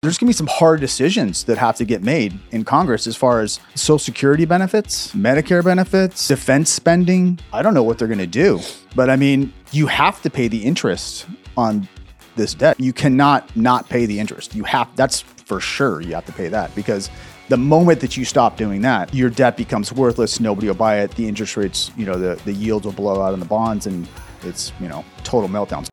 There's 0.00 0.16
going 0.16 0.26
to 0.26 0.30
be 0.30 0.36
some 0.36 0.46
hard 0.46 0.78
decisions 0.78 1.42
that 1.44 1.58
have 1.58 1.74
to 1.78 1.84
get 1.84 2.04
made 2.04 2.38
in 2.52 2.62
Congress 2.64 3.08
as 3.08 3.16
far 3.16 3.40
as 3.40 3.58
Social 3.74 3.98
Security 3.98 4.44
benefits, 4.44 5.12
Medicare 5.12 5.64
benefits, 5.64 6.28
defense 6.28 6.70
spending. 6.70 7.40
I 7.52 7.62
don't 7.62 7.74
know 7.74 7.82
what 7.82 7.98
they're 7.98 8.06
going 8.06 8.18
to 8.20 8.26
do, 8.28 8.60
but 8.94 9.10
I 9.10 9.16
mean, 9.16 9.52
you 9.72 9.88
have 9.88 10.22
to 10.22 10.30
pay 10.30 10.46
the 10.46 10.64
interest 10.64 11.26
on 11.56 11.88
this 12.36 12.54
debt. 12.54 12.78
You 12.78 12.92
cannot 12.92 13.56
not 13.56 13.88
pay 13.88 14.06
the 14.06 14.20
interest. 14.20 14.54
You 14.54 14.62
have, 14.62 14.88
that's 14.94 15.22
for 15.22 15.58
sure, 15.58 16.00
you 16.00 16.14
have 16.14 16.26
to 16.26 16.32
pay 16.32 16.46
that 16.46 16.72
because 16.76 17.10
the 17.48 17.56
moment 17.56 17.98
that 17.98 18.16
you 18.16 18.24
stop 18.24 18.56
doing 18.56 18.82
that, 18.82 19.12
your 19.12 19.30
debt 19.30 19.56
becomes 19.56 19.92
worthless. 19.92 20.38
Nobody 20.38 20.68
will 20.68 20.76
buy 20.76 21.00
it. 21.00 21.10
The 21.16 21.26
interest 21.26 21.56
rates, 21.56 21.90
you 21.96 22.06
know, 22.06 22.14
the, 22.14 22.40
the 22.44 22.52
yields 22.52 22.86
will 22.86 22.92
blow 22.92 23.20
out 23.20 23.32
on 23.32 23.40
the 23.40 23.46
bonds 23.46 23.88
and 23.88 24.08
it's, 24.44 24.72
you 24.78 24.86
know, 24.86 25.04
total 25.24 25.48
meltdowns. 25.48 25.88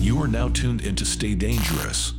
You 0.00 0.18
are 0.22 0.28
now 0.28 0.48
tuned 0.48 0.80
into 0.80 1.04
Stay 1.04 1.34
Dangerous. 1.34 2.15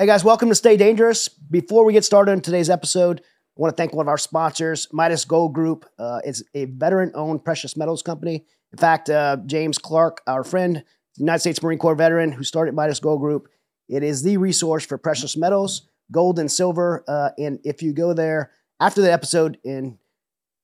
Hey 0.00 0.06
guys, 0.06 0.22
welcome 0.22 0.48
to 0.48 0.54
Stay 0.54 0.76
Dangerous. 0.76 1.28
Before 1.28 1.84
we 1.84 1.92
get 1.92 2.04
started 2.04 2.30
in 2.30 2.40
today's 2.40 2.70
episode, 2.70 3.20
I 3.20 3.24
want 3.56 3.76
to 3.76 3.82
thank 3.82 3.92
one 3.92 4.04
of 4.04 4.08
our 4.08 4.16
sponsors, 4.16 4.86
Midas 4.92 5.24
Gold 5.24 5.54
Group. 5.54 5.86
Uh, 5.98 6.20
it's 6.24 6.40
a 6.54 6.66
veteran-owned 6.66 7.44
precious 7.44 7.76
metals 7.76 8.00
company. 8.00 8.44
In 8.70 8.78
fact, 8.78 9.10
uh, 9.10 9.38
James 9.44 9.76
Clark, 9.76 10.20
our 10.28 10.44
friend, 10.44 10.84
United 11.16 11.40
States 11.40 11.60
Marine 11.60 11.80
Corps 11.80 11.96
veteran 11.96 12.30
who 12.30 12.44
started 12.44 12.76
Midas 12.76 13.00
Gold 13.00 13.18
Group, 13.18 13.48
it 13.88 14.04
is 14.04 14.22
the 14.22 14.36
resource 14.36 14.86
for 14.86 14.98
precious 14.98 15.36
metals, 15.36 15.88
gold 16.12 16.38
and 16.38 16.48
silver. 16.48 17.02
Uh, 17.08 17.30
and 17.36 17.58
if 17.64 17.82
you 17.82 17.92
go 17.92 18.12
there 18.12 18.52
after 18.78 19.02
the 19.02 19.12
episode 19.12 19.58
and 19.64 19.98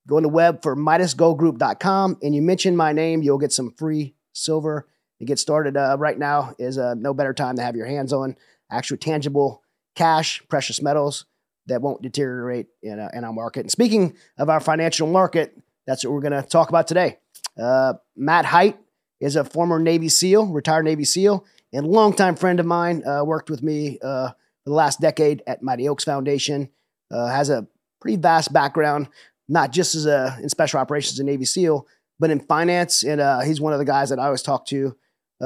go 0.07 0.16
on 0.16 0.23
the 0.23 0.29
web 0.29 0.62
for 0.62 0.77
MidasGoldGroup.com 0.77 2.19
and 2.23 2.37
you 2.37 2.41
mention 2.41 2.77
my 2.77 2.93
name, 2.93 3.21
you'll 3.21 3.38
get 3.38 3.52
some 3.52 3.73
free 3.73 4.15
silver 4.32 4.87
to 5.19 5.24
get 5.24 5.41
started. 5.41 5.77
Uh, 5.77 5.96
right 5.98 6.21
now 6.21 6.55
is 6.57 6.79
uh, 6.79 6.95
no 6.95 7.12
better 7.12 7.35
time 7.35 7.57
to 7.57 7.62
have 7.62 7.74
your 7.74 7.87
hands 7.87 8.12
on 8.12 8.37
actual 8.70 8.96
tangible 8.96 9.62
cash, 9.95 10.42
precious 10.48 10.82
metals 10.82 11.27
that 11.66 11.80
won't 11.80 12.02
deteriorate 12.02 12.66
in, 12.82 12.98
in 13.15 13.24
our 13.24 13.32
market. 13.32 13.60
And 13.60 13.71
speaking 13.71 14.16
of 14.38 14.48
our 14.48 14.60
financial 14.60 15.06
market, 15.06 15.56
that's 15.87 16.04
what 16.04 16.12
we're 16.12 16.21
going 16.21 16.43
to 16.43 16.43
talk 16.43 16.68
about 16.68 16.87
today. 16.87 17.18
Uh, 17.60 17.95
Matt 18.16 18.45
Heidt 18.45 18.76
is 19.21 19.37
a 19.37 19.45
former 19.45 19.79
Navy 19.79 20.09
SEAL, 20.09 20.46
retired 20.46 20.84
Navy 20.84 21.04
SEAL, 21.04 21.45
and 21.73 21.87
longtime 21.87 22.37
friend 22.37 22.60
of 22.60 22.66
mine. 22.66 23.02
Uh, 23.06 23.24
worked 23.24 23.51
with 23.51 23.62
me 23.62 23.98
uh, 24.02 24.29
for 24.29 24.71
the 24.71 24.74
last 24.74 25.01
decade 25.01 25.43
at 25.46 25.62
Mighty 25.62 25.88
Oaks 25.88 26.04
Foundation. 26.04 26.68
Uh, 27.10 27.28
has 27.28 27.51
a 27.51 27.66
pretty 28.01 28.16
vast 28.16 28.52
background, 28.52 29.09
not 29.49 29.73
just 29.73 29.95
as 29.95 30.06
a 30.06 30.38
in 30.43 30.49
special 30.49 30.80
operations 30.80 31.18
and 31.18 31.26
Navy 31.26 31.45
SEAL, 31.45 31.87
but 32.18 32.30
in 32.30 32.40
finance. 32.40 33.02
And 33.02 33.21
uh, 33.21 33.40
he's 33.40 33.60
one 33.60 33.73
of 33.73 33.78
the 33.78 33.84
guys 33.84 34.10
that 34.10 34.18
I 34.18 34.26
always 34.26 34.43
talk 34.43 34.66
to 34.66 34.96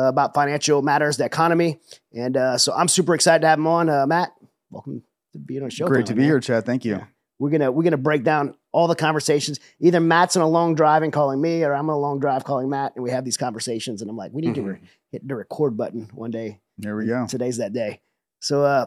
about 0.01 0.35
financial 0.35 0.83
matters, 0.83 1.17
the 1.17 1.25
economy. 1.25 1.81
And 2.15 2.37
uh, 2.37 2.59
so 2.59 2.73
I'm 2.73 2.89
super 2.89 3.15
excited 3.15 3.43
to 3.43 3.49
have 3.49 3.59
him 3.59 3.67
on. 3.67 3.89
Uh, 3.89 4.07
Matt, 4.07 4.33
welcome 4.71 5.03
to 5.33 5.39
being 5.39 5.63
on 5.63 5.69
the 5.69 5.75
show. 5.75 5.87
Great 5.87 6.07
to 6.07 6.15
be 6.15 6.21
man. 6.21 6.31
here, 6.31 6.41
Chad. 6.41 6.65
Thank 6.65 6.85
you. 6.85 6.93
Yeah. 6.93 7.05
We're 7.39 7.51
gonna 7.51 7.71
we're 7.71 7.85
gonna 7.85 7.97
break 7.97 8.25
down 8.25 8.57
all 8.73 8.89
the 8.89 8.97
conversations. 8.97 9.61
Either 9.81 10.01
Matt's 10.01 10.37
on 10.37 10.43
a 10.43 10.49
long 10.49 10.75
drive 10.75 11.03
and 11.03 11.13
calling 11.13 11.41
me, 11.41 11.63
or 11.63 11.73
I'm 11.73 11.89
on 11.89 11.95
a 11.95 11.99
long 11.99 12.19
drive 12.19 12.43
calling 12.43 12.69
Matt, 12.69 12.95
and 12.97 13.05
we 13.05 13.11
have 13.11 13.25
these 13.25 13.37
conversations. 13.37 14.03
And 14.03 14.11
I'm 14.11 14.17
like, 14.17 14.33
we 14.33 14.43
need 14.43 14.55
mm-hmm. 14.55 14.67
to 14.67 14.73
re- 14.73 14.81
hit 15.13 15.27
the 15.27 15.37
record 15.37 15.77
button 15.77 16.11
one 16.13 16.33
day. 16.33 16.61
There 16.79 16.97
we 16.97 17.07
go. 17.07 17.27
Today's 17.29 17.59
that 17.59 17.73
day. 17.73 18.01
So 18.41 18.65
uh, 18.65 18.87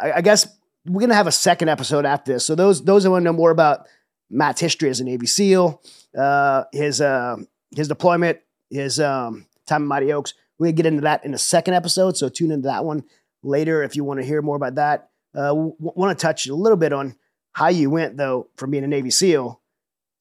I, 0.00 0.12
I 0.14 0.20
guess 0.20 0.48
we're 0.84 1.00
gonna 1.00 1.14
have 1.14 1.28
a 1.28 1.32
second 1.32 1.68
episode 1.68 2.04
after 2.04 2.32
this. 2.32 2.44
So 2.44 2.56
those 2.56 2.84
those 2.84 3.04
who 3.04 3.12
want 3.12 3.22
to 3.22 3.24
know 3.24 3.32
more 3.32 3.52
about 3.52 3.86
Matt's 4.30 4.60
history 4.60 4.90
as 4.90 4.98
a 4.98 5.04
Navy 5.04 5.26
SEAL, 5.26 5.80
uh, 6.18 6.64
his 6.72 7.00
uh, 7.00 7.36
his 7.74 7.86
deployment, 7.86 8.40
his 8.68 8.98
um, 8.98 9.46
time 9.66 9.82
in 9.82 9.88
Mighty 9.88 10.12
Oaks. 10.12 10.34
We're 10.58 10.66
gonna 10.66 10.76
get 10.76 10.86
into 10.86 11.02
that 11.02 11.24
in 11.24 11.32
the 11.32 11.38
second 11.38 11.74
episode, 11.74 12.16
so 12.16 12.28
tune 12.28 12.50
into 12.50 12.68
that 12.68 12.84
one 12.84 13.04
later 13.42 13.82
if 13.82 13.96
you 13.96 14.04
want 14.04 14.20
to 14.20 14.26
hear 14.26 14.42
more 14.42 14.56
about 14.56 14.76
that. 14.76 15.10
Uh, 15.34 15.48
w- 15.48 15.74
want 15.78 16.16
to 16.16 16.22
touch 16.22 16.46
a 16.46 16.54
little 16.54 16.76
bit 16.76 16.92
on 16.92 17.16
how 17.52 17.68
you 17.68 17.90
went 17.90 18.16
though 18.16 18.48
from 18.56 18.70
being 18.70 18.84
a 18.84 18.88
Navy 18.88 19.10
SEAL 19.10 19.60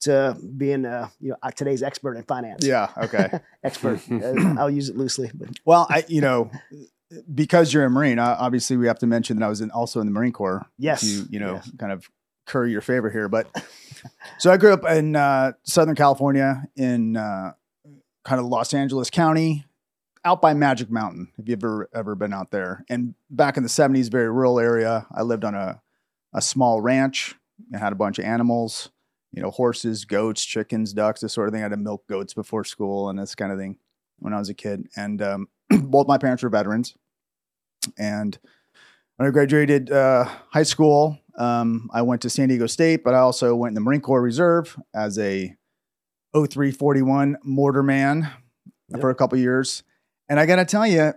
to 0.01 0.37
being 0.57 0.85
uh, 0.85 1.09
you 1.19 1.29
know 1.29 1.49
today's 1.55 1.83
expert 1.83 2.15
in 2.15 2.23
finance. 2.23 2.65
Yeah. 2.65 2.89
Okay. 2.97 3.39
expert. 3.63 3.99
uh, 4.11 4.55
I'll 4.59 4.69
use 4.69 4.89
it 4.89 4.97
loosely. 4.97 5.31
But. 5.33 5.49
Well, 5.65 5.87
I 5.89 6.03
you 6.07 6.21
know 6.21 6.51
because 7.33 7.73
you're 7.73 7.85
a 7.85 7.89
Marine, 7.89 8.19
uh, 8.19 8.35
obviously 8.39 8.77
we 8.77 8.87
have 8.87 8.99
to 8.99 9.07
mention 9.07 9.37
that 9.39 9.45
I 9.45 9.49
was 9.49 9.61
in, 9.61 9.71
also 9.71 9.99
in 9.99 10.07
the 10.07 10.11
Marine 10.11 10.33
Corps. 10.33 10.65
Yes. 10.77 11.01
To 11.01 11.27
you 11.29 11.39
know 11.39 11.55
yes. 11.55 11.71
kind 11.77 11.91
of 11.91 12.09
curry 12.45 12.71
your 12.71 12.81
favor 12.81 13.09
here, 13.09 13.29
but 13.29 13.47
so 14.37 14.51
I 14.51 14.57
grew 14.57 14.73
up 14.73 14.85
in 14.85 15.15
uh, 15.15 15.53
Southern 15.63 15.95
California 15.95 16.63
in 16.75 17.15
uh, 17.15 17.53
kind 18.23 18.39
of 18.39 18.47
Los 18.47 18.73
Angeles 18.73 19.09
County, 19.09 19.65
out 20.25 20.41
by 20.41 20.53
Magic 20.53 20.89
Mountain. 20.89 21.31
Have 21.37 21.47
you 21.47 21.53
ever 21.53 21.89
ever 21.93 22.15
been 22.15 22.33
out 22.33 22.51
there? 22.51 22.85
And 22.89 23.15
back 23.29 23.57
in 23.57 23.63
the 23.63 23.69
'70s, 23.69 24.09
very 24.11 24.29
rural 24.29 24.59
area. 24.59 25.05
I 25.13 25.21
lived 25.23 25.43
on 25.43 25.55
a 25.55 25.81
a 26.33 26.41
small 26.41 26.81
ranch. 26.81 27.35
I 27.73 27.77
had 27.77 27.93
a 27.93 27.97
bunch 27.97 28.19
of 28.19 28.25
animals, 28.25 28.89
you 29.31 29.41
know, 29.41 29.51
horses, 29.51 30.05
goats, 30.05 30.43
chickens, 30.43 30.93
ducks, 30.93 31.21
this 31.21 31.33
sort 31.33 31.47
of 31.47 31.53
thing. 31.53 31.61
I 31.61 31.63
had 31.63 31.71
to 31.71 31.77
milk 31.77 32.07
goats 32.07 32.33
before 32.33 32.63
school 32.63 33.09
and 33.09 33.19
this 33.19 33.35
kind 33.35 33.51
of 33.51 33.57
thing 33.57 33.77
when 34.19 34.33
I 34.33 34.39
was 34.39 34.49
a 34.49 34.53
kid. 34.53 34.87
And 34.95 35.21
um, 35.21 35.47
both 35.69 36.07
my 36.07 36.17
parents 36.17 36.43
were 36.43 36.49
veterans. 36.49 36.95
And 37.97 38.37
when 39.17 39.27
I 39.27 39.31
graduated 39.31 39.91
uh, 39.91 40.25
high 40.49 40.63
school, 40.63 41.19
um, 41.37 41.89
I 41.93 42.01
went 42.01 42.21
to 42.23 42.29
San 42.29 42.49
Diego 42.49 42.67
State, 42.67 43.03
but 43.03 43.13
I 43.13 43.19
also 43.19 43.55
went 43.55 43.71
in 43.71 43.75
the 43.75 43.81
Marine 43.81 44.01
Corps 44.01 44.21
Reserve 44.21 44.79
as 44.93 45.17
a 45.19 45.55
0341 46.33 47.37
Mortarman 47.45 48.31
yep. 48.89 49.01
for 49.01 49.09
a 49.09 49.15
couple 49.15 49.37
years. 49.37 49.83
And 50.29 50.39
I 50.39 50.45
got 50.45 50.55
to 50.57 50.65
tell 50.65 50.87
you, 50.87 51.13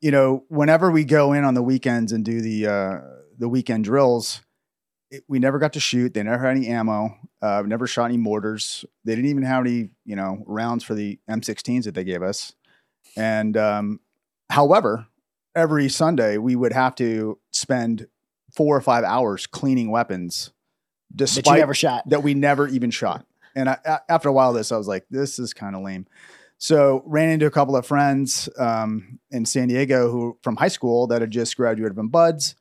you 0.00 0.10
know, 0.10 0.44
whenever 0.48 0.90
we 0.90 1.04
go 1.04 1.32
in 1.32 1.44
on 1.44 1.54
the 1.54 1.62
weekends 1.62 2.12
and 2.12 2.24
do 2.24 2.40
the 2.40 2.66
uh, 2.66 3.00
the 3.38 3.48
weekend 3.48 3.84
drills, 3.84 4.42
it, 5.10 5.24
we 5.28 5.38
never 5.38 5.58
got 5.58 5.72
to 5.74 5.80
shoot. 5.80 6.14
They 6.14 6.22
never 6.22 6.46
had 6.46 6.56
any 6.56 6.68
ammo. 6.68 7.16
Uh, 7.40 7.62
never 7.66 7.86
shot 7.86 8.06
any 8.06 8.16
mortars. 8.16 8.84
They 9.04 9.14
didn't 9.14 9.30
even 9.30 9.44
have 9.44 9.64
any, 9.64 9.90
you 10.04 10.16
know, 10.16 10.42
rounds 10.46 10.84
for 10.84 10.94
the 10.94 11.18
M16s 11.30 11.84
that 11.84 11.94
they 11.94 12.04
gave 12.04 12.22
us. 12.22 12.52
And 13.16 13.56
um, 13.56 14.00
however, 14.50 15.06
every 15.54 15.88
Sunday 15.88 16.38
we 16.38 16.56
would 16.56 16.72
have 16.72 16.94
to 16.96 17.38
spend 17.52 18.06
four 18.54 18.76
or 18.76 18.80
five 18.80 19.04
hours 19.04 19.46
cleaning 19.46 19.90
weapons, 19.90 20.50
despite 21.14 21.44
that, 21.44 21.58
never 21.58 21.74
shot. 21.74 22.08
that 22.08 22.22
we 22.22 22.34
never 22.34 22.68
even 22.68 22.90
shot. 22.90 23.24
And 23.58 23.68
I, 23.68 23.98
after 24.08 24.28
a 24.28 24.32
while, 24.32 24.52
this 24.52 24.70
I 24.70 24.76
was 24.76 24.86
like, 24.86 25.04
this 25.10 25.40
is 25.40 25.52
kind 25.52 25.74
of 25.74 25.82
lame. 25.82 26.06
So 26.58 27.02
ran 27.06 27.28
into 27.28 27.46
a 27.46 27.50
couple 27.50 27.74
of 27.74 27.84
friends 27.84 28.48
um, 28.56 29.18
in 29.32 29.44
San 29.44 29.66
Diego 29.66 30.10
who 30.10 30.38
from 30.42 30.54
high 30.56 30.68
school 30.68 31.08
that 31.08 31.20
had 31.20 31.32
just 31.32 31.56
graduated 31.56 31.96
from 31.96 32.08
BUD/S, 32.08 32.54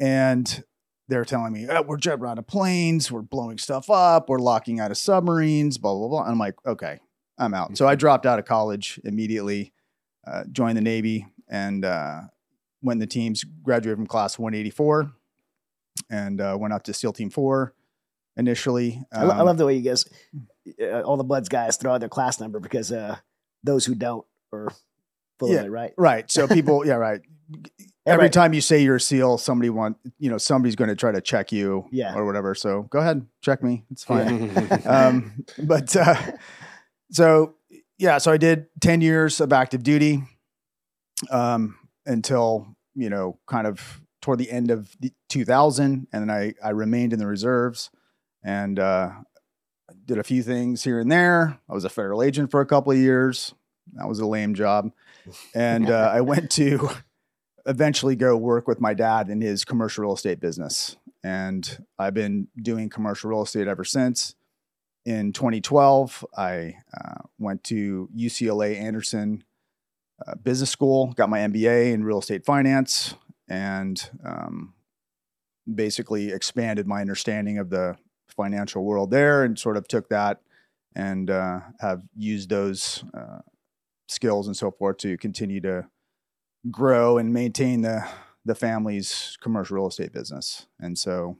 and 0.00 0.64
they're 1.06 1.24
telling 1.24 1.52
me 1.52 1.66
oh, 1.70 1.82
we're 1.82 1.98
jumping 1.98 2.28
out 2.28 2.38
of 2.38 2.48
planes, 2.48 3.12
we're 3.12 3.22
blowing 3.22 3.58
stuff 3.58 3.90
up, 3.90 4.28
we're 4.28 4.38
locking 4.38 4.80
out 4.80 4.90
of 4.90 4.96
submarines, 4.96 5.78
blah 5.78 5.94
blah 5.94 6.08
blah. 6.08 6.22
And 6.22 6.32
I'm 6.32 6.38
like, 6.38 6.54
okay, 6.66 6.98
I'm 7.38 7.54
out. 7.54 7.76
So 7.76 7.86
I 7.86 7.94
dropped 7.94 8.26
out 8.26 8.40
of 8.40 8.44
college 8.44 9.00
immediately, 9.04 9.72
uh, 10.26 10.44
joined 10.50 10.76
the 10.76 10.82
Navy, 10.82 11.26
and 11.48 11.84
uh, 11.84 12.22
went 12.82 12.96
in 12.96 13.00
the 13.00 13.06
teams. 13.06 13.44
Graduated 13.62 13.98
from 13.98 14.06
class 14.08 14.36
184, 14.36 15.12
and 16.10 16.40
uh, 16.40 16.56
went 16.58 16.74
out 16.74 16.84
to 16.84 16.92
SEAL 16.92 17.12
Team 17.12 17.30
Four 17.30 17.74
initially. 18.36 19.02
Um, 19.12 19.30
I, 19.30 19.42
love 19.42 19.58
the 19.58 19.66
way 19.66 19.76
you 19.76 19.82
guys, 19.82 20.04
uh, 20.80 21.00
all 21.02 21.16
the 21.16 21.24
BUD/S 21.24 21.48
guys, 21.48 21.76
throw 21.76 21.94
out 21.94 22.00
their 22.00 22.08
class 22.08 22.40
number 22.40 22.60
because 22.60 22.92
uh, 22.92 23.16
those 23.62 23.84
who 23.84 23.94
don't 23.94 24.26
are 24.52 24.72
full 25.38 25.50
yeah, 25.50 25.60
of 25.60 25.66
it, 25.66 25.70
right? 25.70 25.92
Right. 25.96 26.30
So 26.30 26.46
people, 26.48 26.86
yeah, 26.86 26.94
right. 26.94 27.20
Every 28.06 28.24
right. 28.24 28.32
time 28.32 28.52
you 28.52 28.60
say 28.60 28.82
you're 28.82 28.96
a 28.96 29.00
SEAL, 29.00 29.38
somebody 29.38 29.70
want 29.70 29.96
you 30.18 30.28
know 30.28 30.36
somebody's 30.36 30.76
going 30.76 30.90
to 30.90 30.96
try 30.96 31.10
to 31.10 31.22
check 31.22 31.52
you, 31.52 31.86
yeah. 31.90 32.14
or 32.14 32.26
whatever. 32.26 32.54
So 32.54 32.82
go 32.82 32.98
ahead, 32.98 33.26
check 33.40 33.62
me. 33.62 33.84
It's 33.90 34.04
fine. 34.04 34.52
Yeah. 34.54 34.74
um, 34.84 35.44
but 35.62 35.96
uh, 35.96 36.32
so 37.10 37.54
yeah, 37.96 38.18
so 38.18 38.30
I 38.30 38.36
did 38.36 38.66
ten 38.82 39.00
years 39.00 39.40
of 39.40 39.54
active 39.54 39.82
duty 39.82 40.22
um, 41.30 41.76
until 42.04 42.76
you 42.94 43.08
know 43.08 43.38
kind 43.46 43.66
of 43.66 44.02
toward 44.20 44.38
the 44.38 44.50
end 44.50 44.70
of 44.70 44.94
2000, 45.30 46.06
and 46.12 46.22
then 46.22 46.30
I 46.30 46.52
I 46.62 46.70
remained 46.70 47.14
in 47.14 47.18
the 47.18 47.26
reserves 47.26 47.90
and 48.44 48.78
uh, 48.78 49.10
did 50.04 50.18
a 50.18 50.24
few 50.24 50.42
things 50.42 50.84
here 50.84 51.00
and 51.00 51.10
there. 51.10 51.58
I 51.68 51.74
was 51.74 51.84
a 51.84 51.88
federal 51.88 52.22
agent 52.22 52.50
for 52.50 52.60
a 52.60 52.66
couple 52.66 52.92
of 52.92 52.98
years. 52.98 53.54
That 53.94 54.08
was 54.08 54.20
a 54.20 54.26
lame 54.26 54.54
job. 54.54 54.92
And 55.54 55.90
uh, 55.90 56.10
I 56.12 56.20
went 56.20 56.50
to 56.52 56.90
eventually 57.66 58.16
go 58.16 58.36
work 58.36 58.68
with 58.68 58.80
my 58.80 58.94
dad 58.94 59.30
in 59.30 59.40
his 59.40 59.64
commercial 59.64 60.04
real 60.04 60.14
estate 60.14 60.40
business. 60.40 60.96
And 61.22 61.84
I've 61.98 62.14
been 62.14 62.48
doing 62.60 62.90
commercial 62.90 63.30
real 63.30 63.42
estate 63.42 63.66
ever 63.66 63.84
since. 63.84 64.34
In 65.06 65.32
2012, 65.32 66.24
I 66.36 66.76
uh, 66.96 67.22
went 67.38 67.64
to 67.64 68.08
UCLA 68.16 68.76
Anderson 68.76 69.44
uh, 70.26 70.34
Business 70.36 70.70
School, 70.70 71.12
got 71.12 71.28
my 71.28 71.40
MBA 71.40 71.92
in 71.92 72.04
real 72.04 72.20
estate 72.20 72.44
finance, 72.44 73.14
and 73.48 74.10
um, 74.24 74.74
basically 75.72 76.30
expanded 76.30 76.86
my 76.86 77.00
understanding 77.00 77.58
of 77.58 77.70
the 77.70 77.96
financial 78.36 78.84
world 78.84 79.10
there 79.10 79.44
and 79.44 79.58
sort 79.58 79.76
of 79.76 79.86
took 79.88 80.08
that 80.08 80.40
and 80.94 81.30
uh, 81.30 81.60
have 81.80 82.02
used 82.16 82.48
those 82.48 83.04
uh, 83.14 83.40
skills 84.08 84.46
and 84.46 84.56
so 84.56 84.70
forth 84.70 84.98
to 84.98 85.16
continue 85.18 85.60
to 85.60 85.86
grow 86.70 87.18
and 87.18 87.32
maintain 87.32 87.82
the 87.82 88.06
the 88.44 88.54
family's 88.54 89.38
commercial 89.40 89.76
real 89.76 89.88
estate 89.88 90.12
business. 90.12 90.66
And 90.78 90.98
so 90.98 91.38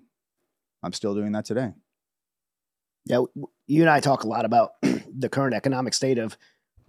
I'm 0.82 0.92
still 0.92 1.14
doing 1.14 1.32
that 1.32 1.44
today. 1.44 1.72
Yeah, 3.04 3.24
you 3.66 3.82
and 3.82 3.90
I 3.90 4.00
talk 4.00 4.24
a 4.24 4.28
lot 4.28 4.46
about 4.46 4.72
the 4.82 5.28
current 5.28 5.54
economic 5.54 5.92
state 5.92 6.18
of 6.18 6.38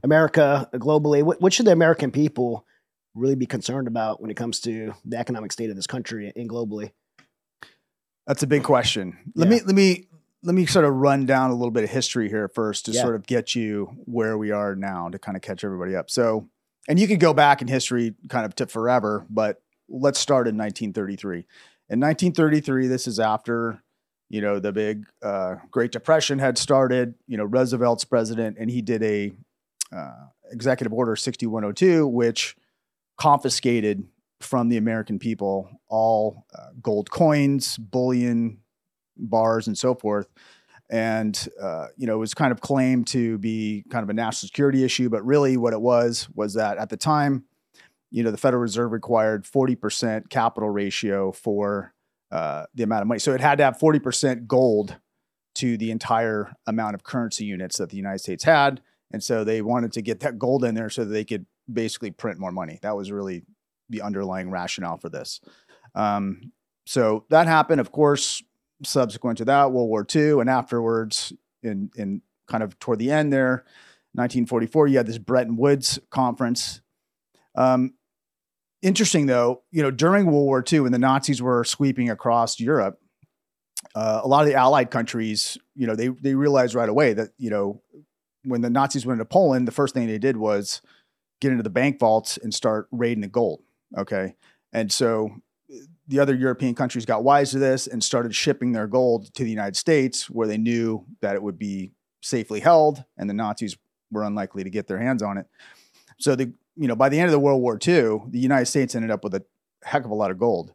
America 0.04 0.70
globally. 0.76 1.22
What, 1.24 1.42
what 1.42 1.52
should 1.52 1.66
the 1.66 1.74
American 1.74 2.12
people 2.12 2.66
really 3.14 3.36
be 3.36 3.46
concerned 3.46 3.88
about 3.88 4.22
when 4.22 4.32
it 4.32 4.38
comes 4.38 4.62
to 4.62 4.94
the 5.04 5.18
economic 5.18 5.52
state 5.52 5.70
of 5.70 5.76
this 5.76 5.88
country 5.88 6.32
and 6.36 6.50
globally? 6.50 6.92
That's 8.28 8.44
a 8.44 8.48
big 8.48 8.64
question. 8.64 9.18
Let 9.36 9.48
Yeah. 9.50 9.56
me 9.56 9.62
let 9.62 9.76
me 9.76 10.08
let 10.44 10.54
me 10.56 10.66
sort 10.68 10.86
of 10.86 10.94
run 10.94 11.26
down 11.26 11.50
a 11.50 11.54
little 11.56 11.72
bit 11.72 11.84
of 11.84 11.90
history 11.90 12.30
here 12.30 12.48
first 12.48 12.86
to 12.86 12.92
Yeah. 12.92 13.02
sort 13.02 13.16
of 13.16 13.26
get 13.26 13.56
you 13.56 13.86
where 14.06 14.38
we 14.38 14.52
are 14.52 14.76
now 14.76 15.10
to 15.10 15.18
kind 15.18 15.36
of 15.36 15.42
catch 15.42 15.64
everybody 15.64 15.96
up. 15.96 16.10
So, 16.12 16.48
and 16.88 17.00
you 17.00 17.08
could 17.08 17.20
go 17.20 17.34
back 17.34 17.62
in 17.64 17.68
history 17.68 18.14
kind 18.30 18.46
of 18.46 18.54
to 18.56 18.68
forever, 18.68 19.26
but 19.30 19.62
let's 19.90 20.20
start 20.20 20.48
in 20.48 20.56
1933. 20.56 21.46
In 21.90 22.00
1933, 22.00 22.88
this 22.88 23.08
is 23.08 23.20
after 23.20 23.82
you 24.30 24.42
know 24.42 24.60
the 24.60 24.72
big 24.72 25.06
uh, 25.22 25.56
Great 25.72 25.92
Depression 25.92 26.40
had 26.40 26.58
started. 26.58 27.14
You 27.28 27.38
know 27.38 27.44
Roosevelt's 27.46 28.06
president, 28.06 28.58
and 28.60 28.70
he 28.72 28.82
did 28.82 29.04
a 29.04 29.34
uh, 29.96 30.28
executive 30.52 30.92
order 30.94 31.16
6102, 31.16 32.08
which 32.08 32.56
confiscated 33.18 34.04
from 34.46 34.70
the 34.70 34.78
American 34.78 35.20
people 35.20 35.70
all 35.88 36.46
uh, 36.58 36.70
gold 36.82 37.10
coins, 37.10 37.78
bullion, 37.78 38.60
bars, 39.18 39.68
and 39.68 39.78
so 39.78 39.96
forth. 39.96 40.28
And 40.90 41.48
uh, 41.60 41.88
you 41.98 42.06
know, 42.06 42.14
it 42.14 42.20
was 42.20 42.34
kind 42.34 42.52
of 42.52 42.62
claimed 42.62 43.08
to 43.08 43.38
be 43.40 43.84
kind 43.90 44.04
of 44.04 44.10
a 44.10 44.14
national 44.14 44.48
security 44.48 44.84
issue, 44.84 45.10
but 45.10 45.26
really, 45.26 45.58
what 45.58 45.74
it 45.74 45.82
was 45.82 46.30
was 46.36 46.54
that 46.54 46.78
at 46.78 46.90
the 46.90 46.98
time, 46.98 47.46
you 48.12 48.24
know, 48.24 48.30
the 48.30 48.38
Federal 48.38 48.62
Reserve 48.62 48.92
required 48.92 49.48
forty 49.48 49.76
percent 49.76 50.30
capital 50.30 50.70
ratio 50.70 51.32
for 51.32 51.94
uh, 52.32 52.66
the 52.76 52.84
amount 52.84 53.02
of 53.02 53.08
money, 53.08 53.20
so 53.20 53.34
it 53.34 53.42
had 53.42 53.58
to 53.58 53.64
have 53.64 53.80
forty 53.80 54.00
percent 54.00 54.48
gold 54.48 54.98
to 55.56 55.78
the 55.78 55.90
entire 55.90 56.54
amount 56.68 56.94
of 56.94 57.04
currency 57.04 57.46
units 57.46 57.78
that 57.78 57.90
the 57.90 57.98
United 57.98 58.20
States 58.20 58.44
had, 58.44 58.82
and 59.12 59.24
so 59.24 59.44
they 59.44 59.62
wanted 59.64 59.92
to 59.94 60.02
get 60.04 60.20
that 60.20 60.38
gold 60.38 60.64
in 60.64 60.76
there 60.76 60.90
so 60.90 61.04
that 61.04 61.12
they 61.12 61.26
could 61.26 61.48
basically 61.72 62.12
print 62.12 62.38
more 62.38 62.52
money. 62.52 62.78
That 62.84 62.96
was 62.96 63.12
really 63.12 63.42
the 63.90 64.02
underlying 64.02 64.50
rationale 64.50 64.98
for 64.98 65.10
this. 65.10 65.42
Um, 65.94 66.52
so 66.86 67.26
that 67.30 67.48
happened, 67.48 67.82
of 67.82 67.92
course. 67.92 68.44
Subsequent 68.84 69.38
to 69.38 69.46
that, 69.46 69.72
World 69.72 69.90
War 69.90 70.06
II, 70.14 70.42
and 70.42 70.50
afterwards, 70.50 71.32
in 71.64 71.90
in 71.96 72.22
kind 72.48 72.62
of 72.62 72.78
toward 72.80 73.00
the 73.00 73.10
end 73.10 73.32
there, 73.32 73.64
1944, 74.14 74.88
you 74.88 74.98
had 74.98 75.08
this 75.08 75.18
Bretton 75.18 75.56
Woods 75.56 75.98
conference. 76.10 76.82
Um, 77.56 77.94
interesting 78.82 79.26
though, 79.26 79.64
you 79.72 79.82
know, 79.82 79.92
during 79.92 80.26
World 80.26 80.46
War 80.46 80.64
II, 80.72 80.82
when 80.82 80.92
the 80.92 81.00
Nazis 81.00 81.42
were 81.42 81.64
sweeping 81.64 82.10
across 82.10 82.60
Europe, 82.60 83.00
uh, 83.96 84.22
a 84.24 84.28
lot 84.28 84.42
of 84.42 84.48
the 84.48 84.56
Allied 84.56 84.92
countries, 84.92 85.58
you 85.76 85.88
know, 85.88 85.96
they 85.96 86.10
they 86.10 86.36
realized 86.36 86.76
right 86.76 86.90
away 86.90 87.14
that 87.14 87.30
you 87.38 87.50
know, 87.50 87.82
when 88.44 88.62
the 88.62 88.70
Nazis 88.70 89.06
went 89.06 89.20
into 89.20 89.26
Poland, 89.26 89.68
the 89.68 89.72
first 89.72 89.94
thing 89.94 90.08
they 90.08 90.18
did 90.18 90.38
was 90.38 90.82
get 91.42 91.52
into 91.52 91.64
the 91.64 91.70
bank 91.70 92.00
vaults 92.00 92.38
and 92.38 92.54
start 92.54 92.88
raiding 92.92 93.22
the 93.22 93.28
gold. 93.28 93.62
Okay. 93.98 94.36
And 94.74 94.92
so 94.92 95.32
the 96.08 96.20
other 96.20 96.36
European 96.36 96.76
countries 96.76 97.06
got 97.06 97.24
wise 97.24 97.52
to 97.52 97.60
this 97.60 97.88
and 97.88 98.04
started 98.04 98.36
shipping 98.36 98.72
their 98.72 98.88
gold 98.88 99.34
to 99.36 99.44
the 99.44 99.50
United 99.50 99.76
States 99.76 100.30
where 100.30 100.48
they 100.48 100.58
knew 100.58 101.06
that 101.22 101.36
it 101.36 101.42
would 101.42 101.58
be 101.58 101.92
safely 102.22 102.60
held 102.60 103.04
and 103.18 103.30
the 103.30 103.34
Nazis 103.34 103.78
were 104.12 104.24
unlikely 104.24 104.64
to 104.64 104.70
get 104.70 104.88
their 104.88 105.00
hands 105.00 105.24
on 105.24 105.38
it. 105.38 105.48
So 106.18 106.36
the 106.36 106.54
you 106.76 106.88
know 106.88 106.96
by 106.96 107.10
the 107.10 107.20
end 107.20 107.28
of 107.28 107.32
the 107.32 107.40
World 107.40 107.62
War 107.62 107.76
II, 107.76 108.22
the 108.30 108.40
United 108.40 108.66
States 108.66 108.96
ended 108.96 109.12
up 109.12 109.24
with 109.24 109.34
a 109.36 109.44
heck 109.84 110.06
of 110.06 110.12
a 110.12 110.16
lot 110.16 110.32
of 110.32 110.38
gold. 110.38 110.74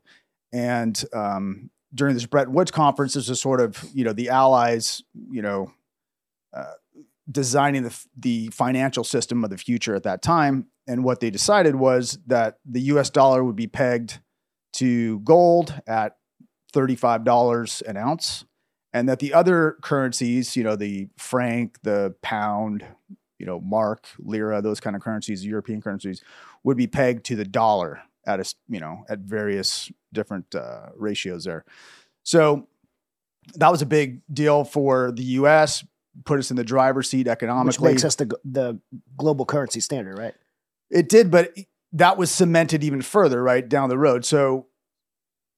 And 0.52 1.02
um, 1.12 1.70
during 1.94 2.14
this 2.14 2.26
Bretton 2.26 2.52
Woods 2.52 2.70
conference, 2.70 3.14
this 3.14 3.28
was 3.28 3.40
sort 3.40 3.60
of 3.60 3.82
you 3.94 4.04
know 4.04 4.12
the 4.12 4.28
Allies, 4.30 5.02
you 5.30 5.42
know, 5.42 5.72
uh, 6.52 6.72
designing 7.30 7.84
the 7.84 8.04
the 8.16 8.48
financial 8.48 9.04
system 9.04 9.44
of 9.44 9.50
the 9.50 9.58
future 9.58 9.94
at 9.94 10.02
that 10.04 10.22
time. 10.22 10.66
And 10.90 11.04
what 11.04 11.20
they 11.20 11.30
decided 11.30 11.76
was 11.76 12.18
that 12.26 12.58
the 12.64 12.80
U.S. 12.80 13.10
dollar 13.10 13.44
would 13.44 13.54
be 13.54 13.68
pegged 13.68 14.18
to 14.72 15.20
gold 15.20 15.72
at 15.86 16.16
thirty-five 16.72 17.22
dollars 17.22 17.80
an 17.86 17.96
ounce, 17.96 18.44
and 18.92 19.08
that 19.08 19.20
the 19.20 19.32
other 19.32 19.76
currencies, 19.82 20.56
you 20.56 20.64
know, 20.64 20.74
the 20.74 21.06
franc, 21.16 21.78
the 21.84 22.16
pound, 22.22 22.84
you 23.38 23.46
know, 23.46 23.60
mark, 23.60 24.08
lira, 24.18 24.60
those 24.62 24.80
kind 24.80 24.96
of 24.96 25.02
currencies, 25.02 25.46
European 25.46 25.80
currencies, 25.80 26.24
would 26.64 26.76
be 26.76 26.88
pegged 26.88 27.24
to 27.26 27.36
the 27.36 27.44
dollar 27.44 28.02
at 28.26 28.40
a, 28.40 28.54
you 28.68 28.80
know 28.80 29.04
at 29.08 29.20
various 29.20 29.92
different 30.12 30.52
uh, 30.56 30.88
ratios 30.96 31.44
there. 31.44 31.64
So 32.24 32.66
that 33.54 33.70
was 33.70 33.80
a 33.80 33.86
big 33.86 34.22
deal 34.32 34.64
for 34.64 35.12
the 35.12 35.22
U.S. 35.38 35.84
Put 36.24 36.40
us 36.40 36.50
in 36.50 36.56
the 36.56 36.64
driver's 36.64 37.08
seat 37.08 37.28
economically. 37.28 37.84
Which 37.84 37.92
makes 37.92 38.04
us 38.04 38.16
the, 38.16 38.36
the 38.44 38.80
global 39.16 39.46
currency 39.46 39.78
standard, 39.78 40.18
right? 40.18 40.34
It 40.90 41.08
did, 41.08 41.30
but 41.30 41.54
that 41.92 42.16
was 42.16 42.30
cemented 42.30 42.84
even 42.84 43.02
further 43.02 43.42
right 43.42 43.68
down 43.68 43.88
the 43.88 43.98
road. 43.98 44.24
So, 44.24 44.66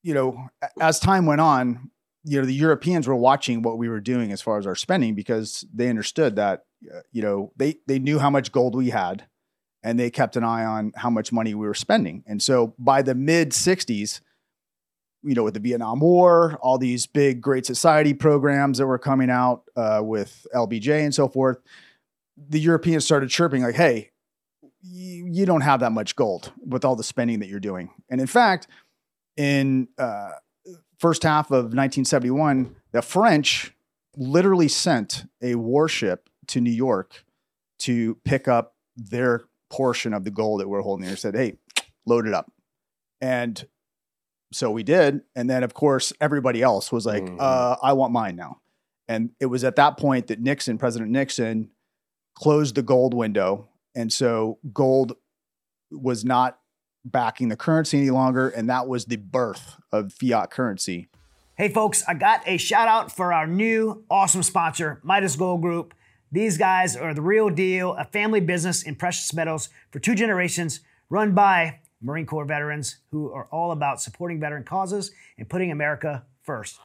you 0.02 0.14
know, 0.14 0.48
as 0.80 0.98
time 0.98 1.26
went 1.26 1.40
on, 1.40 1.90
you 2.24 2.38
know, 2.40 2.46
the 2.46 2.54
Europeans 2.54 3.06
were 3.06 3.16
watching 3.16 3.62
what 3.62 3.78
we 3.78 3.88
were 3.88 4.00
doing 4.00 4.32
as 4.32 4.40
far 4.40 4.58
as 4.58 4.66
our 4.66 4.74
spending 4.74 5.14
because 5.14 5.64
they 5.72 5.88
understood 5.88 6.36
that, 6.36 6.64
uh, 6.92 7.00
you 7.10 7.22
know, 7.22 7.52
they 7.56 7.76
they 7.86 7.98
knew 7.98 8.18
how 8.18 8.30
much 8.30 8.52
gold 8.52 8.74
we 8.74 8.90
had, 8.90 9.26
and 9.82 9.98
they 9.98 10.10
kept 10.10 10.36
an 10.36 10.44
eye 10.44 10.64
on 10.64 10.92
how 10.96 11.10
much 11.10 11.32
money 11.32 11.54
we 11.54 11.66
were 11.66 11.74
spending. 11.74 12.22
And 12.26 12.40
so, 12.40 12.74
by 12.78 13.02
the 13.02 13.14
mid 13.14 13.50
'60s, 13.50 14.20
you 15.22 15.34
know, 15.34 15.42
with 15.42 15.54
the 15.54 15.60
Vietnam 15.60 16.00
War, 16.00 16.58
all 16.62 16.78
these 16.78 17.06
big 17.06 17.40
Great 17.40 17.66
Society 17.66 18.14
programs 18.14 18.78
that 18.78 18.86
were 18.86 18.98
coming 18.98 19.30
out 19.30 19.64
uh, 19.76 20.00
with 20.02 20.46
LBJ 20.54 21.04
and 21.04 21.14
so 21.14 21.28
forth, 21.28 21.58
the 22.36 22.60
Europeans 22.60 23.04
started 23.04 23.30
chirping 23.30 23.62
like, 23.62 23.74
"Hey, 23.74 24.11
you, 24.82 25.26
you 25.30 25.46
don't 25.46 25.60
have 25.62 25.80
that 25.80 25.92
much 25.92 26.16
gold 26.16 26.52
with 26.66 26.84
all 26.84 26.96
the 26.96 27.04
spending 27.04 27.40
that 27.40 27.48
you're 27.48 27.60
doing." 27.60 27.90
And 28.10 28.20
in 28.20 28.26
fact, 28.26 28.66
in 29.36 29.88
uh, 29.98 30.30
first 30.98 31.22
half 31.22 31.46
of 31.50 31.66
1971, 31.74 32.74
the 32.92 33.02
French 33.02 33.74
literally 34.16 34.68
sent 34.68 35.24
a 35.40 35.54
warship 35.54 36.28
to 36.48 36.60
New 36.60 36.70
York 36.70 37.24
to 37.80 38.16
pick 38.24 38.46
up 38.48 38.74
their 38.96 39.44
portion 39.70 40.12
of 40.12 40.24
the 40.24 40.30
gold 40.30 40.60
that 40.60 40.68
we're 40.68 40.82
holding 40.82 41.06
there. 41.06 41.16
Said, 41.16 41.34
"Hey, 41.34 41.56
load 42.06 42.26
it 42.26 42.34
up," 42.34 42.52
and 43.20 43.66
so 44.52 44.70
we 44.70 44.82
did. 44.82 45.22
And 45.34 45.48
then, 45.48 45.62
of 45.62 45.72
course, 45.72 46.12
everybody 46.20 46.60
else 46.60 46.92
was 46.92 47.06
like, 47.06 47.24
Mhm. 47.24 47.36
uh, 47.40 47.76
"I 47.82 47.94
want 47.94 48.12
mine 48.12 48.36
now." 48.36 48.60
And 49.08 49.30
it 49.40 49.46
was 49.46 49.64
at 49.64 49.76
that 49.76 49.96
point 49.96 50.26
that 50.26 50.40
Nixon, 50.40 50.76
President 50.76 51.10
Nixon, 51.10 51.70
closed 52.34 52.74
the 52.74 52.82
gold 52.82 53.14
window, 53.14 53.68
and 53.94 54.12
so 54.12 54.58
gold 54.72 55.16
was 55.90 56.24
not 56.24 56.58
backing 57.04 57.48
the 57.48 57.56
currency 57.56 57.98
any 57.98 58.10
longer, 58.10 58.48
and 58.48 58.68
that 58.70 58.86
was 58.86 59.06
the 59.06 59.16
birth 59.16 59.76
of 59.90 60.12
fiat 60.12 60.50
currency. 60.50 61.08
Hey, 61.56 61.68
folks, 61.68 62.02
I 62.08 62.14
got 62.14 62.42
a 62.46 62.56
shout 62.56 62.88
out 62.88 63.12
for 63.12 63.32
our 63.32 63.46
new 63.46 64.04
awesome 64.10 64.42
sponsor, 64.42 65.00
Midas 65.02 65.36
Gold 65.36 65.60
Group. 65.60 65.94
These 66.30 66.56
guys 66.56 66.96
are 66.96 67.12
the 67.12 67.20
real 67.20 67.50
deal, 67.50 67.92
a 67.94 68.04
family 68.04 68.40
business 68.40 68.82
in 68.82 68.94
precious 68.94 69.34
metals 69.34 69.68
for 69.90 69.98
two 69.98 70.14
generations, 70.14 70.80
run 71.10 71.34
by 71.34 71.80
Marine 72.00 72.26
Corps 72.26 72.46
veterans 72.46 72.96
who 73.10 73.30
are 73.32 73.46
all 73.52 73.70
about 73.70 74.00
supporting 74.00 74.40
veteran 74.40 74.64
causes 74.64 75.12
and 75.36 75.48
putting 75.48 75.70
America 75.70 76.24
first. 76.42 76.78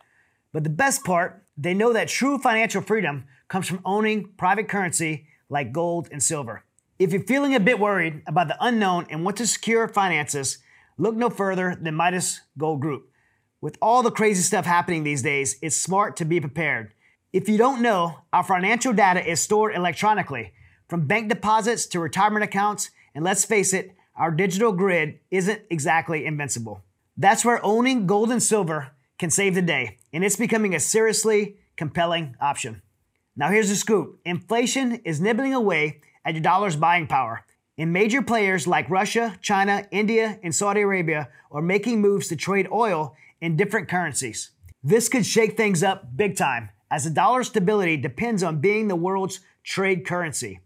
But 0.52 0.64
the 0.64 0.70
best 0.70 1.04
part, 1.04 1.44
they 1.58 1.74
know 1.74 1.94
that 1.94 2.08
true 2.08 2.38
financial 2.38 2.82
freedom 2.82 3.26
comes 3.48 3.68
from 3.68 3.82
owning 3.86 4.30
private 4.38 4.68
currency 4.68 5.28
like 5.50 5.72
gold 5.72 6.10
and 6.12 6.22
silver. 6.22 6.64
If 7.00 7.14
you're 7.14 7.22
feeling 7.22 7.54
a 7.54 7.60
bit 7.60 7.80
worried 7.80 8.24
about 8.26 8.48
the 8.48 8.58
unknown 8.60 9.06
and 9.12 9.24
want 9.24 9.38
to 9.38 9.46
secure 9.46 9.88
finances, 9.88 10.58
look 10.98 11.16
no 11.16 11.30
further 11.30 11.78
than 11.80 11.94
Midas 11.94 12.42
Gold 12.58 12.80
Group. 12.82 13.12
With 13.62 13.78
all 13.84 14.02
the 14.02 14.10
crazy 14.10 14.42
stuff 14.42 14.66
happening 14.66 15.04
these 15.04 15.22
days, 15.22 15.58
it's 15.62 15.78
smart 15.78 16.16
to 16.16 16.26
be 16.26 16.40
prepared. 16.40 16.94
If 17.32 17.48
you 17.48 17.58
don't 17.60 17.84
know, 17.84 18.22
our 18.34 18.44
financial 18.44 18.94
data 18.94 19.24
is 19.24 19.40
stored 19.40 19.76
electronically, 19.76 20.54
from 20.88 21.06
bank 21.06 21.30
deposits 21.30 21.86
to 21.88 22.00
retirement 22.00 22.44
accounts, 22.44 22.90
and 23.14 23.24
let's 23.24 23.46
face 23.46 23.74
it, 23.74 23.96
our 24.16 24.32
digital 24.32 24.72
grid 24.72 25.20
isn't 25.30 25.62
exactly 25.70 26.26
invincible. 26.26 26.82
That's 27.16 27.46
where 27.46 27.64
owning 27.64 28.08
gold 28.08 28.32
and 28.32 28.42
silver 28.42 28.92
can 29.20 29.30
save 29.30 29.54
the 29.54 29.62
day, 29.62 30.00
and 30.12 30.24
it's 30.24 30.36
becoming 30.36 30.74
a 30.74 30.80
seriously 30.80 31.58
compelling 31.76 32.36
option. 32.42 32.82
Now, 33.36 33.52
here's 33.52 33.70
the 33.70 33.76
scoop 33.76 34.20
inflation 34.26 34.96
is 35.06 35.22
nibbling 35.22 35.54
away 35.54 36.02
at 36.28 36.34
your 36.34 36.44
dollar's 36.44 36.76
buying 36.76 37.08
power. 37.08 37.46
And 37.78 37.94
major 37.94 38.22
players 38.22 38.68
like 38.68 38.90
Russia, 38.90 39.38
China, 39.42 39.88
India, 39.92 40.40
and 40.44 40.54
Saudi 40.54 40.82
Arabia 40.82 41.30
are 41.52 41.62
making 41.62 42.02
moves 42.02 42.28
to 42.28 42.36
trade 42.36 42.68
oil 42.70 43.16
in 43.40 43.56
different 43.56 43.88
currencies. 43.88 44.52
This 44.84 45.08
could 45.08 45.26
shake 45.26 45.56
things 45.56 45.84
up 45.84 46.18
big 46.18 46.36
time, 46.36 46.70
as 46.92 47.06
the 47.06 47.12
dollar's 47.12 47.48
stability 47.48 47.96
depends 47.96 48.44
on 48.44 48.60
being 48.60 48.90
the 48.90 48.96
world's 48.96 49.40
trade 49.64 50.06
currency. 50.06 50.60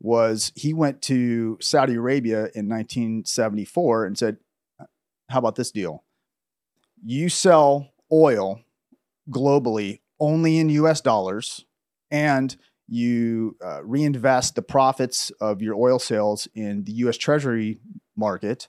was 0.00 0.52
he 0.56 0.74
went 0.74 1.00
to 1.02 1.56
Saudi 1.60 1.94
Arabia 1.94 2.48
in 2.54 2.68
1974 2.68 4.04
and 4.04 4.18
said, 4.18 4.38
How 5.30 5.38
about 5.38 5.54
this 5.54 5.70
deal? 5.70 6.04
You 7.04 7.28
sell 7.28 7.90
oil 8.12 8.60
globally 9.30 10.00
only 10.18 10.58
in 10.58 10.68
US 10.70 11.00
dollars, 11.00 11.64
and 12.10 12.56
you 12.86 13.56
uh, 13.64 13.82
reinvest 13.84 14.56
the 14.56 14.62
profits 14.62 15.30
of 15.40 15.62
your 15.62 15.74
oil 15.74 15.98
sales 15.98 16.48
in 16.54 16.84
the 16.84 16.92
US 16.92 17.16
Treasury 17.16 17.80
market, 18.16 18.68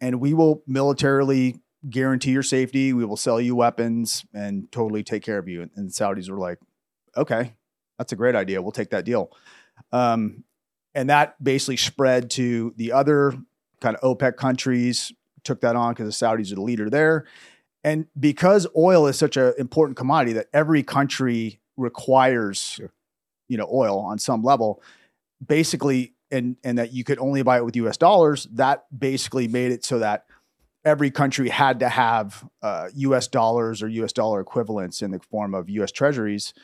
and 0.00 0.20
we 0.20 0.34
will 0.34 0.62
militarily 0.66 1.60
guarantee 1.88 2.32
your 2.32 2.42
safety. 2.42 2.92
We 2.92 3.04
will 3.04 3.16
sell 3.16 3.40
you 3.40 3.54
weapons 3.56 4.24
and 4.34 4.70
totally 4.72 5.02
take 5.02 5.22
care 5.22 5.38
of 5.38 5.48
you. 5.48 5.62
And, 5.62 5.70
and 5.76 5.90
Saudis 5.90 6.28
were 6.28 6.38
like, 6.38 6.58
okay, 7.16 7.54
that's 7.98 8.12
a 8.12 8.16
great 8.16 8.34
idea. 8.34 8.60
We'll 8.60 8.72
take 8.72 8.90
that 8.90 9.04
deal. 9.04 9.30
Um, 9.92 10.44
and 10.94 11.10
that 11.10 11.42
basically 11.42 11.76
spread 11.76 12.30
to 12.30 12.72
the 12.76 12.92
other 12.92 13.34
kind 13.80 13.96
of 13.96 14.18
OPEC 14.18 14.36
countries, 14.36 15.12
took 15.44 15.60
that 15.60 15.76
on 15.76 15.92
because 15.92 16.18
the 16.18 16.26
Saudis 16.26 16.52
are 16.52 16.56
the 16.56 16.62
leader 16.62 16.90
there. 16.90 17.26
And 17.84 18.06
because 18.18 18.66
oil 18.76 19.06
is 19.06 19.16
such 19.16 19.36
an 19.36 19.54
important 19.58 19.96
commodity 19.96 20.32
that 20.32 20.48
every 20.52 20.82
country 20.82 21.60
requires, 21.76 22.80
you 23.48 23.56
know, 23.56 23.68
oil 23.72 23.98
on 23.98 24.18
some 24.18 24.42
level, 24.42 24.82
basically, 25.46 26.14
and 26.30 26.56
and 26.64 26.78
that 26.78 26.92
you 26.92 27.04
could 27.04 27.18
only 27.20 27.42
buy 27.42 27.58
it 27.58 27.64
with 27.64 27.76
U.S. 27.76 27.96
dollars, 27.96 28.48
that 28.54 28.86
basically 28.96 29.46
made 29.46 29.70
it 29.70 29.84
so 29.84 30.00
that 30.00 30.26
every 30.86 31.10
country 31.10 31.48
had 31.48 31.80
to 31.80 31.88
have 31.88 32.48
uh, 32.62 32.88
U.S. 32.94 33.26
dollars 33.26 33.82
or 33.82 33.88
U.S. 33.88 34.12
dollar 34.12 34.40
equivalents 34.40 35.02
in 35.02 35.10
the 35.10 35.18
form 35.18 35.52
of 35.52 35.68
U.S. 35.68 35.90
treasuries 35.90 36.54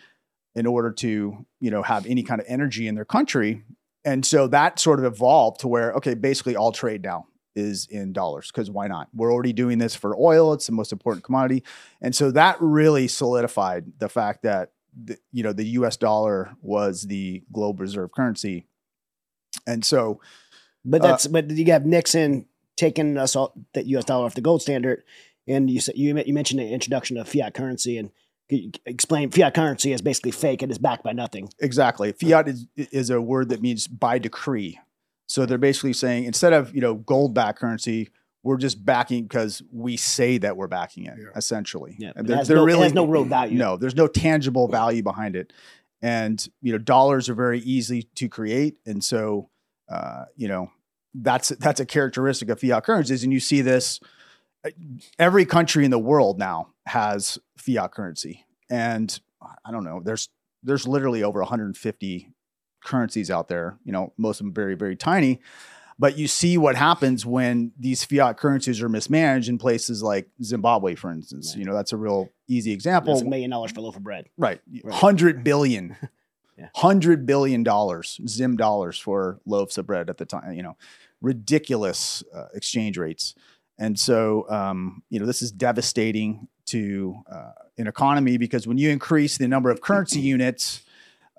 in 0.54 0.64
order 0.64 0.92
to, 0.92 1.44
you 1.60 1.70
know, 1.70 1.82
have 1.82 2.06
any 2.06 2.22
kind 2.22 2.40
of 2.40 2.46
energy 2.48 2.86
in 2.86 2.94
their 2.94 3.04
country. 3.04 3.64
And 4.04 4.24
so 4.24 4.46
that 4.48 4.78
sort 4.78 5.00
of 5.00 5.04
evolved 5.04 5.60
to 5.60 5.68
where, 5.68 5.92
okay, 5.94 6.14
basically 6.14 6.54
all 6.54 6.70
trade 6.70 7.02
now 7.02 7.26
is 7.56 7.86
in 7.90 8.12
dollars 8.12 8.50
because 8.50 8.70
why 8.70 8.86
not? 8.86 9.08
We're 9.12 9.32
already 9.32 9.52
doing 9.52 9.78
this 9.78 9.94
for 9.94 10.16
oil; 10.16 10.52
it's 10.52 10.66
the 10.66 10.72
most 10.72 10.92
important 10.92 11.24
commodity, 11.24 11.64
and 12.00 12.14
so 12.14 12.30
that 12.30 12.56
really 12.60 13.08
solidified 13.08 13.84
the 13.98 14.08
fact 14.08 14.42
that 14.44 14.72
the, 15.04 15.18
you 15.32 15.42
know 15.42 15.52
the 15.52 15.66
U.S. 15.66 15.98
dollar 15.98 16.54
was 16.62 17.02
the 17.02 17.42
global 17.52 17.82
reserve 17.82 18.12
currency, 18.12 18.66
and 19.66 19.84
so. 19.84 20.20
But 20.84 21.02
that's 21.02 21.26
uh, 21.26 21.30
but 21.30 21.50
you 21.50 21.70
have 21.72 21.86
Nixon 21.86 22.46
taking 22.82 23.16
us 23.16 23.36
all 23.36 23.54
that 23.74 23.86
U.S. 23.86 24.04
dollar 24.04 24.26
off 24.26 24.34
the 24.34 24.40
gold 24.40 24.60
standard, 24.60 25.04
and 25.46 25.70
you 25.70 25.80
said 25.80 25.96
you 25.96 26.20
you 26.26 26.34
mentioned 26.34 26.60
the 26.60 26.68
introduction 26.68 27.16
of 27.16 27.28
fiat 27.28 27.54
currency 27.54 27.96
and 27.96 28.10
explain 28.84 29.30
fiat 29.30 29.54
currency 29.54 29.92
is 29.92 30.02
basically 30.02 30.32
fake 30.32 30.62
and 30.62 30.70
is 30.70 30.78
backed 30.78 31.04
by 31.04 31.12
nothing. 31.12 31.48
Exactly. 31.60 32.12
Fiat 32.12 32.48
is 32.48 32.66
is 32.76 33.10
a 33.10 33.20
word 33.20 33.50
that 33.50 33.62
means 33.62 33.86
by 33.86 34.18
decree. 34.18 34.80
So 35.28 35.46
they're 35.46 35.58
basically 35.58 35.92
saying 35.92 36.24
instead 36.24 36.52
of 36.52 36.74
you 36.74 36.80
know 36.80 36.94
gold 36.94 37.34
backed 37.34 37.60
currency, 37.60 38.10
we're 38.42 38.56
just 38.56 38.84
backing 38.84 39.22
because 39.22 39.62
we 39.72 39.96
say 39.96 40.38
that 40.38 40.56
we're 40.56 40.66
backing 40.66 41.06
it. 41.06 41.14
Yeah. 41.18 41.28
Essentially, 41.36 41.94
yeah. 41.98 42.12
There, 42.16 42.36
has, 42.36 42.50
no, 42.50 42.64
really, 42.64 42.82
has 42.82 42.94
no 42.94 43.06
real 43.06 43.24
value. 43.24 43.56
No, 43.56 43.76
there's 43.76 43.94
no 43.94 44.08
tangible 44.08 44.66
value 44.66 45.04
behind 45.04 45.36
it, 45.36 45.52
and 46.02 46.44
you 46.60 46.72
know 46.72 46.78
dollars 46.78 47.28
are 47.28 47.34
very 47.34 47.60
easy 47.60 48.02
to 48.16 48.28
create, 48.28 48.76
and 48.84 49.02
so 49.04 49.50
uh, 49.88 50.24
you 50.36 50.48
know 50.48 50.70
that's 51.14 51.50
that's 51.50 51.80
a 51.80 51.86
characteristic 51.86 52.48
of 52.48 52.60
fiat 52.60 52.84
currencies, 52.84 53.24
and 53.24 53.32
you 53.32 53.40
see 53.40 53.60
this. 53.60 54.00
Uh, 54.64 54.70
every 55.18 55.44
country 55.44 55.84
in 55.84 55.90
the 55.90 55.98
world 55.98 56.38
now 56.38 56.68
has 56.86 57.38
fiat 57.56 57.92
currency, 57.92 58.44
and 58.70 59.20
I 59.64 59.70
don't 59.70 59.84
know. 59.84 60.00
There's 60.02 60.28
there's 60.62 60.86
literally 60.86 61.22
over 61.22 61.40
150 61.40 62.30
currencies 62.84 63.30
out 63.30 63.48
there. 63.48 63.78
You 63.84 63.92
know, 63.92 64.12
most 64.16 64.40
of 64.40 64.46
them 64.46 64.54
very 64.54 64.74
very 64.74 64.96
tiny, 64.96 65.40
but 65.98 66.16
you 66.16 66.28
see 66.28 66.56
what 66.56 66.76
happens 66.76 67.26
when 67.26 67.72
these 67.78 68.04
fiat 68.04 68.38
currencies 68.38 68.80
are 68.82 68.88
mismanaged 68.88 69.48
in 69.48 69.58
places 69.58 70.02
like 70.02 70.28
Zimbabwe, 70.42 70.94
for 70.94 71.10
instance. 71.10 71.52
Right. 71.52 71.60
You 71.60 71.64
know, 71.66 71.74
that's 71.74 71.92
a 71.92 71.96
real 71.96 72.30
easy 72.48 72.72
example. 72.72 73.14
That's 73.14 73.26
a 73.26 73.28
million 73.28 73.50
dollars 73.50 73.72
for 73.72 73.80
a 73.80 73.82
loaf 73.82 73.96
of 73.96 74.02
bread. 74.02 74.26
Right, 74.38 74.60
right. 74.82 74.94
hundred 74.94 75.44
billion. 75.44 75.96
Hundred 76.74 77.26
billion 77.26 77.62
dollars, 77.62 78.20
Zim 78.28 78.56
dollars 78.56 78.98
for 78.98 79.40
loaves 79.46 79.78
of 79.78 79.86
bread 79.86 80.10
at 80.10 80.18
the 80.18 80.26
time. 80.26 80.52
You 80.52 80.62
know, 80.62 80.76
ridiculous 81.20 82.22
uh, 82.34 82.46
exchange 82.54 82.98
rates. 82.98 83.34
And 83.78 83.98
so, 83.98 84.48
um, 84.50 85.02
you 85.08 85.18
know, 85.18 85.26
this 85.26 85.42
is 85.42 85.50
devastating 85.50 86.48
to 86.66 87.16
uh, 87.30 87.52
an 87.78 87.86
economy 87.86 88.36
because 88.36 88.66
when 88.66 88.78
you 88.78 88.90
increase 88.90 89.38
the 89.38 89.48
number 89.48 89.70
of 89.70 89.80
currency 89.80 90.20
units 90.34 90.82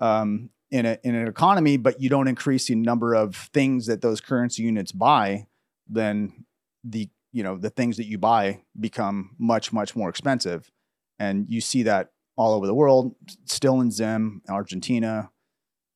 um, 0.00 0.50
in, 0.70 0.86
a, 0.86 0.98
in 1.04 1.14
an 1.14 1.28
economy, 1.28 1.76
but 1.76 2.00
you 2.00 2.08
don't 2.08 2.28
increase 2.28 2.66
the 2.66 2.74
number 2.74 3.14
of 3.14 3.36
things 3.36 3.86
that 3.86 4.02
those 4.02 4.20
currency 4.20 4.62
units 4.62 4.92
buy, 4.92 5.46
then 5.88 6.44
the 6.82 7.08
you 7.32 7.42
know 7.42 7.56
the 7.56 7.70
things 7.70 7.96
that 7.96 8.06
you 8.06 8.16
buy 8.16 8.60
become 8.78 9.34
much 9.38 9.72
much 9.72 9.96
more 9.96 10.08
expensive, 10.08 10.70
and 11.18 11.46
you 11.48 11.60
see 11.60 11.82
that 11.82 12.10
all 12.36 12.54
over 12.54 12.66
the 12.66 12.74
world. 12.74 13.14
Still 13.44 13.80
in 13.80 13.90
Zim, 13.90 14.42
Argentina, 14.48 15.30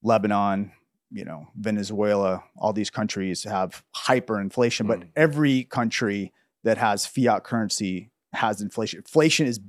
Lebanon, 0.02 0.72
you 1.10 1.24
know, 1.24 1.48
Venezuela, 1.56 2.44
all 2.56 2.72
these 2.72 2.90
countries 2.90 3.44
have 3.44 3.82
hyperinflation, 3.96 4.82
mm. 4.82 4.88
but 4.88 5.02
every 5.16 5.64
country 5.64 6.32
that 6.64 6.78
has 6.78 7.06
fiat 7.06 7.44
currency 7.44 8.10
has 8.32 8.60
inflation. 8.60 8.98
Inflation 8.98 9.46
is 9.46 9.60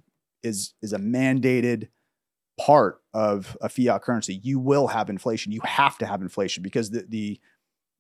is 0.44 0.74
is 0.82 0.94
a 0.94 1.00
mandated 1.00 1.90
part 2.60 3.02
of 3.14 3.58
a 3.62 3.70
fiat 3.70 4.02
currency. 4.02 4.40
You 4.44 4.60
will 4.60 4.88
have 4.88 5.10
inflation. 5.10 5.52
You 5.52 5.62
have 5.64 5.98
to 6.00 6.06
have 6.06 6.22
inflation 6.22 6.62
because 6.62 6.90
the 6.90 7.06
the 7.08 7.40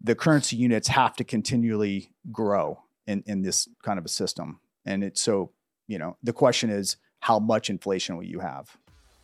the 0.02 0.16
currency 0.16 0.56
units 0.56 0.88
have 0.90 1.16
to 1.18 1.24
continually 1.24 2.12
grow 2.32 2.84
in 3.08 3.24
in 3.26 3.42
this 3.42 3.68
kind 3.84 3.98
of 4.00 4.06
a 4.06 4.10
system. 4.10 4.60
And 4.86 5.04
it's 5.04 5.22
so, 5.22 5.52
you 5.88 5.98
know, 5.98 6.18
the 6.24 6.34
question 6.34 6.70
is 6.70 6.98
how 7.20 7.40
much 7.40 7.70
inflation 7.70 8.16
will 8.16 8.24
you 8.24 8.40
have? 8.40 8.76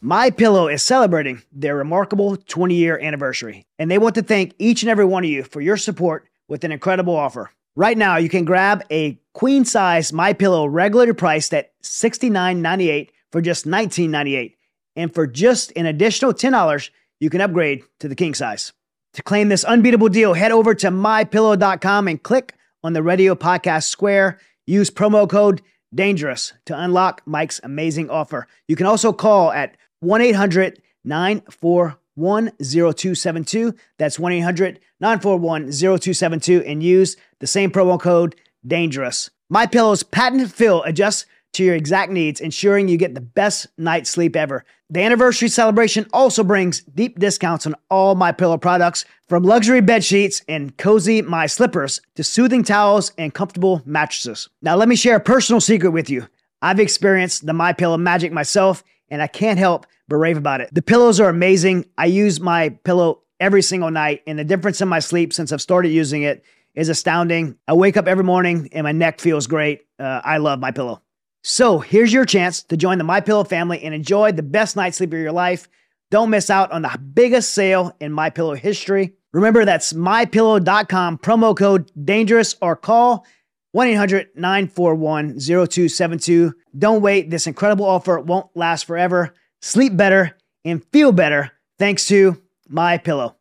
My 0.02 0.30
Pillow 0.30 0.68
is 0.68 0.84
celebrating 0.84 1.42
their 1.52 1.76
remarkable 1.76 2.38
20-year 2.38 3.00
anniversary, 3.00 3.66
and 3.80 3.90
they 3.90 3.98
want 3.98 4.16
to 4.16 4.22
thank 4.22 4.54
each 4.60 4.84
and 4.84 4.90
every 4.90 5.06
one 5.06 5.24
of 5.24 5.30
you 5.30 5.44
for 5.44 5.62
your 5.62 5.78
support 5.78 6.28
with 6.48 6.64
an 6.64 6.72
incredible 6.72 7.16
offer. 7.16 7.50
Right 7.76 7.98
now, 7.98 8.18
you 8.18 8.30
can 8.30 8.46
grab 8.46 8.84
a 8.92 9.20
queen 9.34 9.66
size 9.66 10.14
My 10.14 10.34
Pillow 10.34 10.66
regulator 10.66 11.14
priced 11.14 11.54
at 11.54 11.72
$69.98 11.82 13.10
for 13.32 13.42
just 13.42 13.66
$19.98. 13.66 14.56
And 14.96 15.14
for 15.14 15.28
just 15.28 15.74
an 15.76 15.86
additional 15.86 16.34
$10, 16.34 16.90
you 17.20 17.30
can 17.30 17.42
upgrade 17.42 17.84
to 18.00 18.08
the 18.08 18.16
king 18.16 18.34
size. 18.34 18.72
To 19.14 19.24
claim 19.24 19.50
this 19.50 19.64
unbeatable 19.64 20.10
deal, 20.10 20.34
head 20.34 20.52
over 20.52 20.74
to 20.76 20.90
mypillow.com 20.90 22.08
and 22.08 22.22
click 22.22 22.54
on 22.84 22.94
the 22.94 23.04
radio 23.04 23.36
podcast 23.36 23.86
square. 23.86 24.40
Use 24.68 24.90
promo 24.90 25.30
code 25.30 25.62
DANGEROUS 25.96 26.54
to 26.66 26.78
unlock 26.78 27.22
Mike's 27.26 27.62
amazing 27.64 28.10
offer. 28.10 28.48
You 28.68 28.76
can 28.76 28.86
also 28.86 29.14
call 29.14 29.52
at 29.52 29.78
1 30.02 30.22
800 30.22 30.82
941 31.04 32.52
0272. 32.60 33.74
That's 33.98 34.20
1 34.20 34.32
800 34.34 34.80
941 35.00 35.72
0272 35.72 36.64
and 36.64 36.84
use 36.84 37.18
the 37.40 37.48
same 37.48 37.72
promo 37.72 38.00
code 38.00 38.36
DANGEROUS. 38.68 39.30
My 39.50 39.66
Pillow's 39.66 40.04
patented 40.04 40.52
fill 40.52 40.84
adjusts 40.84 41.26
to 41.54 41.64
your 41.64 41.76
exact 41.76 42.12
needs, 42.12 42.42
ensuring 42.42 42.88
you 42.88 42.98
get 42.98 43.16
the 43.16 43.22
best 43.22 43.68
night's 43.78 44.10
sleep 44.10 44.36
ever. 44.36 44.66
The 44.92 45.02
anniversary 45.02 45.48
celebration 45.48 46.06
also 46.14 46.44
brings 46.44 46.82
deep 46.82 47.18
discounts 47.18 47.66
on 47.66 47.74
all 47.90 48.14
My 48.14 48.32
Pillow 48.32 48.58
products, 48.58 49.04
from 49.28 49.42
luxury 49.42 49.82
bed 49.82 50.04
sheets 50.04 50.44
and 50.48 50.78
cozy 50.78 51.24
My 51.24 51.48
Slippers 51.48 52.02
to 52.14 52.24
soothing 52.24 52.64
towels 52.64 53.12
and 53.18 53.34
comfortable 53.34 53.82
mattresses. 53.84 54.48
Now, 54.62 54.76
let 54.76 54.88
me 54.88 54.96
share 54.96 55.16
a 55.16 55.20
personal 55.20 55.60
secret 55.60 55.90
with 55.90 56.12
you. 56.12 56.28
I've 56.62 56.80
experienced 56.80 57.48
the 57.48 57.54
My 57.54 57.74
Pillow 57.74 57.98
magic 57.98 58.32
myself, 58.32 58.84
and 59.10 59.24
I 59.24 59.28
can't 59.28 59.58
help 59.58 59.88
but 60.08 60.18
rave 60.18 60.38
about 60.38 60.62
it. 60.62 60.72
The 60.72 60.84
pillows 60.84 61.20
are 61.20 61.30
amazing. 61.30 61.86
I 61.98 62.06
use 62.06 62.40
my 62.40 62.70
pillow 62.70 63.24
every 63.40 63.64
single 63.64 63.90
night, 63.90 64.22
and 64.28 64.38
the 64.38 64.44
difference 64.44 64.82
in 64.82 64.88
my 64.88 65.00
sleep 65.00 65.34
since 65.34 65.52
I've 65.52 65.62
started 65.62 65.90
using 65.90 66.22
it 66.22 66.44
is 66.76 66.90
astounding. 66.90 67.58
I 67.68 67.74
wake 67.74 67.98
up 67.98 68.08
every 68.08 68.24
morning 68.24 68.70
and 68.72 68.84
my 68.84 68.92
neck 68.92 69.20
feels 69.20 69.48
great. 69.48 69.86
Uh, 69.98 70.22
I 70.24 70.38
love 70.38 70.60
my 70.60 70.72
pillow. 70.72 71.02
So 71.48 71.78
here's 71.78 72.12
your 72.12 72.26
chance 72.26 72.64
to 72.64 72.76
join 72.76 72.98
the 72.98 73.04
My 73.04 73.22
Pillow 73.22 73.44
family 73.44 73.84
and 73.84 73.94
enjoy 73.94 74.32
the 74.32 74.42
best 74.42 74.76
night's 74.76 74.98
sleep 74.98 75.14
of 75.14 75.20
your 75.20 75.32
life. 75.32 75.70
Don't 76.10 76.32
miss 76.32 76.50
out 76.50 76.72
on 76.72 76.82
the 76.82 77.00
biggest 77.14 77.54
sale 77.54 77.96
in 78.00 78.12
My 78.12 78.32
Pillow 78.32 78.56
history. 78.56 79.14
Remember 79.32 79.64
that's 79.64 79.94
mypillow.com 79.94 81.20
promo 81.20 81.56
code 81.56 81.92
dangerous 82.04 82.56
or 82.64 82.76
call 82.76 83.28
1-800-941-0272. 83.76 86.54
Don't 86.80 87.04
wait. 87.04 87.30
This 87.30 87.46
incredible 87.46 87.86
offer 87.86 88.20
won't 88.20 88.48
last 88.58 88.86
forever. 88.86 89.36
Sleep 89.62 89.96
better 89.96 90.36
and 90.64 90.84
feel 90.86 91.12
better 91.12 91.52
thanks 91.78 92.08
to 92.08 92.42
My 92.68 92.98
Pillow. 92.98 93.36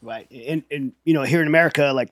Right. 0.00 0.26
And, 0.32 0.64
and, 0.70 0.94
you 1.04 1.12
know, 1.12 1.24
here 1.24 1.42
in 1.42 1.48
America, 1.48 1.92
like, 1.94 2.08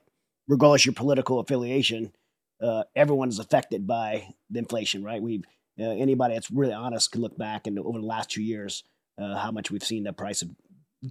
regardless 0.47 0.85
your 0.85 0.93
political 0.93 1.39
affiliation, 1.39 2.13
uh, 2.61 2.83
everyone 2.95 3.29
is 3.29 3.39
affected 3.39 3.85
by 3.87 4.27
the 4.49 4.59
inflation, 4.59 5.03
right? 5.03 5.21
We've, 5.21 5.43
uh, 5.79 5.83
anybody 5.83 6.33
that's 6.35 6.51
really 6.51 6.73
honest 6.73 7.11
can 7.11 7.21
look 7.21 7.37
back 7.37 7.67
and 7.67 7.77
over 7.79 7.99
the 7.99 8.05
last 8.05 8.29
two 8.31 8.43
years, 8.43 8.83
uh, 9.21 9.35
how 9.37 9.51
much 9.51 9.71
we've 9.71 9.83
seen 9.83 10.03
the 10.03 10.13
price 10.13 10.41
of 10.41 10.49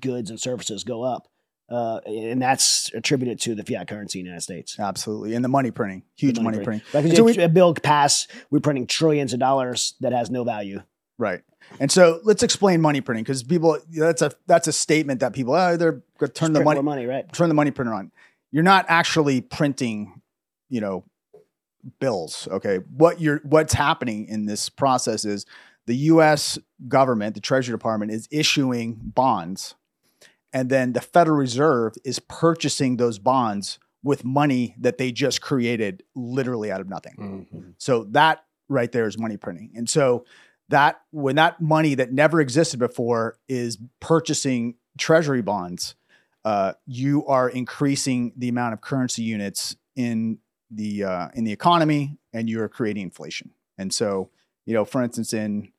goods 0.01 0.31
and 0.31 0.41
services 0.41 0.85
go 0.85 1.03
up. 1.03 1.29
Uh, 1.71 2.01
and 2.07 2.43
that's 2.43 2.91
attributed 2.95 3.41
to 3.41 3.55
the 3.55 3.63
fiat 3.65 3.89
currency 3.89 4.19
in 4.21 4.25
the 4.25 4.29
United 4.29 4.43
States. 4.43 4.79
Absolutely. 4.79 5.35
And 5.35 5.43
the 5.43 5.49
money 5.49 5.71
printing, 5.71 6.03
huge 6.15 6.39
money, 6.39 6.63
print. 6.63 6.83
printing. 6.91 7.11
Like 7.11 7.17
So 7.17 7.25
we- 7.25 7.39
a 7.39 7.49
bill 7.49 7.73
pass, 7.75 8.27
we're 8.51 8.61
printing 8.61 8.87
trillions 8.87 9.33
of 9.33 9.41
dollars 9.41 9.95
that 10.01 10.13
has 10.13 10.31
no 10.31 10.45
value. 10.45 10.83
Right. 11.19 11.43
And 11.81 11.91
so 11.91 12.21
let's 12.25 12.43
explain 12.43 12.81
money 12.81 13.01
printing 13.01 13.25
because 13.25 13.43
people 13.43 13.79
that's 13.97 14.21
a 14.21 14.33
that's 14.47 14.67
a 14.69 14.73
statement 14.73 15.21
that 15.21 15.33
people 15.33 15.55
oh 15.55 15.77
they're 15.77 16.03
going 16.19 16.29
to 16.29 16.29
turn 16.29 16.53
the 16.53 16.63
money 16.63 16.83
money, 16.83 17.07
right? 17.07 17.33
turn 17.33 17.49
the 17.49 17.55
money 17.55 17.71
printer 17.71 17.95
on. 17.95 18.11
You're 18.51 18.65
not 18.65 18.85
actually 18.89 19.41
printing, 19.41 20.21
you 20.69 20.81
know, 20.81 21.05
bills. 22.01 22.49
Okay. 22.51 22.77
What 22.97 23.21
you're 23.21 23.41
what's 23.45 23.75
happening 23.75 24.27
in 24.27 24.47
this 24.47 24.69
process 24.69 25.25
is 25.25 25.47
the 25.87 25.97
US 25.97 26.59
government, 26.89 27.35
the 27.35 27.41
Treasury 27.41 27.75
Department, 27.75 28.11
is 28.11 28.29
issuing 28.31 28.99
bonds, 29.01 29.75
and 30.53 30.71
then 30.71 30.93
the 30.93 31.01
Federal 31.01 31.37
Reserve 31.37 31.95
is 32.05 32.19
purchasing 32.19 32.97
those 32.97 33.19
bonds 33.19 33.79
with 34.03 34.25
money 34.25 34.75
that 34.79 34.99
they 34.99 35.11
just 35.11 35.41
created 35.41 36.03
literally 36.15 36.71
out 36.71 36.81
of 36.81 36.89
nothing. 36.89 37.47
So 37.79 38.05
that 38.11 38.45
right 38.69 38.91
there 38.93 39.07
is 39.07 39.19
money 39.19 39.37
printing. 39.37 39.73
And 39.75 39.89
so 39.89 40.25
that 40.69 41.01
when 41.11 41.37
that 41.37 41.61
money 41.61 41.95
that 41.95 42.13
never 42.13 42.41
existed 42.41 42.79
before 42.79 43.39
is 43.49 43.79
purchasing 44.01 44.77
treasury 44.99 45.43
bonds, 45.43 45.95
uh, 46.45 46.75
you 46.87 47.27
are 47.27 47.49
increasing 47.49 48.33
the 48.37 48.49
amount 48.49 48.75
of 48.75 48.81
currency 48.81 49.23
units 49.23 49.77
in 49.97 50.39
the 50.75 51.05
uh, 51.05 51.29
in 51.35 51.45
the 51.45 51.53
economy, 51.53 52.19
and 52.33 52.49
you 52.49 52.61
are 52.63 52.69
creating 52.69 53.05
inflation. 53.05 53.51
And 53.79 53.93
so, 53.93 54.31
you 54.67 54.75
know, 54.75 54.85
for 54.85 55.03
instance, 55.03 55.33
in 55.33 55.73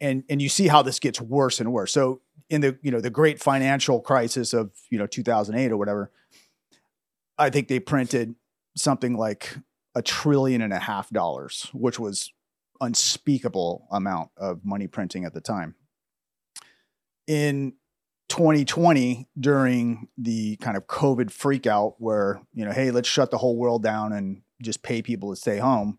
and 0.00 0.24
and 0.28 0.40
you 0.40 0.48
see 0.48 0.68
how 0.68 0.82
this 0.82 0.98
gets 0.98 1.20
worse 1.20 1.60
and 1.60 1.72
worse. 1.72 1.92
So 1.92 2.20
in 2.50 2.60
the 2.60 2.78
you 2.82 2.90
know 2.90 3.00
the 3.00 3.10
great 3.10 3.40
financial 3.40 4.00
crisis 4.00 4.52
of 4.52 4.70
you 4.90 4.98
know 4.98 5.06
2008 5.06 5.72
or 5.72 5.76
whatever, 5.76 6.10
I 7.38 7.50
think 7.50 7.68
they 7.68 7.80
printed 7.80 8.34
something 8.76 9.16
like 9.16 9.56
a 9.94 10.02
trillion 10.02 10.62
and 10.62 10.72
a 10.72 10.78
half 10.78 11.10
dollars, 11.10 11.68
which 11.72 11.98
was 11.98 12.32
unspeakable 12.80 13.86
amount 13.90 14.30
of 14.36 14.64
money 14.64 14.86
printing 14.86 15.24
at 15.24 15.34
the 15.34 15.40
time. 15.40 15.74
In 17.26 17.74
2020, 18.32 19.28
during 19.38 20.08
the 20.16 20.56
kind 20.56 20.74
of 20.76 20.86
COVID 20.86 21.26
freakout, 21.26 21.96
where 21.98 22.40
you 22.54 22.64
know, 22.64 22.72
hey, 22.72 22.90
let's 22.90 23.08
shut 23.08 23.30
the 23.30 23.36
whole 23.36 23.58
world 23.58 23.82
down 23.82 24.14
and 24.14 24.40
just 24.62 24.82
pay 24.82 25.02
people 25.02 25.28
to 25.30 25.36
stay 25.36 25.58
home, 25.58 25.98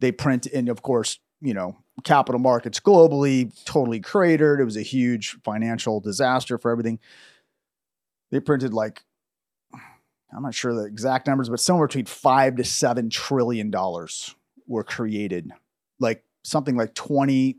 they 0.00 0.10
print, 0.10 0.46
and 0.46 0.68
of 0.68 0.82
course, 0.82 1.20
you 1.40 1.54
know, 1.54 1.76
capital 2.02 2.40
markets 2.40 2.80
globally 2.80 3.52
totally 3.64 4.00
cratered. 4.00 4.60
It 4.60 4.64
was 4.64 4.76
a 4.76 4.82
huge 4.82 5.36
financial 5.44 6.00
disaster 6.00 6.58
for 6.58 6.72
everything. 6.72 6.98
They 8.32 8.40
printed 8.40 8.74
like 8.74 9.04
I'm 10.34 10.42
not 10.42 10.54
sure 10.54 10.74
the 10.74 10.86
exact 10.86 11.28
numbers, 11.28 11.48
but 11.48 11.60
somewhere 11.60 11.86
between 11.86 12.06
five 12.06 12.56
to 12.56 12.64
seven 12.64 13.10
trillion 13.10 13.70
dollars 13.70 14.34
were 14.66 14.82
created. 14.82 15.52
Like 16.00 16.24
something 16.42 16.76
like 16.76 16.94
25% 16.94 17.54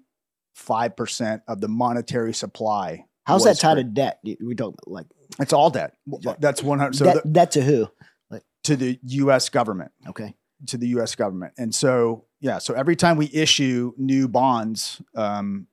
of 1.48 1.62
the 1.62 1.70
monetary 1.70 2.34
supply. 2.34 3.06
How's 3.30 3.44
that 3.46 3.60
tied 3.60 3.76
to 3.76 3.84
debt? 3.84 4.20
We 4.24 4.56
don't 4.56 4.76
like 4.88 5.06
It's 5.40 5.54
all 5.54 5.70
debt. 5.70 5.94
That's 6.40 6.62
100. 6.64 6.96
So 6.96 7.06
debt, 7.06 7.24
the, 7.24 7.30
debt 7.30 7.52
to 7.52 7.62
who? 7.62 7.90
to 8.64 8.76
the 8.76 9.00
US 9.04 9.50
government, 9.50 9.92
Okay. 10.08 10.36
to 10.68 10.78
the 10.78 10.88
US 10.90 11.16
government. 11.16 11.54
And 11.58 11.74
so, 11.74 12.26
yeah, 12.42 12.58
so 12.58 12.74
every 12.74 12.96
time 12.96 13.18
we 13.18 13.30
issue 13.34 13.94
new 13.98 14.28
bonds 14.28 15.02
um, 15.16 15.68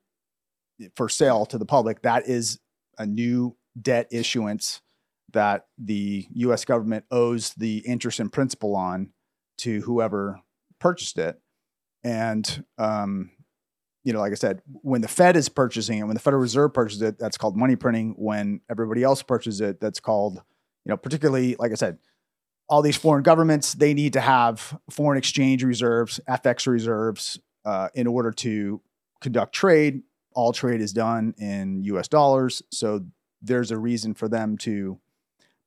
for 0.95 1.09
sale 1.09 1.45
to 1.47 1.57
the 1.57 1.65
public, 1.65 2.01
that 2.03 2.27
is 2.27 2.59
a 2.97 3.05
new 3.05 3.57
debt 3.79 4.07
issuance 4.11 4.81
that 5.33 5.67
the 5.77 6.27
US 6.31 6.63
government 6.63 7.05
owes 7.11 7.53
the 7.55 7.79
interest 7.79 8.19
and 8.19 8.31
principal 8.31 8.75
on 8.75 9.09
to 9.59 9.81
whoever 9.81 10.39
purchased 10.79 11.17
it. 11.17 11.39
And, 12.03 12.63
um, 12.77 13.31
you 14.03 14.13
know, 14.13 14.19
like 14.19 14.31
I 14.31 14.35
said, 14.35 14.61
when 14.65 15.01
the 15.01 15.07
Fed 15.07 15.35
is 15.35 15.49
purchasing 15.49 15.99
it, 15.99 16.03
when 16.03 16.13
the 16.13 16.19
Federal 16.21 16.41
Reserve 16.41 16.73
purchases 16.73 17.01
it, 17.01 17.19
that's 17.19 17.37
called 17.37 17.57
money 17.57 17.75
printing. 17.75 18.15
When 18.17 18.61
everybody 18.69 19.03
else 19.03 19.21
purchases 19.21 19.61
it, 19.61 19.81
that's 19.81 19.99
called, 19.99 20.35
you 20.85 20.89
know, 20.89 20.97
particularly, 20.97 21.55
like 21.59 21.71
I 21.71 21.75
said, 21.75 21.97
all 22.69 22.81
these 22.81 22.97
foreign 22.97 23.23
governments, 23.23 23.73
they 23.73 23.93
need 23.93 24.13
to 24.13 24.21
have 24.21 24.77
foreign 24.89 25.17
exchange 25.17 25.63
reserves, 25.63 26.19
FX 26.27 26.67
reserves, 26.67 27.39
uh, 27.65 27.89
in 27.93 28.07
order 28.07 28.31
to 28.31 28.81
conduct 29.21 29.53
trade. 29.53 30.03
All 30.33 30.53
trade 30.53 30.81
is 30.81 30.93
done 30.93 31.33
in 31.37 31.83
US 31.83 32.07
dollars. 32.07 32.61
So 32.71 33.05
there's 33.41 33.71
a 33.71 33.77
reason 33.77 34.13
for 34.13 34.27
them 34.27 34.57
to 34.59 34.99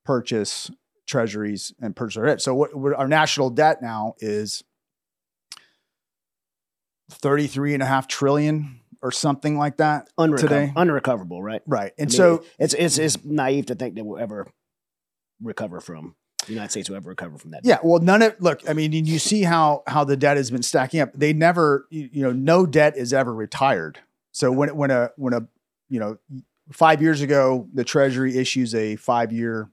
purchase 0.04 0.70
treasuries 1.06 1.72
and 1.80 1.96
purchase 1.96 2.16
our 2.16 2.26
debt. 2.26 2.40
So 2.40 2.54
what, 2.54 2.74
what 2.74 2.94
our 2.94 3.08
national 3.08 3.50
debt 3.50 3.82
now 3.82 4.14
is 4.18 4.62
33 7.12 7.74
and 7.74 7.82
a 7.82 7.86
half 7.86 8.08
trillion 8.08 8.80
or 9.02 9.10
something 9.12 9.56
like 9.58 9.78
that 9.78 10.08
Unrecover- 10.18 10.48
today. 10.48 10.72
unrecoverable, 10.76 11.42
right? 11.42 11.62
Right. 11.66 11.92
And 11.98 12.08
I 12.08 12.10
mean, 12.10 12.16
so 12.16 12.44
it's 12.58 12.74
it's 12.74 12.98
it's 12.98 13.24
naive 13.24 13.66
to 13.66 13.74
think 13.74 13.94
that 13.94 14.04
we'll 14.04 14.18
ever 14.22 14.46
recover 15.42 15.80
from 15.80 16.14
the 16.46 16.52
United 16.54 16.70
States 16.70 16.88
will 16.88 16.96
ever 16.96 17.10
recover 17.10 17.36
from 17.38 17.50
that. 17.52 17.62
Yeah, 17.64 17.78
well, 17.82 18.00
none 18.00 18.22
of 18.22 18.34
look. 18.40 18.60
I 18.68 18.72
mean, 18.72 18.92
you 18.92 19.18
see 19.18 19.42
how 19.42 19.82
how 19.86 20.04
the 20.04 20.16
debt 20.16 20.36
has 20.36 20.50
been 20.50 20.62
stacking 20.62 21.00
up. 21.00 21.10
They 21.14 21.32
never, 21.32 21.86
you 21.90 22.08
you 22.12 22.22
know, 22.22 22.32
no 22.32 22.66
debt 22.66 22.96
is 22.96 23.12
ever 23.12 23.32
retired. 23.34 23.98
So 24.32 24.50
when 24.52 24.74
when 24.76 24.90
a 24.90 25.10
when 25.16 25.34
a 25.34 25.46
you 25.88 26.00
know 26.00 26.18
five 26.72 27.02
years 27.02 27.20
ago 27.20 27.68
the 27.74 27.84
Treasury 27.84 28.36
issues 28.38 28.74
a 28.74 28.96
five 28.96 29.32
year 29.32 29.68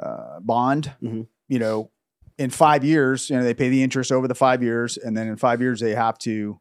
uh, 0.00 0.40
bond, 0.40 0.92
Mhm. 1.02 1.26
you 1.48 1.58
know, 1.58 1.90
in 2.38 2.50
five 2.50 2.84
years, 2.84 3.28
you 3.28 3.36
know, 3.36 3.42
they 3.42 3.54
pay 3.54 3.68
the 3.68 3.82
interest 3.82 4.12
over 4.12 4.28
the 4.28 4.34
five 4.34 4.62
years, 4.62 4.96
and 4.96 5.16
then 5.16 5.26
in 5.26 5.36
five 5.36 5.60
years 5.60 5.80
they 5.80 5.94
have 5.94 6.18
to 6.18 6.60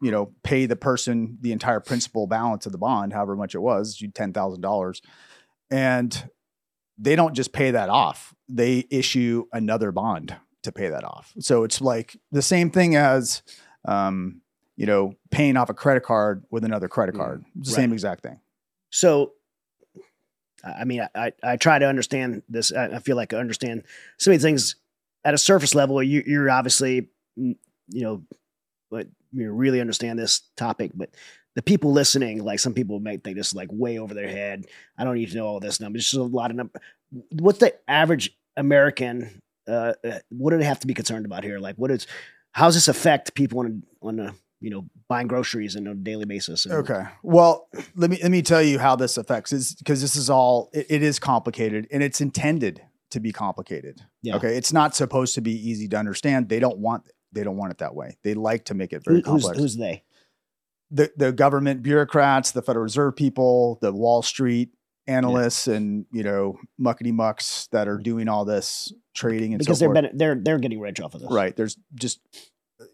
you 0.00 0.12
know, 0.12 0.32
pay 0.44 0.66
the 0.66 0.76
person 0.76 1.36
the 1.40 1.50
entire 1.50 1.80
principal 1.80 2.28
balance 2.28 2.66
of 2.66 2.72
the 2.72 2.78
bond, 2.78 3.12
however 3.12 3.34
much 3.34 3.54
it 3.56 3.58
was, 3.60 4.00
you 4.00 4.08
ten 4.08 4.32
thousand 4.32 4.60
dollars, 4.60 5.02
and 5.70 6.30
they 6.96 7.16
don't 7.16 7.34
just 7.34 7.52
pay 7.52 7.72
that 7.72 7.88
off; 7.88 8.32
they 8.48 8.86
issue 8.90 9.44
another 9.52 9.90
bond 9.90 10.36
to 10.62 10.72
pay 10.72 10.88
that 10.88 11.04
off. 11.04 11.32
So 11.40 11.64
it's 11.64 11.80
like 11.80 12.16
the 12.30 12.42
same 12.42 12.70
thing 12.70 12.94
as, 12.94 13.42
um, 13.86 14.40
you 14.76 14.86
know, 14.86 15.14
paying 15.30 15.56
off 15.56 15.68
a 15.68 15.74
credit 15.74 16.04
card 16.04 16.44
with 16.50 16.64
another 16.64 16.88
credit 16.88 17.14
Mm, 17.14 17.18
card. 17.18 17.44
It's 17.58 17.70
the 17.70 17.74
right. 17.74 17.82
same 17.82 17.92
exact 17.92 18.22
thing. 18.22 18.38
So, 18.90 19.32
I 20.64 20.84
mean, 20.84 21.06
I, 21.14 21.32
I, 21.42 21.56
try 21.56 21.78
to 21.78 21.86
understand 21.86 22.42
this. 22.48 22.72
I, 22.72 22.98
feel 22.98 23.16
like 23.16 23.32
I 23.32 23.38
understand 23.38 23.84
so 24.18 24.30
many 24.30 24.40
things 24.40 24.76
at 25.24 25.34
a 25.34 25.38
surface 25.38 25.74
level. 25.74 26.02
You, 26.02 26.22
you're 26.26 26.50
obviously, 26.50 27.08
mm, 27.38 27.56
you 27.88 28.02
know, 28.02 28.22
but 28.90 29.06
you 29.32 29.52
really 29.52 29.80
understand 29.80 30.18
this 30.18 30.42
topic. 30.56 30.90
But 30.94 31.10
the 31.54 31.62
people 31.62 31.92
listening, 31.92 32.44
like 32.44 32.58
some 32.58 32.74
people 32.74 32.98
may 33.00 33.18
think 33.18 33.36
this 33.36 33.48
is 33.48 33.54
like 33.54 33.68
way 33.70 33.98
over 33.98 34.14
their 34.14 34.28
head. 34.28 34.66
I 34.96 35.04
don't 35.04 35.14
need 35.14 35.30
to 35.30 35.36
know 35.36 35.46
all 35.46 35.60
this 35.60 35.80
numbers. 35.80 36.04
Just 36.04 36.14
a 36.14 36.22
lot 36.22 36.50
of. 36.50 36.70
What's 37.32 37.58
the 37.58 37.74
average 37.88 38.36
American? 38.56 39.40
Uh, 39.66 39.94
uh, 40.04 40.18
what 40.30 40.50
do 40.50 40.58
they 40.58 40.64
have 40.64 40.80
to 40.80 40.86
be 40.86 40.94
concerned 40.94 41.26
about 41.26 41.44
here? 41.44 41.58
Like, 41.58 41.76
what 41.76 41.90
is? 41.90 42.06
How 42.52 42.66
does 42.66 42.74
this 42.74 42.88
affect 42.88 43.34
people 43.34 43.60
on 43.60 43.84
on 44.02 44.18
a 44.18 44.34
you 44.60 44.70
know 44.70 44.86
buying 45.08 45.26
groceries 45.26 45.76
on 45.76 45.86
a 45.86 45.94
daily 45.94 46.24
basis? 46.24 46.66
And- 46.66 46.74
Okay. 46.74 47.04
Well, 47.22 47.68
let 47.96 48.10
me 48.10 48.18
let 48.22 48.30
me 48.30 48.42
tell 48.42 48.62
you 48.62 48.78
how 48.78 48.96
this 48.96 49.16
affects 49.16 49.52
is 49.52 49.74
because 49.74 50.00
this 50.00 50.16
is 50.16 50.28
all 50.30 50.70
it, 50.72 50.86
it 50.88 51.02
is 51.02 51.18
complicated 51.18 51.86
and 51.90 52.02
it's 52.02 52.20
intended 52.20 52.82
to 53.10 53.20
be 53.20 53.32
complicated. 53.32 54.00
Yeah. 54.22 54.36
Okay. 54.36 54.56
It's 54.56 54.72
not 54.72 54.94
supposed 54.94 55.34
to 55.34 55.40
be 55.40 55.52
easy 55.52 55.88
to 55.88 55.96
understand. 55.96 56.48
They 56.48 56.60
don't 56.60 56.78
want 56.78 57.08
they 57.32 57.44
don't 57.44 57.56
want 57.56 57.72
it 57.72 57.78
that 57.78 57.94
way. 57.94 58.16
They 58.22 58.34
like 58.34 58.64
to 58.66 58.74
make 58.74 58.92
it 58.92 59.04
very 59.04 59.18
Who- 59.18 59.22
complex. 59.22 59.58
who's 59.58 59.76
they? 59.76 60.04
the 60.90 61.10
the 61.16 61.32
government 61.32 61.82
bureaucrats, 61.82 62.52
the 62.52 62.62
Federal 62.62 62.82
Reserve 62.82 63.16
people, 63.16 63.78
the 63.80 63.92
Wall 63.92 64.22
Street 64.22 64.70
analysts, 65.06 65.68
and 65.68 66.06
you 66.12 66.22
know 66.22 66.58
muckety 66.80 67.12
mucks 67.12 67.68
that 67.72 67.88
are 67.88 67.98
mm. 67.98 68.02
doing 68.02 68.28
all 68.28 68.44
this 68.44 68.92
trading 69.14 69.52
and 69.52 69.58
because 69.58 69.78
so 69.78 69.84
they're 69.86 69.94
forth. 69.94 70.10
ben- 70.10 70.16
they're 70.16 70.34
they're 70.36 70.58
getting 70.58 70.80
rich 70.80 71.00
off 71.00 71.14
of 71.14 71.20
this. 71.20 71.30
Right. 71.30 71.54
There's 71.54 71.76
just 71.94 72.20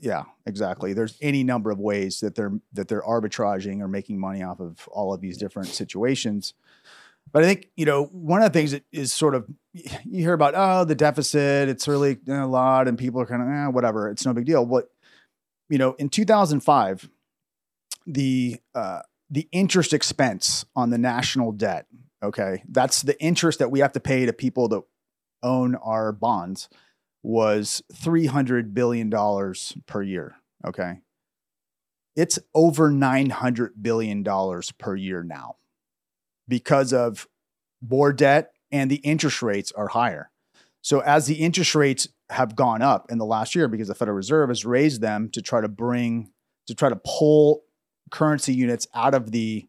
yeah, 0.00 0.24
exactly. 0.46 0.92
There's 0.92 1.18
any 1.20 1.44
number 1.44 1.70
of 1.70 1.78
ways 1.78 2.20
that 2.20 2.34
they're 2.34 2.52
that 2.72 2.88
they're 2.88 3.02
arbitraging 3.02 3.80
or 3.80 3.88
making 3.88 4.18
money 4.18 4.42
off 4.42 4.60
of 4.60 4.88
all 4.88 5.12
of 5.12 5.20
these 5.20 5.36
different 5.36 5.68
situations. 5.68 6.54
But 7.32 7.42
I 7.42 7.46
think 7.46 7.70
you 7.76 7.84
know 7.84 8.04
one 8.06 8.42
of 8.42 8.52
the 8.52 8.58
things 8.58 8.72
that 8.72 8.84
is 8.92 9.12
sort 9.12 9.34
of 9.34 9.46
you 9.72 10.22
hear 10.22 10.32
about 10.32 10.54
oh 10.56 10.84
the 10.84 10.94
deficit 10.94 11.68
it's 11.68 11.88
really 11.88 12.18
a 12.28 12.46
lot 12.46 12.88
and 12.88 12.98
people 12.98 13.20
are 13.20 13.26
kind 13.26 13.42
of 13.42 13.48
eh, 13.48 13.66
whatever 13.68 14.08
it's 14.08 14.24
no 14.24 14.32
big 14.32 14.46
deal. 14.46 14.64
What 14.64 14.90
you 15.68 15.78
know 15.78 15.94
in 15.94 16.08
2005 16.08 17.08
the 18.06 18.60
uh, 18.74 19.00
the 19.30 19.48
interest 19.52 19.92
expense 19.92 20.64
on 20.76 20.90
the 20.90 20.98
national 20.98 21.52
debt 21.52 21.86
okay 22.22 22.62
that's 22.68 23.02
the 23.02 23.20
interest 23.20 23.58
that 23.58 23.70
we 23.70 23.80
have 23.80 23.92
to 23.92 24.00
pay 24.00 24.26
to 24.26 24.32
people 24.32 24.68
that 24.68 24.82
own 25.42 25.74
our 25.76 26.12
bonds 26.12 26.68
was 27.24 27.82
$300 27.92 28.74
billion 28.74 29.10
per 29.86 30.02
year. 30.02 30.36
Okay. 30.64 31.00
It's 32.14 32.38
over 32.54 32.90
$900 32.90 33.70
billion 33.80 34.22
per 34.78 34.94
year 34.94 35.24
now 35.24 35.56
because 36.46 36.92
of 36.92 37.26
more 37.82 38.12
debt 38.12 38.52
and 38.70 38.90
the 38.90 38.96
interest 38.96 39.42
rates 39.42 39.72
are 39.72 39.88
higher. 39.88 40.30
So, 40.82 41.00
as 41.00 41.26
the 41.26 41.36
interest 41.36 41.74
rates 41.74 42.08
have 42.28 42.54
gone 42.54 42.82
up 42.82 43.06
in 43.10 43.16
the 43.18 43.24
last 43.24 43.54
year, 43.54 43.68
because 43.68 43.88
the 43.88 43.94
Federal 43.94 44.16
Reserve 44.16 44.50
has 44.50 44.66
raised 44.66 45.00
them 45.00 45.30
to 45.30 45.40
try 45.40 45.62
to 45.62 45.68
bring, 45.68 46.30
to 46.66 46.74
try 46.74 46.90
to 46.90 47.00
pull 47.06 47.64
currency 48.10 48.52
units 48.54 48.86
out 48.94 49.14
of 49.14 49.30
the 49.30 49.66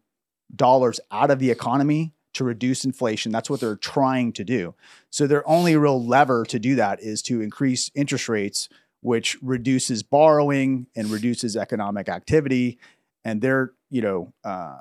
dollars 0.54 1.00
out 1.10 1.30
of 1.30 1.38
the 1.38 1.50
economy 1.50 2.12
to 2.36 2.44
reduce 2.44 2.84
inflation. 2.84 3.32
That's 3.32 3.50
what 3.50 3.60
they're 3.60 3.76
trying 3.76 4.32
to 4.34 4.44
do. 4.44 4.74
So 5.10 5.26
their 5.26 5.46
only 5.48 5.76
real 5.76 6.02
lever 6.04 6.44
to 6.46 6.58
do 6.58 6.74
that 6.76 7.00
is 7.02 7.22
to 7.22 7.40
increase 7.40 7.90
interest 7.94 8.28
rates, 8.28 8.68
which 9.00 9.36
reduces 9.42 10.02
borrowing 10.02 10.86
and 10.96 11.08
reduces 11.10 11.56
economic 11.56 12.08
activity. 12.08 12.78
And 13.24 13.40
they're, 13.40 13.72
you 13.90 14.02
know, 14.02 14.32
uh, 14.44 14.78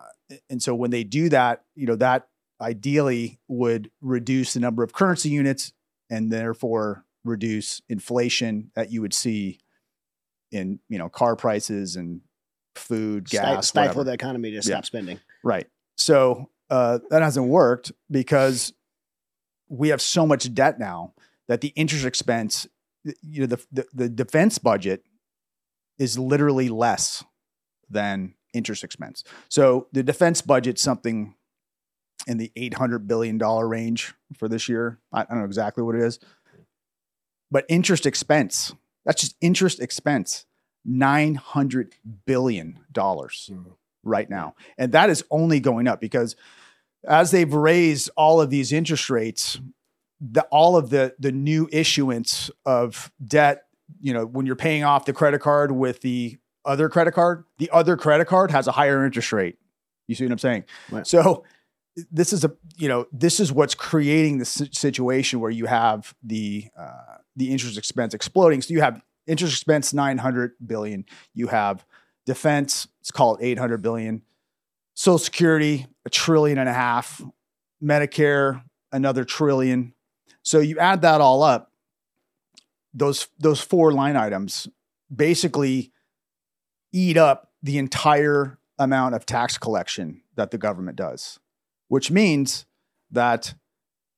and 0.49 0.61
so 0.61 0.73
when 0.75 0.91
they 0.91 1.03
do 1.03 1.29
that, 1.29 1.63
you 1.75 1.85
know, 1.85 1.95
that 1.95 2.27
ideally 2.61 3.39
would 3.47 3.91
reduce 4.01 4.53
the 4.53 4.59
number 4.59 4.83
of 4.83 4.93
currency 4.93 5.29
units 5.29 5.73
and 6.09 6.31
therefore 6.31 7.03
reduce 7.23 7.81
inflation 7.89 8.71
that 8.75 8.91
you 8.91 9.01
would 9.01 9.13
see 9.13 9.59
in, 10.51 10.79
you 10.89 10.97
know, 10.97 11.09
car 11.09 11.35
prices 11.35 11.95
and 11.95 12.21
food, 12.75 13.25
gas, 13.29 13.67
stifle 13.69 13.87
whatever. 13.89 14.03
the 14.05 14.13
economy 14.13 14.49
to 14.51 14.55
Yeah. 14.55 14.61
stop 14.61 14.85
spending. 14.85 15.19
Right. 15.43 15.67
So 15.97 16.49
uh, 16.69 16.99
that 17.09 17.21
hasn't 17.21 17.47
worked 17.47 17.91
because 18.09 18.73
we 19.69 19.89
have 19.89 20.01
so 20.01 20.25
much 20.25 20.53
debt 20.53 20.79
now 20.79 21.13
that 21.47 21.61
the 21.61 21.69
interest 21.69 22.05
expense, 22.05 22.67
you 23.21 23.41
know, 23.41 23.47
the, 23.47 23.65
the, 23.71 23.85
the 23.93 24.09
defense 24.09 24.57
budget 24.57 25.03
is 25.97 26.17
literally 26.19 26.69
less 26.69 27.23
than 27.89 28.33
interest 28.53 28.83
expense. 28.83 29.23
So 29.49 29.87
the 29.91 30.03
defense 30.03 30.41
budget's 30.41 30.81
something 30.81 31.35
in 32.27 32.37
the 32.37 32.51
$800 32.55 33.07
billion 33.07 33.37
range 33.37 34.13
for 34.37 34.47
this 34.47 34.67
year. 34.67 34.99
I, 35.11 35.21
I 35.21 35.25
don't 35.25 35.39
know 35.39 35.45
exactly 35.45 35.83
what 35.83 35.95
it 35.95 36.01
is. 36.01 36.19
But 37.51 37.65
interest 37.69 38.05
expense, 38.05 38.73
that's 39.05 39.21
just 39.21 39.35
interest 39.39 39.79
expense, 39.79 40.45
$900 40.87 41.91
billion 42.25 42.79
right 44.05 44.29
now. 44.29 44.55
And 44.77 44.93
that 44.93 45.09
is 45.09 45.25
only 45.29 45.59
going 45.59 45.87
up 45.87 45.99
because 45.99 46.35
as 47.05 47.31
they've 47.31 47.53
raised 47.53 48.09
all 48.15 48.39
of 48.39 48.49
these 48.49 48.71
interest 48.71 49.09
rates, 49.09 49.59
the, 50.21 50.43
all 50.43 50.77
of 50.77 50.89
the 50.89 51.13
the 51.19 51.31
new 51.31 51.67
issuance 51.71 52.49
of 52.65 53.11
debt, 53.25 53.65
you 53.99 54.13
know, 54.13 54.25
when 54.25 54.45
you're 54.45 54.55
paying 54.55 54.83
off 54.83 55.05
the 55.05 55.13
credit 55.13 55.41
card 55.41 55.71
with 55.71 56.01
the 56.01 56.37
other 56.63 56.89
credit 56.89 57.11
card, 57.11 57.43
the 57.59 57.69
other 57.71 57.97
credit 57.97 58.25
card 58.25 58.51
has 58.51 58.67
a 58.67 58.71
higher 58.71 59.05
interest 59.05 59.33
rate. 59.33 59.57
You 60.07 60.15
see 60.15 60.23
what 60.23 60.31
I'm 60.31 60.39
saying? 60.39 60.63
Right. 60.89 61.05
So 61.05 61.43
this 62.11 62.33
is 62.33 62.43
a 62.43 62.51
you 62.77 62.87
know 62.87 63.07
this 63.11 63.39
is 63.39 63.51
what's 63.51 63.75
creating 63.75 64.37
the 64.37 64.45
situation 64.45 65.39
where 65.39 65.51
you 65.51 65.65
have 65.65 66.13
the 66.23 66.67
uh, 66.77 67.17
the 67.35 67.51
interest 67.51 67.77
expense 67.77 68.13
exploding. 68.13 68.61
So 68.61 68.73
you 68.73 68.81
have 68.81 69.01
interest 69.27 69.53
expense 69.53 69.93
900 69.93 70.53
billion. 70.65 71.05
You 71.33 71.47
have 71.47 71.85
defense, 72.25 72.87
let's 73.05 73.11
call 73.11 73.35
it 73.35 73.45
800 73.45 73.83
billion. 73.83 74.23
Social 74.95 75.19
Security, 75.19 75.85
a 76.05 76.09
trillion 76.09 76.57
and 76.57 76.67
a 76.67 76.73
half. 76.73 77.21
Medicare, 77.83 78.63
another 78.91 79.23
trillion. 79.23 79.93
So 80.41 80.59
you 80.59 80.79
add 80.79 81.03
that 81.03 81.21
all 81.21 81.43
up, 81.43 81.71
those 82.95 83.27
those 83.37 83.61
four 83.61 83.91
line 83.91 84.15
items 84.15 84.67
basically 85.13 85.91
eat 86.91 87.15
up 87.15 87.51
the 87.61 87.77
entire 87.77 88.57
amount 88.79 89.13
of 89.13 89.25
tax 89.25 89.57
collection 89.57 90.21
that 90.35 90.49
the 90.49 90.57
government 90.57 90.97
does, 90.97 91.39
which 91.89 92.09
means 92.09 92.65
that 93.11 93.53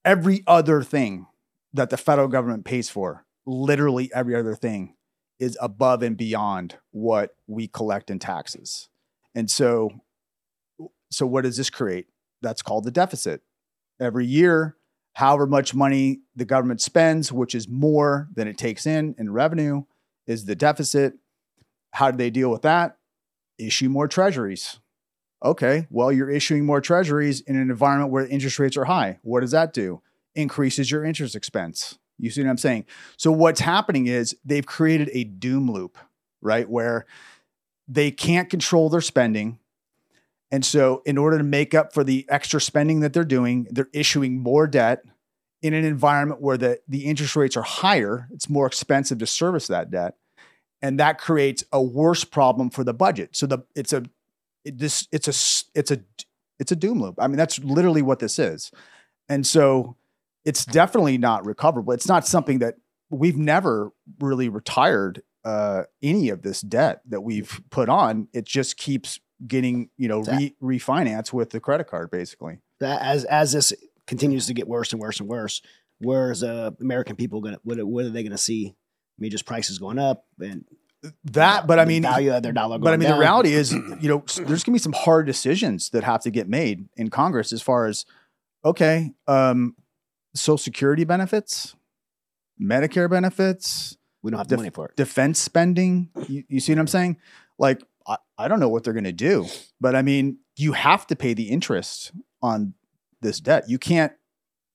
every 0.05 0.43
other 0.47 0.81
thing 0.81 1.25
that 1.73 1.89
the 1.89 1.97
federal 1.97 2.27
government 2.29 2.63
pays 2.63 2.89
for, 2.89 3.25
literally 3.45 4.09
every 4.13 4.35
other 4.35 4.55
thing, 4.55 4.95
is 5.39 5.57
above 5.61 6.01
and 6.01 6.17
beyond 6.17 6.77
what 6.91 7.35
we 7.47 7.67
collect 7.67 8.09
in 8.09 8.19
taxes. 8.19 8.89
And 9.35 9.49
so, 9.49 9.91
so 11.11 11.27
what 11.27 11.43
does 11.43 11.57
this 11.57 11.69
create? 11.69 12.07
That's 12.41 12.61
called 12.61 12.83
the 12.83 12.91
deficit. 12.91 13.41
Every 13.99 14.25
year, 14.25 14.77
however 15.13 15.47
much 15.47 15.73
money 15.73 16.19
the 16.35 16.45
government 16.45 16.81
spends, 16.81 17.31
which 17.31 17.55
is 17.55 17.67
more 17.67 18.29
than 18.35 18.47
it 18.47 18.57
takes 18.57 18.85
in 18.85 19.15
in 19.17 19.31
revenue, 19.31 19.83
is 20.25 20.45
the 20.45 20.55
deficit. 20.55 21.13
How 21.91 22.11
do 22.11 22.17
they 22.17 22.29
deal 22.29 22.49
with 22.49 22.63
that? 22.63 22.97
Issue 23.57 23.89
more 23.89 24.07
treasuries. 24.07 24.79
Okay, 25.43 25.87
well, 25.89 26.11
you're 26.11 26.29
issuing 26.29 26.65
more 26.65 26.81
treasuries 26.81 27.41
in 27.41 27.55
an 27.55 27.69
environment 27.69 28.11
where 28.11 28.25
interest 28.25 28.57
rates 28.57 28.75
are 28.75 28.85
high. 28.85 29.19
What 29.21 29.41
does 29.41 29.51
that 29.51 29.71
do? 29.71 30.01
Increases 30.35 30.89
your 30.89 31.05
interest 31.05 31.35
expense. 31.35 31.99
You 32.19 32.29
see 32.29 32.43
what 32.43 32.49
I'm 32.49 32.57
saying? 32.57 32.85
So, 33.17 33.31
what's 33.31 33.59
happening 33.59 34.07
is 34.07 34.35
they've 34.43 34.65
created 34.65 35.09
a 35.13 35.23
doom 35.23 35.71
loop, 35.71 35.97
right? 36.41 36.67
Where 36.69 37.05
they 37.87 38.11
can't 38.11 38.49
control 38.49 38.89
their 38.89 39.01
spending. 39.01 39.59
And 40.51 40.65
so, 40.65 41.01
in 41.05 41.17
order 41.17 41.37
to 41.37 41.43
make 41.43 41.73
up 41.73 41.93
for 41.93 42.03
the 42.03 42.25
extra 42.29 42.59
spending 42.59 43.01
that 43.01 43.13
they're 43.13 43.23
doing, 43.23 43.67
they're 43.69 43.89
issuing 43.93 44.39
more 44.39 44.67
debt 44.67 45.03
in 45.61 45.73
an 45.73 45.85
environment 45.85 46.41
where 46.41 46.57
the, 46.57 46.79
the 46.87 47.05
interest 47.05 47.35
rates 47.35 47.57
are 47.57 47.63
higher. 47.63 48.27
It's 48.31 48.49
more 48.49 48.67
expensive 48.67 49.17
to 49.19 49.27
service 49.27 49.67
that 49.67 49.89
debt. 49.89 50.15
And 50.81 50.99
that 50.99 51.17
creates 51.17 51.63
a 51.71 51.81
worse 51.81 52.23
problem 52.23 52.69
for 52.69 52.83
the 52.83 52.93
budget. 52.93 53.35
So 53.35 53.47
the 53.47 53.59
it's 53.75 53.93
a 53.93 54.03
it, 54.63 54.77
this 54.77 55.07
it's 55.11 55.27
a 55.27 55.79
it's 55.79 55.91
a 55.91 55.99
it's 56.59 56.71
a 56.71 56.75
doom 56.75 57.01
loop. 57.01 57.15
I 57.19 57.27
mean, 57.27 57.37
that's 57.37 57.59
literally 57.59 58.01
what 58.01 58.19
this 58.19 58.37
is. 58.37 58.71
And 59.29 59.45
so 59.45 59.95
it's 60.47 60.63
definitely 60.63 61.17
not 61.17 61.45
recoverable. 61.45 61.91
It's 61.91 62.07
not 62.07 62.25
something 62.25 62.59
that 62.59 62.75
we've 63.09 63.35
never 63.35 63.91
really 64.21 64.47
retired 64.47 65.21
uh, 65.43 65.83
any 66.01 66.29
of 66.29 66.41
this 66.41 66.61
debt 66.61 67.01
that 67.09 67.21
we've 67.21 67.61
put 67.69 67.89
on. 67.89 68.29
It 68.33 68.45
just 68.45 68.77
keeps 68.77 69.19
getting 69.45 69.89
you 69.97 70.07
know 70.07 70.21
re- 70.21 70.55
refinanced 70.63 71.33
with 71.33 71.49
the 71.49 71.59
credit 71.59 71.87
card, 71.87 72.09
basically. 72.11 72.59
That 72.79 73.01
as 73.01 73.25
as 73.25 73.51
this 73.51 73.73
continues 74.07 74.47
to 74.47 74.53
get 74.53 74.69
worse 74.69 74.93
and 74.93 75.01
worse 75.01 75.19
and 75.19 75.27
worse, 75.27 75.61
where's 75.99 76.43
uh, 76.43 76.71
American 76.79 77.17
people 77.17 77.41
gonna 77.41 77.59
what, 77.63 77.83
what 77.85 78.05
are 78.05 78.09
they 78.09 78.23
gonna 78.23 78.37
see? 78.37 78.69
I 78.69 79.21
mean, 79.21 79.31
just 79.31 79.45
prices 79.45 79.79
going 79.79 79.99
up 79.99 80.25
and 80.39 80.63
That, 81.25 81.67
but 81.67 81.77
I 81.77 81.83
mean, 81.83 82.03
value 82.03 82.33
of 82.33 82.41
their 82.41 82.53
dollar. 82.53 82.77
but 82.79 82.93
I 82.93 82.97
mean, 82.97 83.09
down. 83.09 83.17
the 83.17 83.21
reality 83.21 83.51
is, 83.51 83.73
you 83.99 84.07
know, 84.07 84.23
there's 84.37 84.63
gonna 84.63 84.75
be 84.75 84.79
some 84.79 84.93
hard 84.93 85.25
decisions 85.25 85.89
that 85.89 86.05
have 86.05 86.21
to 86.21 86.31
get 86.31 86.47
made 86.47 86.87
in 86.95 87.09
Congress 87.09 87.51
as 87.51 87.61
far 87.61 87.85
as, 87.85 88.05
okay, 88.63 89.11
um, 89.27 89.75
Social 90.37 90.57
Security 90.57 91.03
benefits, 91.03 91.75
Medicare 92.61 93.09
benefits, 93.09 93.97
we 94.23 94.31
don't 94.31 94.39
have 94.39 94.47
the 94.47 94.55
def- 94.55 94.59
money 94.59 94.69
for 94.69 94.87
it. 94.87 94.95
defense 94.95 95.39
spending. 95.39 96.09
You, 96.27 96.43
you 96.47 96.59
see 96.59 96.73
what 96.73 96.79
I'm 96.79 96.87
saying? 96.87 97.17
Like, 97.57 97.81
I, 98.07 98.17
I 98.37 98.47
don't 98.47 98.59
know 98.59 98.69
what 98.69 98.83
they're 98.83 98.93
going 98.93 99.03
to 99.03 99.11
do, 99.11 99.45
but 99.79 99.95
I 99.95 100.01
mean, 100.01 100.39
you 100.55 100.73
have 100.73 101.05
to 101.07 101.15
pay 101.15 101.33
the 101.33 101.49
interest 101.49 102.11
on 102.41 102.73
this 103.21 103.39
debt. 103.39 103.69
You 103.69 103.77
can't, 103.77 104.13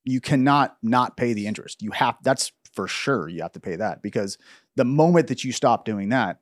you 0.04 0.20
cannot 0.20 0.76
not 0.82 1.16
pay 1.16 1.32
the 1.32 1.46
interest. 1.46 1.82
You 1.82 1.90
have, 1.92 2.16
that's 2.22 2.52
for 2.72 2.88
sure. 2.88 3.28
You 3.28 3.42
have 3.42 3.52
to 3.52 3.60
pay 3.60 3.76
that 3.76 4.02
because 4.02 4.38
the 4.76 4.84
moment 4.84 5.28
that 5.28 5.44
you 5.44 5.52
stop 5.52 5.84
doing 5.84 6.10
that, 6.10 6.40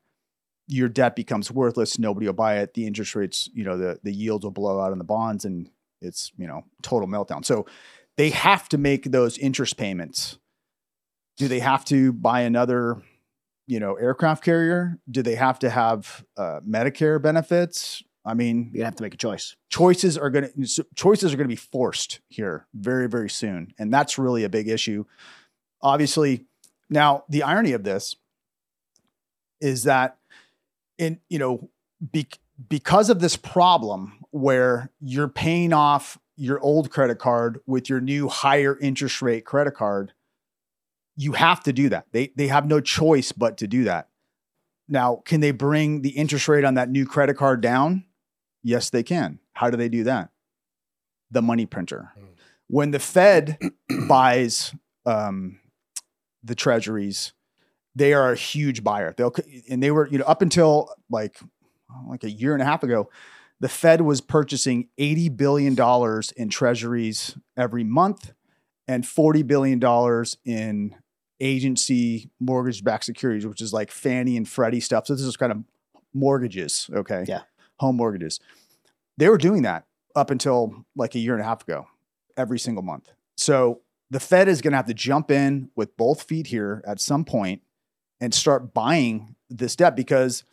your 0.66 0.88
debt 0.88 1.16
becomes 1.16 1.50
worthless. 1.50 1.98
Nobody 1.98 2.26
will 2.26 2.33
buy 2.33 2.59
it. 2.59 2.74
The 2.74 2.87
interest 2.87 3.16
rates, 3.16 3.50
you 3.52 3.64
know, 3.64 3.76
the, 3.76 3.98
the 4.02 4.12
yields 4.12 4.44
will 4.44 4.52
blow 4.52 4.80
out 4.80 4.92
on 4.92 4.98
the 4.98 5.04
bonds 5.04 5.44
and 5.44 5.68
it's, 6.00 6.33
you 6.37 6.46
know, 6.46 6.64
total 6.83 7.09
meltdown. 7.09 7.44
So 7.44 7.66
they 8.16 8.31
have 8.31 8.68
to 8.70 8.79
make 8.79 9.05
those 9.05 9.38
interest 9.38 9.77
payments. 9.77 10.38
Do 11.37 11.49
they 11.49 11.61
have 11.61 11.85
to 11.87 12.12
buy 12.12 12.42
another 12.42 13.03
you 13.70 13.79
know, 13.79 13.94
aircraft 13.94 14.42
carrier? 14.42 14.99
Do 15.09 15.23
they 15.23 15.37
have 15.37 15.61
to 15.61 15.70
have 15.70 16.25
uh, 16.37 16.59
Medicare 16.68 17.23
benefits? 17.23 18.03
I 18.25 18.35
mean, 18.35 18.73
You 18.75 18.83
have 18.85 18.96
to 18.96 19.03
make 19.03 19.14
a 19.14 19.16
choice. 19.16 19.55
choices 19.70 20.18
are 20.18 20.29
going 20.29 20.51
to 20.51 20.87
choices 20.96 21.33
are 21.33 21.37
going 21.37 21.49
to 21.49 21.53
be 21.53 21.57
forced 21.57 22.20
here 22.29 22.66
very 22.75 23.09
very 23.09 23.31
soon, 23.31 23.73
and 23.79 23.94
that's 23.94 24.18
really 24.18 24.42
a 24.42 24.49
big 24.49 24.68
issue. 24.68 25.05
Obviously, 25.81 26.46
now 26.90 27.25
the 27.29 27.44
irony 27.44 27.73
of 27.73 27.85
this 27.85 28.16
is 29.61 29.85
that 29.85 30.18
in 30.99 31.20
you 31.29 31.38
know 31.38 31.70
be, 32.12 32.27
because 32.68 33.09
of 33.09 33.20
this 33.20 33.37
problem 33.37 34.18
where 34.33 34.90
you're 35.01 35.29
paying 35.29 35.73
off 35.73 36.18
your 36.40 36.59
old 36.61 36.90
credit 36.90 37.18
card 37.18 37.61
with 37.66 37.88
your 37.88 38.00
new 38.00 38.29
higher 38.29 38.79
interest 38.81 39.20
rate 39.20 39.44
credit 39.44 39.74
card 39.74 40.12
you 41.16 41.33
have 41.33 41.62
to 41.64 41.72
do 41.72 41.90
that. 41.90 42.07
They 42.12 42.33
they 42.35 42.48
have 42.48 42.66
no 42.66 42.81
choice 42.81 43.31
but 43.31 43.59
to 43.59 43.66
do 43.66 43.85
that. 43.85 44.09
Now 44.88 45.22
can 45.24 45.40
they 45.40 45.50
bring 45.50 46.00
the 46.00 46.11
interest 46.11 46.48
rate 46.48 46.64
on 46.64 46.74
that 46.74 46.88
new 46.88 47.05
credit 47.05 47.37
card 47.37 47.61
down? 47.61 48.05
Yes 48.62 48.88
they 48.90 49.03
can. 49.03 49.38
How 49.53 49.68
do 49.68 49.76
they 49.76 49.90
do 49.90 50.05
that? 50.05 50.31
The 51.31 51.42
money 51.42 51.66
printer. 51.66 52.11
Mm. 52.18 52.24
when 52.68 52.90
the 52.90 52.98
fed 52.98 53.59
buys 54.09 54.74
um, 55.05 55.61
the 56.42 56.55
treasuries 56.55 57.35
they 57.96 58.14
are 58.14 58.33
a 58.33 58.37
huge 58.37 58.85
buyer. 58.85 59.12
They'll 59.16 59.35
and 59.68 59.83
they 59.83 59.90
were 59.90 60.09
you 60.09 60.18
know 60.18 60.24
up 60.24 60.42
until 60.42 60.94
like 61.11 61.38
like 62.09 62.24
a 62.24 62.31
year 62.31 62.55
and 62.55 62.62
a 62.62 62.64
half 62.64 62.83
ago, 62.83 63.11
the 63.61 63.68
Fed 63.68 64.01
was 64.01 64.20
purchasing 64.20 64.88
eighty 64.99 65.29
billion 65.29 65.75
dollars 65.75 66.33
in 66.33 66.49
treasuries 66.49 67.37
every 67.57 67.85
month 67.85 68.33
and 68.88 69.07
forty 69.07 69.42
billion 69.42 69.79
dollars 69.79 70.37
in 70.44 70.96
agency 71.40 72.31
mortgage-backed 72.38 73.05
securities, 73.05 73.46
which 73.46 73.62
is 73.62 73.73
like 73.73 73.90
Fannie 73.90 74.37
and 74.37 74.49
Freddie 74.49 74.81
stuff. 74.81 75.07
So 75.07 75.14
this 75.14 75.23
is 75.23 75.37
kind 75.38 75.53
of 75.53 75.64
mortgages, 76.12 76.90
okay? 76.92 77.25
Yeah. 77.27 77.42
home 77.79 77.96
mortgages. 77.96 78.40
They 79.16 79.29
were 79.29 79.38
doing 79.38 79.62
that 79.62 79.87
up 80.14 80.31
until 80.31 80.85
like 80.94 81.14
a 81.14 81.18
year 81.18 81.33
and 81.33 81.42
a 81.42 81.46
half 81.46 81.62
ago, 81.62 81.87
every 82.37 82.59
single 82.59 82.83
month. 82.83 83.11
So 83.37 83.81
the 84.11 84.20
Fed 84.20 84.49
is 84.49 84.61
going 84.61 84.73
to 84.73 84.77
have 84.77 84.87
to 84.87 84.94
jump 84.94 85.31
in 85.31 85.70
with 85.77 85.96
both 85.96 86.25
feet 86.25 86.49
here 86.49 86.83
at 86.87 87.01
some 87.01 87.25
point 87.25 87.62
and 88.20 88.35
start 88.35 88.75
buying 88.75 89.35
this 89.49 89.77
debt 89.77 89.96
because 89.96 90.44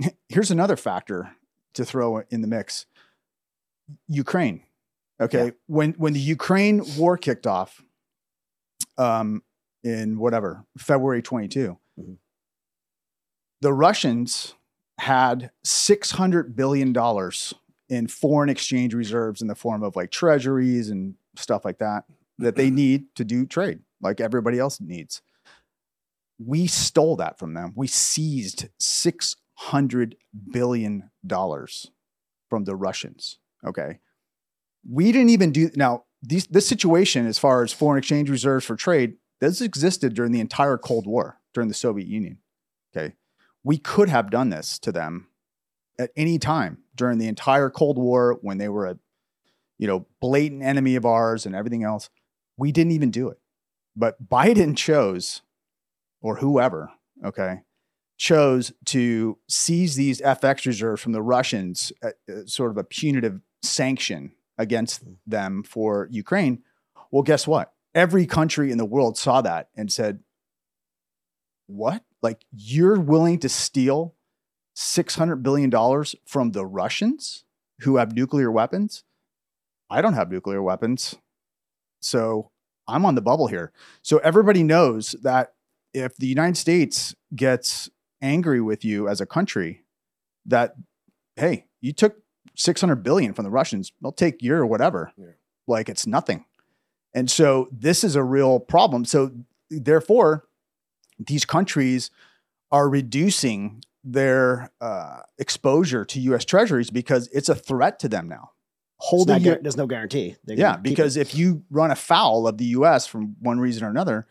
here's 0.28 0.50
another 0.50 0.76
factor 0.76 1.32
to 1.74 1.84
throw 1.84 2.18
in 2.30 2.40
the 2.40 2.48
mix 2.48 2.86
Ukraine. 4.08 4.62
Okay. 5.20 5.46
Yeah. 5.46 5.50
When 5.66 5.92
when 5.94 6.12
the 6.12 6.20
Ukraine 6.20 6.82
war 6.96 7.16
kicked 7.16 7.46
off 7.46 7.82
um 8.96 9.42
in 9.82 10.18
whatever, 10.18 10.64
February 10.76 11.22
22. 11.22 11.78
Mhm. 11.98 12.18
The 13.60 13.72
Russians 13.72 14.54
had 14.98 15.50
600 15.64 16.56
billion 16.56 16.92
dollars 16.92 17.54
in 17.88 18.06
foreign 18.06 18.48
exchange 18.50 18.94
reserves 18.94 19.40
in 19.40 19.48
the 19.48 19.54
form 19.54 19.82
of 19.82 19.96
like 19.96 20.10
treasuries 20.10 20.90
and 20.90 21.14
stuff 21.36 21.64
like 21.64 21.78
that 21.78 22.04
that 22.38 22.56
they 22.56 22.70
need 22.82 23.06
to 23.14 23.24
do 23.24 23.46
trade 23.46 23.80
like 24.00 24.20
everybody 24.20 24.58
else 24.58 24.80
needs. 24.80 25.22
We 26.38 26.66
stole 26.68 27.16
that 27.16 27.38
from 27.38 27.54
them. 27.54 27.72
We 27.74 27.88
seized 27.88 28.68
600 29.58 30.16
billion 30.50 31.10
dollars 31.26 31.90
from 32.48 32.64
the 32.64 32.76
Russians, 32.76 33.38
okay? 33.66 33.98
We 34.88 35.12
didn't 35.12 35.30
even 35.30 35.52
do 35.52 35.70
now 35.74 36.04
these 36.22 36.46
this 36.46 36.66
situation 36.66 37.26
as 37.26 37.38
far 37.38 37.62
as 37.62 37.72
foreign 37.72 37.98
exchange 37.98 38.30
reserves 38.30 38.64
for 38.64 38.76
trade 38.76 39.14
this 39.40 39.60
existed 39.60 40.14
during 40.14 40.32
the 40.32 40.40
entire 40.40 40.78
Cold 40.78 41.06
War 41.06 41.40
during 41.54 41.68
the 41.68 41.74
Soviet 41.74 42.08
Union. 42.08 42.38
Okay. 42.96 43.14
We 43.62 43.78
could 43.78 44.08
have 44.08 44.30
done 44.30 44.50
this 44.50 44.78
to 44.80 44.90
them 44.90 45.28
at 45.98 46.10
any 46.16 46.38
time 46.38 46.78
during 46.94 47.18
the 47.18 47.28
entire 47.28 47.70
Cold 47.70 47.98
War 47.98 48.38
when 48.40 48.58
they 48.58 48.68
were 48.68 48.86
a 48.86 48.98
you 49.76 49.86
know 49.86 50.06
blatant 50.20 50.62
enemy 50.62 50.96
of 50.96 51.04
ours 51.04 51.46
and 51.46 51.54
everything 51.54 51.82
else. 51.82 52.08
We 52.56 52.72
didn't 52.72 52.92
even 52.92 53.10
do 53.10 53.28
it. 53.28 53.38
But 53.96 54.28
Biden 54.28 54.76
chose 54.76 55.42
or 56.20 56.36
whoever, 56.36 56.90
okay, 57.24 57.62
chose 58.18 58.72
to 58.84 59.38
seize 59.48 59.94
these 59.94 60.20
FX 60.20 60.66
reserves 60.66 61.00
from 61.00 61.12
the 61.12 61.22
Russians 61.22 61.92
at, 62.02 62.16
at 62.28 62.48
sort 62.50 62.70
of 62.70 62.76
a 62.76 62.84
punitive 62.84 63.40
sanction 63.62 64.32
against 64.58 65.02
hmm. 65.02 65.12
them 65.26 65.62
for 65.62 66.08
Ukraine. 66.10 66.62
Well, 67.10 67.22
guess 67.22 67.46
what? 67.46 67.72
Every 67.94 68.26
country 68.26 68.70
in 68.70 68.78
the 68.78 68.84
world 68.84 69.16
saw 69.16 69.40
that 69.40 69.70
and 69.74 69.90
said, 69.90 70.20
What? 71.66 72.02
Like, 72.20 72.44
you're 72.52 73.00
willing 73.00 73.38
to 73.38 73.48
steal 73.48 74.14
$600 74.76 75.42
billion 75.42 75.70
from 76.26 76.50
the 76.50 76.66
Russians 76.66 77.44
who 77.80 77.96
have 77.96 78.14
nuclear 78.14 78.50
weapons? 78.50 79.04
I 79.88 80.02
don't 80.02 80.14
have 80.14 80.30
nuclear 80.30 80.62
weapons. 80.62 81.14
So 82.02 82.50
I'm 82.88 83.06
on 83.06 83.14
the 83.14 83.22
bubble 83.22 83.46
here. 83.46 83.72
So 84.02 84.18
everybody 84.18 84.62
knows 84.62 85.12
that 85.22 85.54
if 85.94 86.16
the 86.16 86.26
United 86.26 86.56
States 86.56 87.14
gets 87.34 87.88
angry 88.20 88.60
with 88.60 88.84
you 88.84 89.08
as 89.08 89.20
a 89.20 89.26
country, 89.26 89.82
that, 90.46 90.74
hey, 91.36 91.66
you 91.80 91.92
took 91.92 92.16
600 92.54 92.96
billion 92.96 93.32
from 93.32 93.44
the 93.44 93.50
Russians, 93.50 93.92
they'll 94.02 94.12
take 94.12 94.42
your 94.42 94.66
whatever. 94.66 95.12
Yeah. 95.16 95.26
Like 95.66 95.88
it's 95.88 96.06
nothing. 96.06 96.44
And 97.14 97.30
so 97.30 97.68
this 97.72 98.04
is 98.04 98.16
a 98.16 98.22
real 98.22 98.60
problem. 98.60 99.04
So 99.04 99.30
therefore, 99.70 100.44
these 101.18 101.44
countries 101.44 102.10
are 102.70 102.88
reducing 102.88 103.82
their 104.04 104.70
uh, 104.80 105.20
exposure 105.38 106.04
to 106.04 106.20
U.S. 106.20 106.44
Treasuries 106.44 106.90
because 106.90 107.28
it's 107.28 107.48
a 107.48 107.54
threat 107.54 107.98
to 108.00 108.08
them 108.08 108.28
now. 108.28 108.52
Holding 108.98 109.42
guar- 109.42 109.62
there's 109.62 109.76
no 109.76 109.86
guarantee. 109.86 110.36
They're 110.44 110.56
yeah, 110.56 110.76
because 110.76 111.16
if 111.16 111.34
you 111.34 111.62
run 111.70 111.90
afoul 111.90 112.48
of 112.48 112.58
the 112.58 112.64
U.S. 112.66 113.06
from 113.06 113.36
one 113.40 113.60
reason 113.60 113.84
or 113.84 113.90
another, 113.90 114.26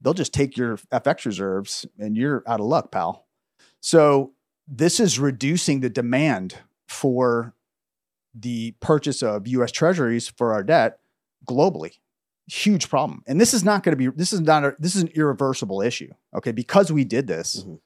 they'll 0.00 0.14
just 0.14 0.32
take 0.32 0.56
your 0.56 0.76
FX 0.76 1.24
reserves 1.24 1.86
and 1.98 2.16
you're 2.16 2.44
out 2.46 2.60
of 2.60 2.66
luck, 2.66 2.92
pal. 2.92 3.26
So 3.82 4.32
this 4.66 5.00
is 5.00 5.18
reducing 5.18 5.80
the 5.80 5.90
demand 5.90 6.56
for 6.88 7.54
the 8.34 8.72
purchase 8.80 9.22
of 9.22 9.46
U.S. 9.48 9.72
Treasuries 9.72 10.28
for 10.28 10.54
our 10.54 10.62
debt 10.62 11.00
globally. 11.46 11.98
Huge 12.46 12.88
problem, 12.88 13.22
and 13.26 13.40
this 13.40 13.54
is 13.54 13.62
not 13.62 13.82
going 13.82 13.96
to 13.96 13.96
be. 13.96 14.16
This 14.16 14.32
is 14.32 14.40
not. 14.40 14.64
A, 14.64 14.76
this 14.78 14.96
is 14.96 15.02
an 15.02 15.10
irreversible 15.14 15.80
issue. 15.80 16.10
Okay, 16.34 16.50
because 16.50 16.90
we 16.90 17.04
did 17.04 17.26
this. 17.26 17.64
Mhm. 17.64 17.78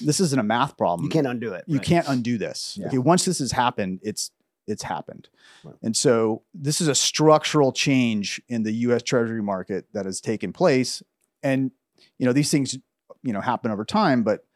This 0.00 0.20
isn't 0.20 0.38
a 0.38 0.42
math 0.42 0.76
problem 0.76 1.04
you 1.04 1.10
can't 1.10 1.26
undo 1.26 1.52
it. 1.52 1.64
you 1.66 1.78
right? 1.78 1.86
can't 1.86 2.08
undo 2.08 2.38
this. 2.38 2.78
Yeah. 2.80 2.86
Okay, 2.86 2.98
once 2.98 3.24
this 3.24 3.40
has 3.40 3.52
happened, 3.52 4.00
it's 4.02 4.30
it's 4.66 4.82
happened. 4.82 5.28
Right. 5.64 5.74
And 5.82 5.96
so 5.96 6.42
this 6.54 6.80
is 6.80 6.88
a 6.88 6.94
structural 6.94 7.72
change 7.72 8.40
in 8.48 8.62
the 8.62 8.72
US 8.72 9.02
Treasury 9.02 9.42
market 9.42 9.86
that 9.92 10.06
has 10.06 10.20
taken 10.20 10.52
place. 10.52 11.02
And 11.42 11.70
you 12.18 12.24
know, 12.24 12.32
these 12.32 12.50
things, 12.50 12.78
you 13.22 13.32
know, 13.32 13.40
happen 13.40 13.70
over 13.70 13.84
time, 13.84 14.22
but 14.22 14.46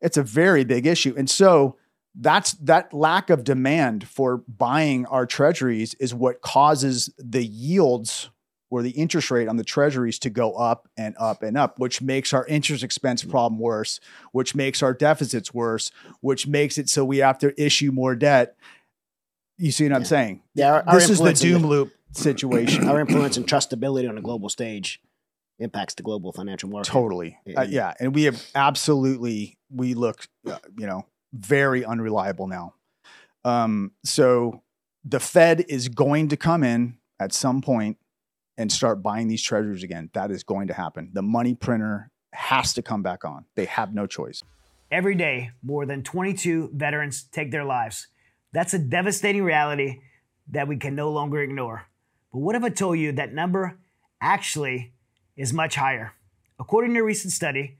it's 0.00 0.16
a 0.16 0.22
very 0.22 0.64
big 0.64 0.86
issue. 0.86 1.14
And 1.16 1.28
so 1.28 1.76
that's 2.14 2.52
that 2.54 2.92
lack 2.92 3.30
of 3.30 3.44
demand 3.44 4.08
for 4.08 4.38
buying 4.48 5.06
our 5.06 5.26
treasuries 5.26 5.94
is 5.94 6.14
what 6.14 6.42
causes 6.42 7.10
the 7.18 7.44
yields 7.44 8.30
or 8.70 8.82
the 8.82 8.90
interest 8.90 9.30
rate 9.30 9.48
on 9.48 9.56
the 9.56 9.64
treasuries 9.64 10.18
to 10.20 10.30
go 10.30 10.54
up 10.54 10.88
and 10.96 11.14
up 11.18 11.42
and 11.42 11.56
up, 11.56 11.78
which 11.78 12.00
makes 12.00 12.32
our 12.32 12.46
interest 12.46 12.84
expense 12.84 13.24
problem 13.24 13.60
worse, 13.60 13.98
which 14.32 14.54
makes 14.54 14.82
our 14.82 14.94
deficits 14.94 15.52
worse, 15.52 15.90
which 16.20 16.46
makes 16.46 16.78
it 16.78 16.88
so 16.88 17.04
we 17.04 17.18
have 17.18 17.38
to 17.38 17.60
issue 17.60 17.90
more 17.90 18.14
debt. 18.14 18.56
You 19.58 19.72
see 19.72 19.88
what 19.88 19.96
I'm 19.96 20.04
saying? 20.04 20.42
Yeah, 20.54 20.72
our, 20.72 20.84
our 20.86 20.94
This 20.94 21.10
is 21.10 21.18
the 21.18 21.32
doom 21.32 21.66
loop 21.66 21.92
situation. 22.12 22.88
our 22.88 23.00
influence 23.00 23.36
and 23.36 23.46
trustability 23.46 24.08
on 24.08 24.16
a 24.16 24.22
global 24.22 24.48
stage 24.48 25.02
impacts 25.58 25.94
the 25.94 26.02
global 26.02 26.32
financial 26.32 26.68
market. 26.68 26.90
Totally. 26.90 27.36
Uh, 27.56 27.62
yeah. 27.68 27.92
And 28.00 28.14
we 28.14 28.22
have 28.24 28.42
absolutely, 28.54 29.58
we 29.74 29.94
look, 29.94 30.26
uh, 30.46 30.58
you 30.76 30.86
know, 30.86 31.06
very 31.32 31.84
unreliable 31.84 32.46
now. 32.46 32.74
Um, 33.44 33.92
so 34.04 34.62
the 35.04 35.20
Fed 35.20 35.64
is 35.68 35.88
going 35.88 36.28
to 36.28 36.36
come 36.36 36.62
in 36.62 36.98
at 37.18 37.32
some 37.32 37.60
point 37.62 37.98
and 38.58 38.70
start 38.70 39.02
buying 39.02 39.28
these 39.28 39.42
treasuries 39.42 39.82
again. 39.82 40.10
That 40.12 40.30
is 40.30 40.44
going 40.44 40.68
to 40.68 40.74
happen. 40.74 41.10
The 41.12 41.22
money 41.22 41.54
printer 41.54 42.10
has 42.32 42.74
to 42.74 42.82
come 42.82 43.02
back 43.02 43.24
on. 43.24 43.46
They 43.54 43.64
have 43.64 43.94
no 43.94 44.06
choice. 44.06 44.42
Every 44.90 45.14
day, 45.14 45.50
more 45.62 45.86
than 45.86 46.02
22 46.02 46.70
veterans 46.74 47.22
take 47.22 47.50
their 47.50 47.64
lives. 47.64 48.08
That's 48.52 48.74
a 48.74 48.78
devastating 48.78 49.44
reality 49.44 50.00
that 50.48 50.66
we 50.66 50.76
can 50.76 50.94
no 50.94 51.10
longer 51.10 51.40
ignore. 51.40 51.86
But 52.32 52.40
what 52.40 52.56
if 52.56 52.62
I 52.62 52.70
told 52.70 52.98
you 52.98 53.12
that 53.12 53.32
number 53.32 53.78
actually 54.20 54.92
is 55.36 55.52
much 55.52 55.76
higher? 55.76 56.12
According 56.58 56.94
to 56.94 57.00
a 57.00 57.04
recent 57.04 57.32
study, 57.32 57.78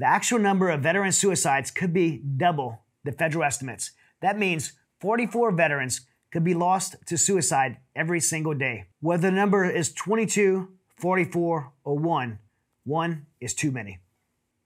the 0.00 0.06
actual 0.06 0.38
number 0.38 0.70
of 0.70 0.80
veteran 0.80 1.12
suicides 1.12 1.70
could 1.70 1.92
be 1.92 2.22
double 2.38 2.80
the 3.04 3.12
federal 3.12 3.44
estimates. 3.44 3.92
That 4.22 4.38
means 4.38 4.72
44 5.02 5.52
veterans 5.52 6.06
could 6.32 6.42
be 6.42 6.54
lost 6.54 6.96
to 7.04 7.18
suicide 7.18 7.76
every 7.94 8.20
single 8.20 8.54
day. 8.54 8.86
Whether 9.00 9.28
the 9.28 9.36
number 9.36 9.70
is 9.70 9.92
22, 9.92 10.70
44, 10.96 11.72
or 11.84 11.98
1, 11.98 12.38
1 12.84 13.26
is 13.42 13.52
too 13.52 13.70
many. 13.70 13.98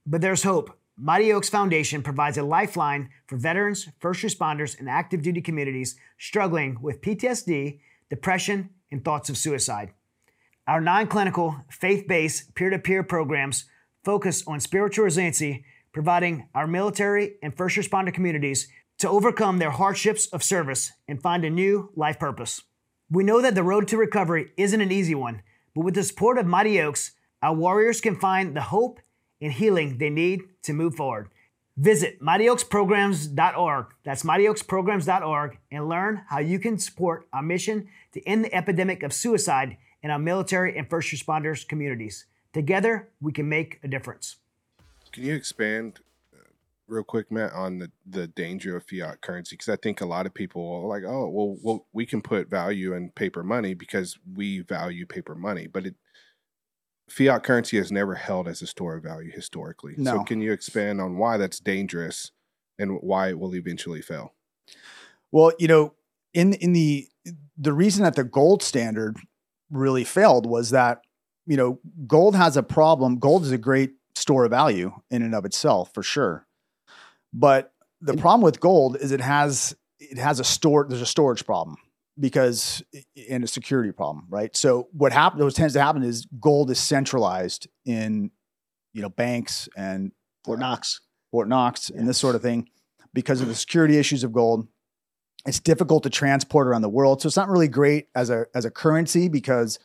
But 0.07 0.21
there's 0.21 0.45
hope. 0.45 0.79
Mighty 0.97 1.33
Oaks 1.33 1.49
Foundation 1.49 2.01
provides 2.01 2.39
a 2.39 2.45
lifeline 2.45 3.11
for 3.27 3.37
veterans, 3.37 3.89
first 3.99 4.23
responders, 4.23 4.79
and 4.79 4.89
active 4.89 5.23
duty 5.23 5.41
communities 5.41 5.97
struggling 6.17 6.79
with 6.81 7.01
PTSD, 7.01 7.81
depression, 8.09 8.71
and 8.93 9.05
thoughts 9.05 9.29
of 9.29 9.37
suicide. 9.37 9.95
Our 10.69 10.81
non 10.81 11.09
clinical, 11.09 11.57
faith 11.69 12.07
based, 12.07 12.55
peer 12.55 12.71
to 12.71 12.79
peer 12.79 13.03
programs 13.03 13.65
focus 14.05 14.45
on 14.47 14.61
spiritual 14.61 15.05
resiliency, 15.05 15.65
providing 15.93 16.49
our 16.55 16.67
military 16.67 17.35
and 17.43 17.57
first 17.57 17.77
responder 17.77 18.13
communities 18.13 18.69
to 18.99 19.09
overcome 19.09 19.59
their 19.59 19.71
hardships 19.71 20.27
of 20.27 20.43
service 20.43 20.93
and 21.09 21.21
find 21.21 21.45
a 21.45 21.51
new 21.51 21.91
life 21.97 22.19
purpose. 22.19 22.63
We 23.11 23.25
know 23.25 23.41
that 23.41 23.55
the 23.55 23.63
road 23.63 23.89
to 23.89 23.97
recovery 23.97 24.53
isn't 24.57 24.81
an 24.81 24.93
easy 24.93 25.15
one, 25.15 25.43
but 25.75 25.85
with 25.85 25.95
the 25.95 26.03
support 26.03 26.39
of 26.39 26.47
Mighty 26.47 26.81
Oaks, 26.81 27.13
our 27.43 27.55
warriors 27.55 28.01
can 28.01 28.17
find 28.17 28.57
the 28.57 28.63
hope 28.63 29.01
and 29.41 29.53
healing 29.53 29.99
they 29.99 30.11
need 30.11 30.43
to 30.63 30.73
move 30.73 30.95
forward. 30.95 31.29
Visit 31.77 32.21
mightyoaksprograms.org. 32.21 33.87
That's 34.05 34.23
mightyoaksprograms.org 34.23 35.59
and 35.73 35.89
learn 35.89 36.23
how 36.29 36.39
you 36.39 36.59
can 36.59 36.79
support 36.79 37.27
our 37.33 37.43
mission 37.43 37.89
to 38.13 38.27
end 38.27 38.45
the 38.45 38.55
epidemic 38.55 39.03
of 39.03 39.13
suicide 39.13 39.77
in 40.03 40.11
our 40.11 40.19
military 40.19 40.79
and 40.79 40.89
first 40.89 41.13
responders 41.13 41.67
communities. 41.67 42.27
Together, 42.55 43.09
we 43.21 43.33
can 43.33 43.49
make 43.49 43.81
a 43.83 43.89
difference. 43.89 44.37
Can 45.13 45.25
you 45.25 45.35
expand 45.35 45.99
uh, 46.33 46.39
real 46.89 47.03
quick, 47.03 47.31
Matt, 47.31 47.53
on 47.53 47.81
the, 47.81 47.91
the 48.07 48.29
danger 48.29 48.77
of 48.77 48.85
fiat 48.89 49.21
currency? 49.21 49.57
Because 49.57 49.69
I 49.69 49.77
think 49.77 50.01
a 50.01 50.07
lot 50.07 50.25
of 50.25 50.33
people 50.33 50.83
are 50.83 50.87
like, 50.87 51.03
oh, 51.05 51.29
well, 51.29 51.57
well, 51.63 51.87
we 51.93 52.07
can 52.07 52.23
put 52.23 52.49
value 52.49 52.95
in 52.95 53.11
paper 53.11 53.43
money 53.43 53.75
because 53.75 54.17
we 54.35 54.61
value 54.61 55.05
paper 55.05 55.35
money, 55.35 55.67
but 55.67 55.85
it 55.85 55.97
fiat 57.09 57.43
currency 57.43 57.77
has 57.77 57.93
never 57.93 58.15
held 58.15 58.49
as 58.49 58.63
a 58.63 58.67
store 58.67 58.97
of 58.97 59.03
value 59.03 59.31
historically. 59.31 59.95
So 60.03 60.23
can 60.25 60.41
you 60.41 60.53
expand 60.53 61.01
on 61.01 61.19
why 61.19 61.37
that's 61.37 61.61
dangerous 61.61 62.31
and 62.79 62.99
why 63.03 63.29
it 63.29 63.39
will 63.39 63.55
eventually 63.55 64.01
fail? 64.01 64.33
Well, 65.31 65.53
you 65.59 65.69
know, 65.69 65.95
in 66.33 66.55
in 66.55 66.73
the 66.73 67.09
the 67.59 67.73
reason 67.73 68.05
that 68.05 68.17
the 68.17 68.25
gold 68.25 68.63
standard 68.63 69.17
really 69.71 70.05
failed 70.05 70.47
was 70.47 70.71
that 70.71 71.03
you 71.47 71.57
know 71.57 71.81
gold 72.07 72.35
has 72.37 72.57
a 72.57 72.63
problem. 72.63 73.19
Gold 73.19 73.45
is 73.45 73.51
a 73.53 73.59
great 73.59 73.93
store 74.15 74.45
of 74.45 74.51
value 74.51 74.93
in 75.11 75.23
and 75.23 75.35
of 75.35 75.45
itself, 75.45 75.93
for 75.93 76.03
sure. 76.03 76.47
But 77.33 77.73
the 78.01 78.17
problem 78.17 78.43
with 78.43 78.61
gold 78.61 78.97
is 78.97 79.13
it 79.13 79.21
has 79.21 79.75
it 79.99 80.19
has 80.19 80.41
a 80.41 80.45
store. 80.45 80.87
There's 80.89 81.03
a 81.03 81.07
storage 81.07 81.45
problem 81.45 81.77
because 82.19 82.83
and 83.31 83.43
a 83.45 83.49
security 83.49 83.93
problem, 83.93 84.27
right? 84.29 84.55
So 84.57 84.89
what 84.93 85.13
happens? 85.13 85.43
What 85.43 85.55
tends 85.55 85.73
to 85.75 85.81
happen 85.83 86.03
is 86.03 86.27
gold 86.41 86.71
is 86.71 86.79
centralized 86.79 87.67
in 87.85 88.31
you 88.93 89.03
know 89.03 89.09
banks 89.09 89.69
and 89.77 90.13
Fort 90.45 90.61
Knox. 90.61 91.01
Fort 91.31 91.49
Knox 91.49 91.91
Yeah. 91.93 92.01
and 92.01 92.09
this 92.09 92.19
sort 92.19 92.35
of 92.37 92.43
thing 92.43 92.69
because 93.13 93.41
of 93.41 93.49
the 93.49 93.55
security 93.55 93.99
issues 93.99 94.25
of 94.25 94.33
gold. 94.33 94.69
It's 95.47 95.61
difficult 95.61 96.05
to 96.05 96.11
transport 96.11 96.67
around 96.67 96.81
the 96.83 96.89
world. 96.89 97.21
So 97.21 97.27
it's 97.27 97.37
not 97.37 97.51
really 97.51 97.69
great 97.69 98.09
as 98.15 98.31
a 98.31 98.47
as 98.55 98.65
a 98.65 98.71
currency 98.71 99.29
because 99.29 99.79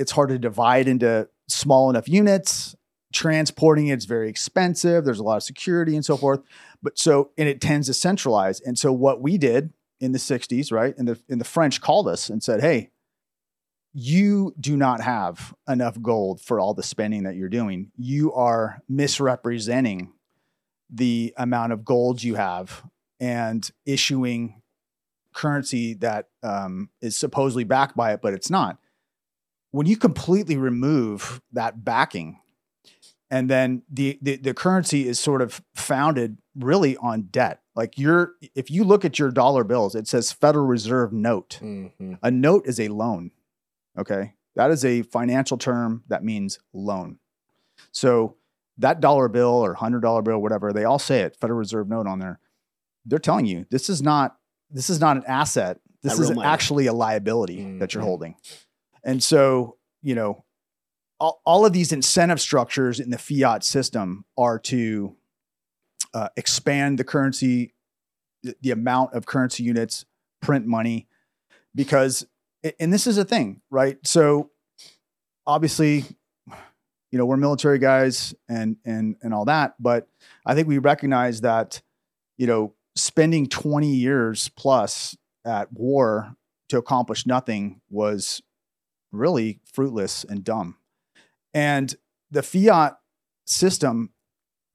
it's 0.00 0.12
hard 0.12 0.30
to 0.30 0.38
divide 0.38 0.88
into 0.88 1.28
small 1.48 1.90
enough 1.90 2.08
units. 2.08 2.74
Transporting 3.12 3.88
it's 3.88 4.04
very 4.04 4.30
expensive. 4.30 5.04
There's 5.04 5.18
a 5.18 5.24
lot 5.24 5.36
of 5.36 5.42
security 5.42 5.94
and 5.94 6.04
so 6.04 6.16
forth. 6.16 6.40
But 6.82 6.98
so 6.98 7.32
and 7.36 7.48
it 7.48 7.60
tends 7.60 7.88
to 7.88 7.94
centralize. 7.94 8.60
And 8.60 8.78
so 8.78 8.92
what 8.92 9.20
we 9.20 9.36
did 9.36 9.72
in 10.00 10.12
the 10.12 10.18
60s, 10.18 10.72
right? 10.72 10.96
And 10.96 11.08
the 11.08 11.20
and 11.28 11.40
the 11.40 11.44
French 11.44 11.80
called 11.80 12.08
us 12.08 12.30
and 12.30 12.42
said, 12.42 12.60
Hey, 12.60 12.90
you 13.92 14.54
do 14.58 14.76
not 14.76 15.00
have 15.00 15.54
enough 15.68 16.00
gold 16.00 16.40
for 16.40 16.60
all 16.60 16.72
the 16.72 16.82
spending 16.82 17.24
that 17.24 17.34
you're 17.34 17.48
doing. 17.48 17.90
You 17.96 18.32
are 18.32 18.82
misrepresenting 18.88 20.12
the 20.88 21.34
amount 21.36 21.72
of 21.72 21.84
gold 21.84 22.22
you 22.22 22.36
have 22.36 22.84
and 23.18 23.68
issuing 23.84 24.62
currency 25.34 25.94
that 25.94 26.28
um, 26.42 26.90
is 27.00 27.16
supposedly 27.16 27.64
backed 27.64 27.96
by 27.96 28.12
it, 28.12 28.22
but 28.22 28.32
it's 28.32 28.50
not. 28.50 28.78
When 29.72 29.86
you 29.86 29.96
completely 29.96 30.56
remove 30.56 31.40
that 31.52 31.84
backing, 31.84 32.40
and 33.30 33.48
then 33.48 33.82
the, 33.88 34.18
the 34.20 34.36
the 34.36 34.54
currency 34.54 35.06
is 35.06 35.20
sort 35.20 35.40
of 35.42 35.62
founded 35.74 36.38
really 36.56 36.96
on 36.96 37.22
debt. 37.30 37.60
Like 37.76 37.96
you're, 37.96 38.32
if 38.56 38.70
you 38.70 38.82
look 38.84 39.04
at 39.04 39.18
your 39.18 39.30
dollar 39.30 39.62
bills, 39.64 39.94
it 39.94 40.08
says 40.08 40.32
Federal 40.32 40.66
Reserve 40.66 41.12
note. 41.12 41.60
Mm-hmm. 41.62 42.14
A 42.22 42.30
note 42.30 42.66
is 42.66 42.80
a 42.80 42.88
loan. 42.88 43.30
Okay. 43.96 44.34
That 44.56 44.72
is 44.72 44.84
a 44.84 45.02
financial 45.02 45.56
term 45.56 46.02
that 46.08 46.24
means 46.24 46.58
loan. 46.72 47.18
So 47.92 48.36
that 48.78 49.00
dollar 49.00 49.28
bill 49.28 49.46
or 49.64 49.74
hundred 49.74 50.00
dollar 50.00 50.22
bill, 50.22 50.42
whatever, 50.42 50.72
they 50.72 50.84
all 50.84 50.98
say 50.98 51.20
it, 51.20 51.36
Federal 51.36 51.58
Reserve 51.60 51.88
note 51.88 52.08
on 52.08 52.18
there. 52.18 52.40
They're 53.06 53.18
telling 53.20 53.46
you 53.46 53.64
this 53.70 53.88
is 53.88 54.02
not 54.02 54.36
this 54.70 54.90
is 54.90 54.98
not 55.00 55.16
an 55.16 55.24
asset. 55.26 55.78
This 56.02 56.18
Not 56.18 56.30
is 56.30 56.38
actually 56.42 56.86
a 56.86 56.92
liability 56.92 57.78
that 57.78 57.94
you're 57.94 58.02
Mhm. 58.02 58.06
holding. 58.06 58.34
And 59.04 59.22
so, 59.22 59.76
you 60.02 60.14
know, 60.14 60.44
all, 61.18 61.40
all 61.44 61.66
of 61.66 61.72
these 61.72 61.92
incentive 61.92 62.40
structures 62.40 62.98
in 63.00 63.10
the 63.10 63.18
fiat 63.18 63.64
system 63.64 64.24
are 64.38 64.58
to 64.58 65.16
uh, 66.14 66.28
expand 66.36 66.98
the 66.98 67.04
currency, 67.04 67.74
the, 68.42 68.56
the 68.60 68.70
amount 68.70 69.14
of 69.14 69.26
currency 69.26 69.62
units, 69.62 70.04
print 70.40 70.66
money, 70.66 71.06
because, 71.74 72.26
and 72.78 72.92
this 72.92 73.06
is 73.06 73.18
a 73.18 73.24
thing, 73.24 73.60
right? 73.70 73.98
So 74.04 74.50
obviously, 75.46 76.04
you 77.10 77.18
know, 77.18 77.26
we're 77.26 77.36
military 77.36 77.78
guys 77.78 78.34
and 78.48 78.76
and 78.84 79.16
and 79.22 79.34
all 79.34 79.44
that, 79.46 79.74
but 79.80 80.06
I 80.46 80.54
think 80.54 80.68
we 80.68 80.78
recognize 80.78 81.40
that, 81.40 81.82
you 82.38 82.46
know, 82.46 82.74
spending 82.94 83.48
20 83.48 83.88
years 83.88 84.48
plus 84.50 85.16
at 85.44 85.72
war 85.72 86.36
to 86.68 86.78
accomplish 86.78 87.26
nothing 87.26 87.80
was 87.90 88.42
really 89.12 89.60
fruitless 89.72 90.24
and 90.24 90.44
dumb. 90.44 90.76
And 91.54 91.94
the 92.30 92.42
fiat 92.42 92.98
system 93.46 94.10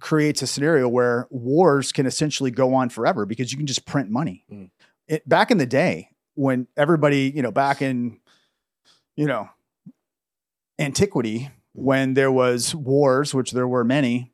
creates 0.01 0.41
a 0.41 0.47
scenario 0.47 0.87
where 0.89 1.27
wars 1.29 1.91
can 1.91 2.05
essentially 2.05 2.51
go 2.51 2.73
on 2.73 2.89
forever 2.89 3.25
because 3.25 3.51
you 3.51 3.57
can 3.57 3.65
just 3.67 3.85
print 3.85 4.09
money. 4.09 4.45
Mm. 4.51 4.69
It, 5.07 5.27
back 5.27 5.51
in 5.51 5.57
the 5.57 5.65
day, 5.65 6.09
when 6.35 6.67
everybody, 6.75 7.31
you 7.33 7.41
know, 7.41 7.51
back 7.51 7.81
in, 7.81 8.19
you 9.15 9.25
know, 9.25 9.49
antiquity, 10.79 11.49
when 11.73 12.13
there 12.13 12.31
was 12.31 12.75
wars, 12.75 13.33
which 13.33 13.51
there 13.51 13.67
were 13.67 13.83
many, 13.83 14.33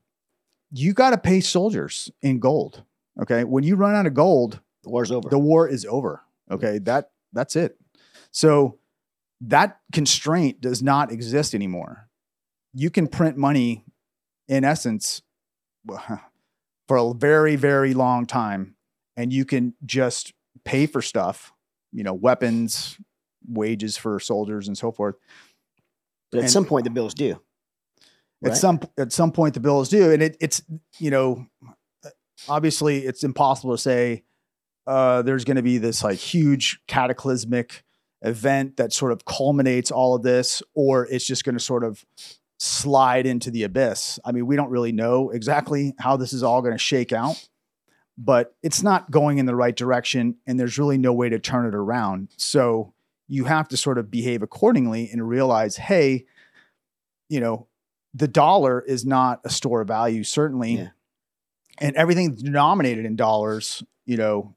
you 0.71 0.93
got 0.93 1.11
to 1.11 1.17
pay 1.17 1.39
soldiers 1.41 2.11
in 2.21 2.39
gold. 2.39 2.83
Okay, 3.21 3.43
when 3.43 3.63
you 3.63 3.75
run 3.75 3.93
out 3.93 4.05
of 4.07 4.13
gold, 4.13 4.61
The 4.83 4.89
war's 4.89 5.11
over. 5.11 5.29
the 5.29 5.37
war 5.39 5.67
is 5.67 5.85
over. 5.85 6.21
Okay, 6.49 6.79
that 6.79 7.11
that's 7.33 7.55
it. 7.55 7.77
So 8.31 8.77
that 9.41 9.79
constraint 9.91 10.61
does 10.61 10.81
not 10.83 11.11
exist 11.11 11.53
anymore. 11.55 12.07
You 12.73 12.89
can 12.89 13.07
print 13.07 13.37
money, 13.37 13.83
in 14.47 14.63
essence, 14.63 15.21
for 16.87 16.97
a 16.97 17.13
very 17.13 17.55
very 17.55 17.93
long 17.93 18.25
time, 18.25 18.75
and 19.17 19.33
you 19.33 19.45
can 19.45 19.73
just 19.85 20.33
pay 20.63 20.85
for 20.85 21.01
stuff, 21.01 21.51
you 21.91 22.03
know, 22.03 22.13
weapons, 22.13 22.97
wages 23.47 23.97
for 23.97 24.19
soldiers, 24.19 24.67
and 24.67 24.77
so 24.77 24.91
forth. 24.91 25.15
But 26.31 26.39
at 26.39 26.43
And- 26.43 26.51
some 26.51 26.65
point, 26.65 26.83
the 26.85 26.91
bills 26.91 27.13
due. 27.13 27.41
At 28.43 28.49
Right? 28.49 28.57
some 28.57 28.79
at 28.97 29.11
some 29.11 29.31
point, 29.31 29.53
the 29.53 29.59
bill 29.59 29.81
is 29.81 29.89
due, 29.89 30.11
and 30.11 30.23
it, 30.23 30.35
it's 30.39 30.63
you 30.97 31.11
know, 31.11 31.45
obviously, 32.49 32.99
it's 33.05 33.23
impossible 33.23 33.75
to 33.75 33.81
say 33.81 34.23
uh, 34.87 35.21
there's 35.21 35.43
going 35.45 35.57
to 35.57 35.61
be 35.63 35.77
this 35.77 36.03
like 36.03 36.17
huge 36.17 36.81
cataclysmic 36.87 37.83
event 38.21 38.77
that 38.77 38.93
sort 38.93 39.11
of 39.11 39.25
culminates 39.25 39.91
all 39.91 40.15
of 40.15 40.23
this, 40.23 40.61
or 40.73 41.07
it's 41.07 41.25
just 41.25 41.43
going 41.43 41.55
to 41.55 41.63
sort 41.63 41.83
of 41.83 42.05
slide 42.59 43.25
into 43.25 43.49
the 43.49 43.63
abyss. 43.63 44.19
I 44.23 44.31
mean, 44.31 44.45
we 44.45 44.55
don't 44.55 44.69
really 44.69 44.91
know 44.91 45.31
exactly 45.31 45.93
how 45.97 46.17
this 46.17 46.31
is 46.31 46.43
all 46.43 46.61
going 46.61 46.73
to 46.73 46.77
shake 46.77 47.11
out, 47.11 47.47
but 48.17 48.55
it's 48.61 48.83
not 48.83 49.09
going 49.09 49.39
in 49.39 49.47
the 49.47 49.55
right 49.55 49.75
direction, 49.75 50.35
and 50.45 50.59
there's 50.59 50.77
really 50.77 50.97
no 50.97 51.13
way 51.13 51.29
to 51.29 51.39
turn 51.39 51.65
it 51.65 51.73
around. 51.73 52.29
So 52.37 52.93
you 53.27 53.45
have 53.45 53.67
to 53.69 53.77
sort 53.77 53.97
of 53.97 54.11
behave 54.11 54.43
accordingly 54.43 55.09
and 55.11 55.27
realize, 55.27 55.77
hey, 55.77 56.25
you 57.29 57.39
know, 57.39 57.67
the 58.13 58.27
dollar 58.27 58.81
is 58.81 59.05
not 59.05 59.39
a 59.45 59.49
store 59.49 59.81
of 59.81 59.87
value, 59.87 60.23
certainly. 60.23 60.75
Yeah. 60.75 60.89
And 61.79 61.95
everything 61.95 62.35
denominated 62.35 63.05
in 63.05 63.15
dollars, 63.15 63.81
you 64.05 64.17
know, 64.17 64.55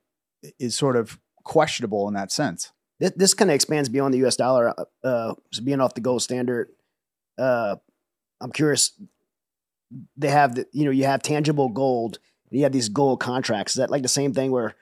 is 0.58 0.74
sort 0.74 0.96
of 0.96 1.18
questionable 1.44 2.06
in 2.08 2.14
that 2.14 2.30
sense. 2.30 2.72
This, 3.01 3.12
this 3.16 3.34
kind 3.34 3.51
of 3.51 3.55
expands 3.55 3.88
beyond 3.88 4.14
the 4.14 4.18
U.S. 4.18 4.36
dollar, 4.36 4.68
uh, 4.68 5.07
uh, 5.07 5.34
so 5.53 5.62
being 5.62 5.80
off 5.80 5.95
the 5.95 6.01
gold 6.01 6.22
standard. 6.22 6.70
Uh, 7.36 7.76
I'm 8.40 8.53
curious. 8.53 8.92
They 10.16 10.28
have 10.28 10.55
the, 10.55 10.66
you 10.72 10.84
know, 10.84 10.90
you 10.90 11.05
have 11.05 11.22
tangible 11.22 11.68
gold. 11.68 12.18
You 12.51 12.62
have 12.62 12.72
these 12.72 12.88
gold 12.88 13.20
contracts. 13.20 13.72
Is 13.72 13.78
that 13.78 13.90
like 13.90 14.03
the 14.03 14.09
same 14.09 14.32
thing 14.32 14.51
where 14.53 14.76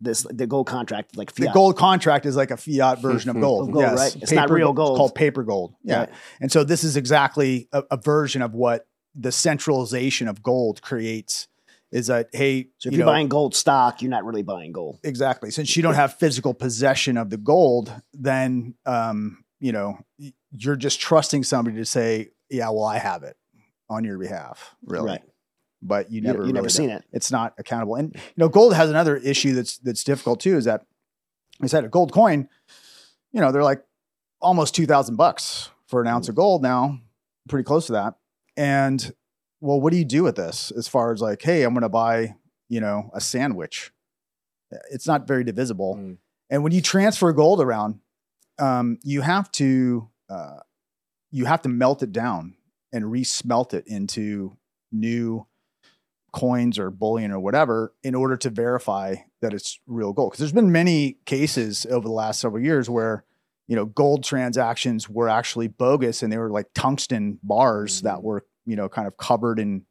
this 0.00 0.26
the 0.30 0.46
gold 0.46 0.66
contract 0.66 1.16
like 1.16 1.32
The 1.32 1.50
gold 1.52 1.76
contract 1.76 2.26
is 2.26 2.36
like 2.36 2.50
a 2.50 2.56
fiat 2.56 3.00
version 3.00 3.30
of 3.30 3.40
gold. 3.40 3.68
Of 3.68 3.72
gold, 3.72 3.84
yes. 3.84 3.98
right? 3.98 4.22
It's 4.22 4.32
not 4.32 4.50
real 4.50 4.72
gold. 4.72 4.92
It's 4.92 4.98
called 4.98 5.14
paper 5.14 5.42
gold. 5.42 5.74
Yeah. 5.82 6.00
Right. 6.00 6.10
And 6.40 6.52
so 6.52 6.64
this 6.64 6.84
is 6.84 6.96
exactly 6.96 7.68
a, 7.72 7.82
a 7.90 7.96
version 7.96 8.42
of 8.42 8.54
what 8.54 8.86
the 9.14 9.32
centralization 9.32 10.28
of 10.28 10.42
gold 10.42 10.82
creates 10.82 11.48
is 11.90 12.08
that, 12.08 12.28
hey, 12.32 12.68
So 12.78 12.88
if 12.88 12.92
you 12.92 12.98
you're 12.98 13.06
know, 13.06 13.12
buying 13.12 13.28
gold 13.28 13.54
stock, 13.54 14.02
you're 14.02 14.10
not 14.10 14.24
really 14.24 14.42
buying 14.42 14.72
gold. 14.72 14.98
exactly 15.04 15.50
since 15.50 15.76
you 15.76 15.82
don't 15.82 15.94
have 15.94 16.14
physical 16.18 16.52
possession 16.54 17.16
of 17.16 17.30
the 17.30 17.36
gold 17.38 17.92
then 18.12 18.74
um 18.86 19.44
you 19.60 19.72
know 19.72 19.98
you're 20.52 20.76
just 20.76 21.00
trusting 21.00 21.42
somebody 21.44 21.76
to 21.76 21.84
say 21.84 22.28
yeah 22.50 22.68
well 22.70 22.84
i 22.84 22.98
have 22.98 23.22
it 23.22 23.36
on 23.90 24.04
your 24.04 24.18
behalf 24.18 24.76
really 24.84 25.08
Right. 25.10 25.22
but 25.82 26.10
you 26.10 26.16
You, 26.16 26.20
never 26.22 26.38
you 26.46 26.52
never 26.52 26.64
really 26.64 26.68
seen 26.70 26.88
know. 26.90 26.96
it. 26.96 27.04
it's 27.12 27.30
not 27.32 27.54
accountable 27.58 27.94
and 27.96 28.14
you 28.14 28.20
know 28.36 28.48
gold 28.48 28.74
has 28.74 28.88
another 28.90 29.16
issue 29.16 29.54
that's 29.54 29.78
that's 29.78 30.04
difficult 30.04 30.40
too 30.40 30.56
is 30.56 30.64
that 30.66 30.82
i 31.62 31.66
said 31.66 31.84
a 31.84 31.88
gold 31.88 32.12
coin 32.12 32.48
you 33.32 33.40
know 33.40 33.50
they're 33.50 33.64
like 33.64 33.82
almost 34.40 34.74
2000 34.74 35.16
bucks 35.16 35.70
for 35.86 36.00
an 36.02 36.06
ounce 36.06 36.28
of 36.28 36.34
gold 36.34 36.62
now 36.62 36.98
pretty 37.48 37.64
close 37.64 37.86
to 37.86 37.92
that 37.92 38.14
and 38.56 39.12
well 39.60 39.80
what 39.80 39.92
do 39.92 39.98
you 39.98 40.04
do 40.04 40.22
with 40.22 40.36
this 40.36 40.70
as 40.72 40.88
far 40.88 41.12
as 41.12 41.20
like 41.20 41.42
hey 41.42 41.62
i'm 41.62 41.72
going 41.74 41.82
to 41.82 41.88
buy 41.88 42.34
you 42.68 42.80
know 42.80 43.10
a 43.14 43.20
sandwich 43.20 43.90
it's 44.90 45.06
not 45.06 45.26
very 45.26 45.44
divisible 45.44 45.96
Mm. 45.96 46.18
and 46.50 46.62
when 46.62 46.72
you 46.72 46.80
transfer 46.80 47.32
gold 47.32 47.60
around 47.60 48.00
um, 48.60 48.98
you 49.04 49.20
have 49.20 49.50
to 49.52 50.08
uh, 50.28 50.58
you 51.30 51.44
have 51.44 51.62
to 51.62 51.68
melt 51.68 52.02
it 52.02 52.10
down 52.12 52.54
and 52.92 53.04
resmelt 53.04 53.72
it 53.72 53.84
into 53.86 54.56
new 54.90 55.46
coins 56.32 56.78
or 56.78 56.90
bullion 56.90 57.30
or 57.30 57.38
whatever 57.40 57.94
in 58.02 58.14
order 58.14 58.36
to 58.36 58.50
verify 58.50 59.14
that 59.40 59.54
it's 59.54 59.78
real 59.86 60.12
gold. 60.12 60.30
Because 60.30 60.40
there's 60.40 60.52
been 60.52 60.72
many 60.72 61.18
cases 61.24 61.86
over 61.90 62.06
the 62.06 62.12
last 62.12 62.40
several 62.40 62.62
years 62.62 62.90
where 62.90 63.24
you 63.68 63.76
know 63.76 63.84
gold 63.84 64.24
transactions 64.24 65.08
were 65.08 65.28
actually 65.28 65.68
bogus 65.68 66.22
and 66.22 66.32
they 66.32 66.38
were 66.38 66.50
like 66.50 66.66
tungsten 66.74 67.38
bars 67.42 68.02
that 68.02 68.22
were 68.22 68.44
you 68.68 68.76
know 68.76 68.88
kind 68.88 69.06
of 69.08 69.16
covered 69.16 69.58
in 69.58 69.84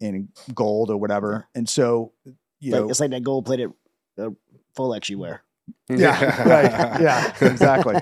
in 0.00 0.28
gold 0.54 0.90
or 0.90 0.96
whatever. 0.96 1.46
And 1.54 1.68
so 1.68 2.12
you 2.60 2.72
Like, 2.72 2.80
know 2.82 2.88
it's 2.88 3.00
like 3.00 3.10
that 3.10 3.22
gold 3.22 3.44
plated 3.44 3.70
uh, 4.18 4.30
Folex 4.76 5.08
you 5.08 5.18
wear. 5.18 5.42
yeah 5.88 6.48
right 6.48 7.00
yeah 7.00 7.34
exactly 7.46 8.00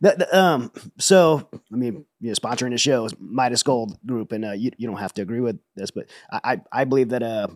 The, 0.00 0.16
the, 0.18 0.38
um, 0.38 0.70
so 0.98 1.48
I 1.72 1.76
mean, 1.76 2.04
you 2.20 2.28
know, 2.28 2.34
sponsoring 2.34 2.70
the 2.72 2.78
show 2.78 3.04
is 3.06 3.14
Midas 3.18 3.62
Gold 3.62 3.96
Group, 4.04 4.32
and 4.32 4.44
uh, 4.44 4.52
you 4.52 4.70
you 4.76 4.86
don't 4.86 4.98
have 4.98 5.14
to 5.14 5.22
agree 5.22 5.40
with 5.40 5.58
this, 5.76 5.90
but 5.92 6.06
I 6.30 6.40
I, 6.72 6.80
I 6.80 6.84
believe 6.84 7.10
that 7.10 7.22
uh, 7.22 7.46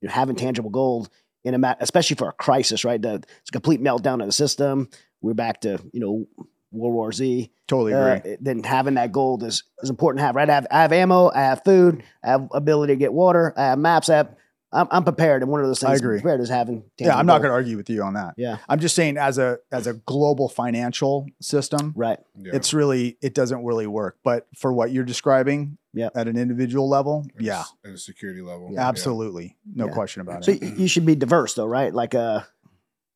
you 0.00 0.08
know, 0.08 0.14
having 0.14 0.36
tangible 0.36 0.70
gold 0.70 1.10
in 1.44 1.54
a 1.54 1.58
mat, 1.58 1.76
especially 1.80 2.16
for 2.16 2.28
a 2.28 2.32
crisis, 2.32 2.84
right? 2.84 3.02
The, 3.02 3.14
it's 3.16 3.50
a 3.50 3.52
complete 3.52 3.82
meltdown 3.82 4.20
of 4.20 4.26
the 4.26 4.32
system. 4.32 4.88
We're 5.20 5.34
back 5.34 5.60
to 5.62 5.80
you 5.92 6.00
know 6.00 6.26
World 6.72 6.94
War 6.94 7.12
Z. 7.12 7.50
totally 7.66 7.94
Uh, 7.94 8.14
agree 8.16 8.36
then 8.40 8.62
having 8.62 8.94
that 8.94 9.12
gold 9.12 9.42
is 9.42 9.62
is 9.82 9.90
important 9.90 10.20
to 10.20 10.24
have. 10.26 10.34
Right? 10.36 10.48
I 10.50 10.54
have 10.54 10.66
I 10.70 10.82
have 10.82 10.92
ammo, 10.92 11.30
I 11.34 11.40
have 11.40 11.62
food, 11.64 12.02
I 12.22 12.28
have 12.28 12.48
ability 12.52 12.92
to 12.94 12.96
get 12.98 13.12
water, 13.12 13.52
I 13.56 13.62
have 13.70 13.78
maps. 13.78 14.08
I 14.08 14.16
have, 14.16 14.34
I'm 14.70 14.86
I'm 14.90 15.02
prepared, 15.04 15.42
and 15.42 15.50
one 15.50 15.60
of 15.62 15.66
those 15.66 15.80
things 15.80 15.88
I 15.88 15.92
I'm 15.92 15.98
agree. 15.98 16.20
prepared 16.20 16.40
is 16.42 16.50
having. 16.50 16.84
yeah 16.98 17.16
i'm 17.16 17.24
not 17.24 17.38
going 17.38 17.48
to 17.48 17.54
argue 17.54 17.76
with 17.78 17.88
you 17.88 18.02
on 18.02 18.12
that 18.14 18.34
Yeah. 18.36 18.58
i'm 18.68 18.80
just 18.80 18.94
saying 18.94 19.16
as 19.16 19.38
a 19.38 19.58
as 19.72 19.86
a 19.86 19.94
global 19.94 20.48
financial 20.50 21.26
system 21.40 21.94
Right. 21.96 22.18
Yeah. 22.38 22.54
it's 22.54 22.74
really 22.74 23.16
it 23.22 23.32
doesn't 23.34 23.64
really 23.64 23.86
work 23.86 24.18
but 24.22 24.46
for 24.54 24.70
what 24.72 24.90
you're 24.92 25.04
describing 25.04 25.78
Yep. 25.94 26.12
at 26.16 26.28
an 26.28 26.36
individual 26.36 26.86
level 26.86 27.24
At 27.36 27.40
yeah 27.42 27.60
s- 27.60 27.72
At 27.82 27.90
a 27.92 27.98
security 27.98 28.42
level. 28.42 28.74
absolutely 28.78 29.56
no 29.74 29.86
Yeah. 29.86 29.92
question 29.92 30.20
about 30.20 30.44
So 30.44 30.52
it 30.52 30.60
y- 30.62 30.74
you 30.76 30.86
should 30.88 31.06
be 31.06 31.14
diverse, 31.16 31.54
though, 31.54 31.64
right? 31.66 31.92
Like, 31.94 32.14
uh, 32.14 32.42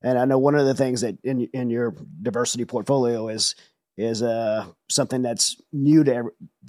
and 0.02 0.18
I 0.18 0.24
know 0.24 0.38
one 0.38 0.54
of 0.54 0.66
the 0.66 0.74
things 0.74 1.00
that 1.02 1.16
in 1.24 1.42
in 1.52 1.70
your 1.70 1.94
diversity 2.22 2.64
portfolio 2.64 3.28
is 3.28 3.54
is 3.96 4.22
uh 4.22 4.66
something 4.88 5.22
that's 5.22 5.56
new 5.72 6.02
to 6.04 6.24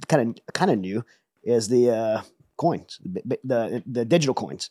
kind 0.08 0.30
of 0.38 0.54
kind 0.54 0.70
of 0.70 0.78
new 0.78 1.04
is 1.42 1.68
the 1.68 1.90
uh 1.90 2.22
coins, 2.56 2.98
the 3.04 3.38
the 3.44 3.82
the 3.86 4.04
digital 4.04 4.34
coins, 4.34 4.70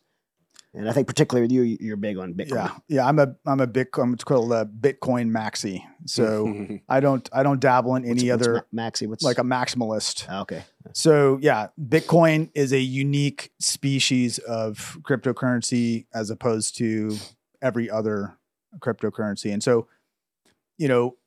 and 0.73 0.89
I 0.89 0.93
think 0.93 1.07
particularly 1.07 1.43
with 1.45 1.51
you, 1.51 1.77
you're 1.79 1.97
big 1.97 2.17
on 2.17 2.33
Bitcoin. 2.33 2.49
yeah 2.55 2.71
yeah 2.87 3.05
i'm 3.07 3.19
a 3.19 3.35
i'm 3.45 3.59
a 3.59 3.67
big 3.67 3.87
i'm 3.97 4.15
called 4.17 4.51
a 4.51 4.65
bitcoin 4.65 5.29
maxi 5.29 5.83
so 6.05 6.79
i 6.89 6.99
don't 6.99 7.29
i 7.33 7.43
don't 7.43 7.59
dabble 7.59 7.95
in 7.95 8.05
any 8.05 8.29
what's 8.31 8.41
other 8.47 8.65
Ma- 8.71 8.89
maxi? 8.89 9.07
What's 9.07 9.23
like 9.23 9.37
a 9.39 9.43
maximalist 9.43 10.25
Ah, 10.29 10.41
okay? 10.41 10.63
So 10.93 11.39
yeah, 11.41 11.67
Bitcoin 11.79 12.49
is 12.53 12.71
a 12.71 12.79
unique 12.79 13.51
species 13.59 14.37
of 14.39 14.97
cryptocurrency 15.01 16.05
as 16.13 16.29
opposed 16.29 16.77
to 16.77 17.17
every 17.61 17.89
other 17.89 18.37
cryptocurrency. 18.79 19.53
And 19.53 19.63
so, 19.63 19.87
you 20.77 20.87
know, 20.87 21.17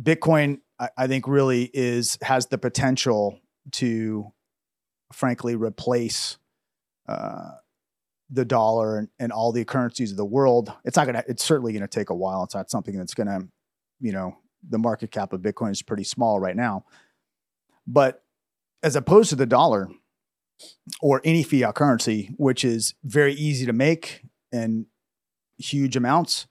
Bitcoin, 0.00 0.60
I, 0.78 0.88
I 0.96 1.06
think 1.06 1.26
really 1.26 1.70
is 1.72 2.18
has 2.22 2.46
the 2.46 2.58
potential 2.58 3.40
to, 3.72 4.32
frankly, 5.12 5.56
replace 5.56 6.38
uh, 7.08 7.50
the 8.30 8.44
dollar 8.44 8.98
and, 8.98 9.08
and 9.18 9.32
all 9.32 9.52
the 9.52 9.64
currencies 9.64 10.12
of 10.12 10.16
the 10.16 10.24
world. 10.24 10.72
It's 10.84 10.96
not 10.96 11.06
gonna. 11.06 11.24
It's 11.26 11.44
certainly 11.44 11.72
gonna 11.72 11.88
take 11.88 12.10
a 12.10 12.14
while. 12.14 12.44
It's 12.44 12.54
not 12.54 12.70
something 12.70 12.96
that's 12.96 13.14
gonna, 13.14 13.40
you 14.00 14.12
know, 14.12 14.36
the 14.68 14.78
market 14.78 15.10
cap 15.10 15.32
of 15.32 15.40
Bitcoin 15.40 15.72
is 15.72 15.82
pretty 15.82 16.04
small 16.04 16.38
right 16.38 16.56
now. 16.56 16.84
But 17.86 18.22
as 18.82 18.96
opposed 18.96 19.30
to 19.30 19.36
the 19.36 19.46
dollar 19.46 19.88
or 21.00 21.20
any 21.24 21.42
fiat 21.42 21.74
currency, 21.74 22.34
which 22.36 22.64
is 22.64 22.94
very 23.04 23.34
easy 23.34 23.66
to 23.66 23.72
make 23.72 24.22
and 24.52 24.86
huge 25.60 25.96
amounts, 25.96 26.46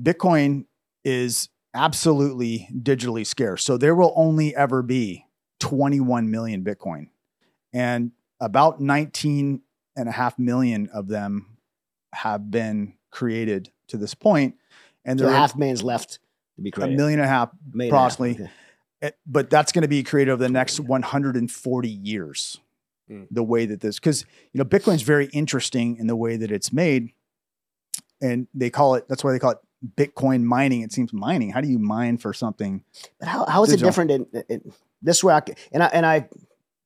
Bitcoin 0.00 0.66
is 1.04 1.48
absolutely 1.74 2.68
digitally 2.72 3.26
scarce. 3.26 3.64
So 3.64 3.76
there 3.76 3.94
will 3.94 4.12
only 4.16 4.54
ever 4.54 4.82
be 4.82 5.26
21 5.60 6.30
million 6.30 6.62
Bitcoin. 6.64 7.08
And 7.72 8.12
about 8.40 8.80
19 8.80 9.62
and 9.96 10.08
a 10.08 10.12
half 10.12 10.38
million 10.38 10.88
of 10.92 11.08
them 11.08 11.56
have 12.12 12.50
been 12.50 12.94
created 13.10 13.70
to 13.88 13.96
this 13.96 14.14
point. 14.14 14.56
And 15.04 15.18
So 15.18 15.26
there 15.26 15.34
are 15.34 15.36
half 15.38 15.56
man's 15.56 15.82
left 15.82 16.18
to 16.56 16.62
be 16.62 16.68
a 16.68 16.72
created. 16.72 16.96
million 16.96 17.18
and 17.20 17.26
a 17.26 17.28
half 17.28 17.50
Million 17.72 17.92
and 17.94 17.98
a 17.98 18.00
half, 18.00 18.10
approximately. 18.10 18.44
okay. 18.44 18.52
Eh, 19.02 19.10
but 19.26 19.50
that's 19.50 19.72
going 19.72 19.82
to 19.82 19.88
be 19.88 20.02
created 20.02 20.30
over 20.30 20.42
the 20.42 20.48
next 20.48 20.78
140 20.78 21.88
years. 21.88 22.58
Mm. 23.10 23.26
The 23.30 23.42
way 23.42 23.66
that 23.66 23.80
this, 23.80 23.98
because 23.98 24.24
you 24.52 24.58
know, 24.58 24.64
Bitcoin's 24.64 25.02
very 25.02 25.26
interesting 25.26 25.96
in 25.96 26.06
the 26.06 26.14
way 26.16 26.36
that 26.36 26.52
it's 26.52 26.72
made, 26.72 27.10
and 28.22 28.46
they 28.54 28.70
call 28.70 28.94
it. 28.94 29.06
That's 29.08 29.22
why 29.22 29.32
they 29.32 29.38
call 29.38 29.50
it 29.50 29.58
Bitcoin 29.96 30.42
mining. 30.44 30.80
It 30.80 30.92
seems 30.92 31.12
mining. 31.12 31.50
How 31.50 31.60
do 31.60 31.68
you 31.68 31.78
mine 31.78 32.16
for 32.16 32.32
something? 32.32 32.82
But 33.18 33.28
how, 33.28 33.44
how 33.44 33.62
is 33.64 33.72
it 33.72 33.80
different 33.84 34.10
in, 34.12 34.26
in 34.48 34.72
this 35.02 35.22
way? 35.22 35.34
I, 35.34 35.42
and 35.72 35.82
I 35.82 35.86
and 35.86 36.06
I 36.06 36.28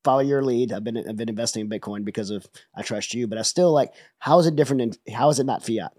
follow 0.03 0.21
your 0.21 0.43
lead. 0.43 0.73
I've 0.73 0.83
been 0.83 0.97
I've 0.97 1.17
been 1.17 1.29
investing 1.29 1.61
in 1.61 1.69
Bitcoin 1.69 2.05
because 2.05 2.31
of 2.31 2.47
I 2.75 2.83
trust 2.83 3.15
you. 3.15 3.27
But 3.29 3.39
I 3.39 3.43
still 3.43 3.73
like 3.73 3.93
how 4.19 4.39
is 4.41 4.47
it 4.47 4.57
different? 4.57 4.81
In, 5.07 5.15
how 5.15 5.29
is 5.29 5.39
it 5.39 5.45
not 5.47 5.65
fiat? 5.65 5.93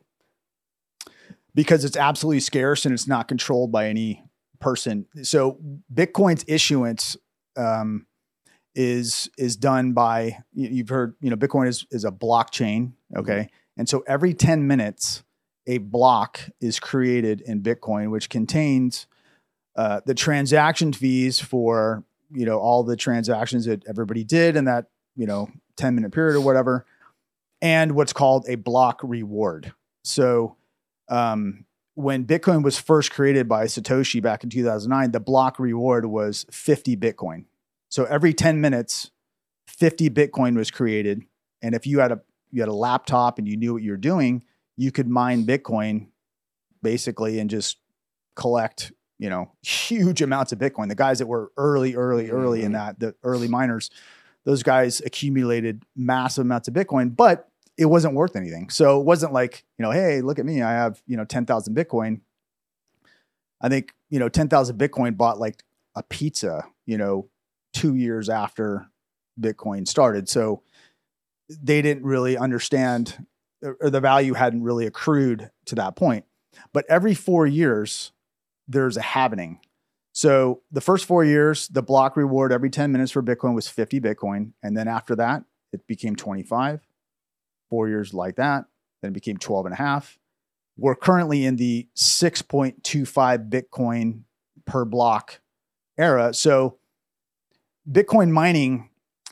because 1.56 1.84
it's 1.84 1.98
absolutely 1.98 2.40
scarce 2.40 2.86
and 2.86 2.94
it's 2.94 3.08
not 3.08 3.28
controlled 3.28 3.72
by 3.72 3.88
any 3.88 4.24
person. 4.60 5.08
So 5.24 5.60
Bitcoin's 5.92 6.46
issuance 6.48 7.18
um, 7.56 8.06
is 8.76 9.28
is 9.40 9.56
done 9.56 9.94
by 9.94 10.38
you- 10.54 10.70
you've 10.70 10.90
heard 10.90 11.16
you 11.20 11.30
know 11.32 11.36
Bitcoin 11.36 11.68
is 11.68 11.86
is 11.92 12.06
a 12.06 12.12
blockchain, 12.12 12.94
okay, 13.16 13.50
and 13.76 13.90
so 13.90 14.04
every 14.08 14.34
ten 14.36 14.68
minutes 14.68 15.24
a 15.68 15.78
block 15.78 16.40
is 16.62 16.80
created 16.80 17.42
in 17.42 17.62
Bitcoin, 17.62 18.10
which 18.10 18.30
contains 18.30 19.06
uh, 19.76 20.02
the 20.06 20.16
transaction 20.16 20.92
fees 20.94 21.40
for 21.40 22.04
you 22.32 22.46
know 22.46 22.60
all 22.60 22.84
the 22.84 22.96
transactions 22.96 23.66
that 23.66 23.84
everybody 23.88 24.24
did 24.24 24.56
in 24.56 24.66
that 24.66 24.88
you 25.16 25.28
know 25.28 25.50
10 25.78 25.96
minute 25.96 26.12
period 26.12 26.36
or 26.36 26.42
whatever 26.42 26.86
and 27.62 27.94
what's 27.94 28.14
called 28.14 28.46
a 28.48 28.56
block 28.56 29.00
reward. 29.04 29.74
So 30.04 30.58
um, 31.10 31.66
when 31.96 32.26
bitcoin 32.26 32.64
was 32.64 32.78
first 32.78 33.12
created 33.12 33.48
by 33.48 33.66
satoshi 33.66 34.22
back 34.22 34.44
in 34.44 34.50
2009 34.50 35.12
the 35.12 35.20
block 35.20 35.60
reward 35.60 36.06
was 36.06 36.46
50 36.52 36.98
bitcoin. 36.98 37.46
So 37.90 38.06
every 38.06 38.34
10 38.34 38.60
minutes 38.60 39.12
50 39.68 40.10
bitcoin 40.10 40.56
was 40.56 40.72
created 40.72 41.24
and 41.62 41.76
if 41.76 41.88
you 41.88 42.00
had 42.00 42.12
a 42.12 42.22
you 42.52 42.62
had 42.62 42.70
a 42.70 42.74
laptop 42.74 43.38
and 43.38 43.48
you 43.48 43.58
knew 43.58 43.74
what 43.74 43.84
you 43.84 43.92
were 43.92 43.98
doing 43.98 44.44
you 44.78 44.92
could 44.92 45.08
mine 45.10 45.46
bitcoin 45.46 46.08
basically 46.82 47.40
and 47.40 47.50
just 47.50 47.78
collect 48.36 48.92
you 49.20 49.30
know 49.30 49.52
huge 49.62 50.22
amounts 50.22 50.52
of 50.52 50.60
bitcoin. 50.60 50.88
The 50.88 50.96
guys 50.96 51.20
that 51.20 51.28
were 51.28 51.52
early 51.58 51.96
early 51.96 52.30
early 52.30 52.62
in 52.64 52.72
mm-hmm. 52.72 52.74
that 52.74 53.00
the 53.00 53.16
early 53.24 53.48
miners 53.48 53.90
those 54.46 54.64
guys 54.64 55.02
accumulated 55.06 55.84
massive 55.96 56.46
amounts 56.46 56.68
of 56.68 56.74
bitcoin 56.74 57.16
but 57.16 57.50
it 57.78 57.86
wasn't 57.86 58.14
worth 58.16 58.36
anything. 58.36 58.70
So 58.70 59.00
it 59.00 59.06
wasn't 59.06 59.34
like 59.34 59.66
you 59.78 59.84
know 59.84 59.92
hey 59.92 60.22
look 60.22 60.40
at 60.40 60.46
me 60.46 60.62
i 60.62 60.72
have 60.72 61.02
you 61.08 61.18
know 61.18 61.26
10,000 61.26 61.76
bitcoin. 61.76 62.22
I 63.60 63.70
think 63.70 63.94
you 64.10 64.20
know 64.20 64.30
10,000 64.30 64.78
bitcoin 64.78 65.18
bought 65.18 65.40
like 65.40 65.64
a 65.96 66.04
pizza 66.04 66.66
you 66.86 66.98
know 66.98 67.30
2 67.74 67.96
years 67.96 68.30
after 68.30 68.88
bitcoin 69.40 69.88
started. 69.88 70.30
So 70.30 70.62
they 71.50 71.82
didn't 71.82 72.04
really 72.04 72.38
understand 72.38 73.26
or 73.64 73.90
the 73.90 74.00
value 74.00 74.34
hadn't 74.34 74.64
really 74.64 74.86
accrued 74.86 75.50
to 75.66 75.76
that 75.76 75.96
point 75.96 76.26
but 76.74 76.86
every 76.90 77.14
4 77.14 77.46
years 77.46 78.12
there's 78.68 78.98
a 78.98 79.02
halving. 79.02 79.60
So 80.14 80.62
the 80.72 80.82
first 80.82 81.06
four 81.06 81.24
years, 81.24 81.68
the 81.68 81.82
block 81.82 82.18
reward 82.18 82.52
every 82.52 82.70
10 82.70 82.92
minutes 82.92 83.12
for 83.12 83.24
Bitcoin 83.24 83.56
was 83.56 83.68
50 83.68 84.02
Bitcoin. 84.02 84.52
And 84.64 84.76
then 84.76 84.88
after 84.88 85.16
that, 85.16 85.44
it 85.72 85.86
became 85.88 86.16
25. 86.16 86.82
Four 87.70 87.88
years 87.88 88.14
like 88.14 88.36
that. 88.38 88.66
Then 89.02 89.12
it 89.12 89.14
became 89.14 89.38
12 89.38 89.68
and 89.68 89.74
a 89.74 89.78
half. 89.78 90.18
We're 90.78 90.96
currently 90.96 91.46
in 91.46 91.56
the 91.56 91.88
6.25 91.96 93.50
Bitcoin 93.50 94.22
per 94.66 94.86
block 94.86 95.40
era. 95.98 96.34
So 96.34 96.78
Bitcoin 97.90 98.32
mining 98.32 98.90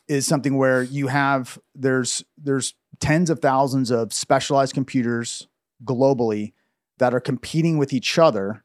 is 0.08 0.28
something 0.28 0.58
where 0.58 0.84
you 0.84 1.08
have 1.08 1.60
there's 1.74 2.24
there's 2.38 2.76
tens 3.00 3.30
of 3.30 3.40
thousands 3.40 3.92
of 3.92 4.14
specialized 4.14 4.74
computers 4.74 5.48
globally 5.84 6.54
that 6.98 7.14
are 7.14 7.20
competing 7.20 7.78
with 7.78 7.92
each 7.94 8.18
other 8.18 8.64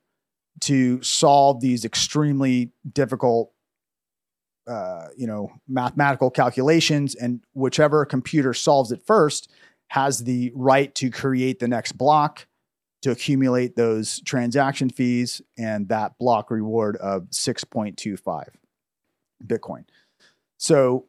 to 0.61 1.03
solve 1.03 1.61
these 1.61 1.85
extremely 1.85 2.73
difficult 2.93 3.53
uh, 4.67 5.09
you 5.17 5.27
know 5.27 5.51
mathematical 5.67 6.31
calculations. 6.31 7.15
And 7.15 7.43
whichever 7.55 8.05
computer 8.05 8.55
solves 8.55 8.93
it 8.93 9.03
first 9.05 9.51
has 9.89 10.25
the 10.25 10.53
right 10.55 10.95
to 10.97 11.11
create 11.11 11.59
the 11.59 11.69
next 11.69 11.93
block 11.93 12.47
to 13.03 13.11
accumulate 13.11 13.77
those 13.77 14.21
transaction 14.21 14.91
fees 14.91 15.41
and 15.59 15.89
that 15.89 16.19
block 16.19 16.51
reward 16.51 16.97
of 16.97 17.23
6.25 17.31 18.45
bitcoin. 19.45 19.85
So 20.59 21.07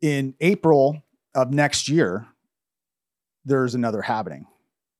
in 0.00 0.34
april 0.40 1.02
of 1.34 1.52
next 1.52 1.88
year 1.88 2.26
there's 3.44 3.74
another 3.74 4.02
halving 4.02 4.46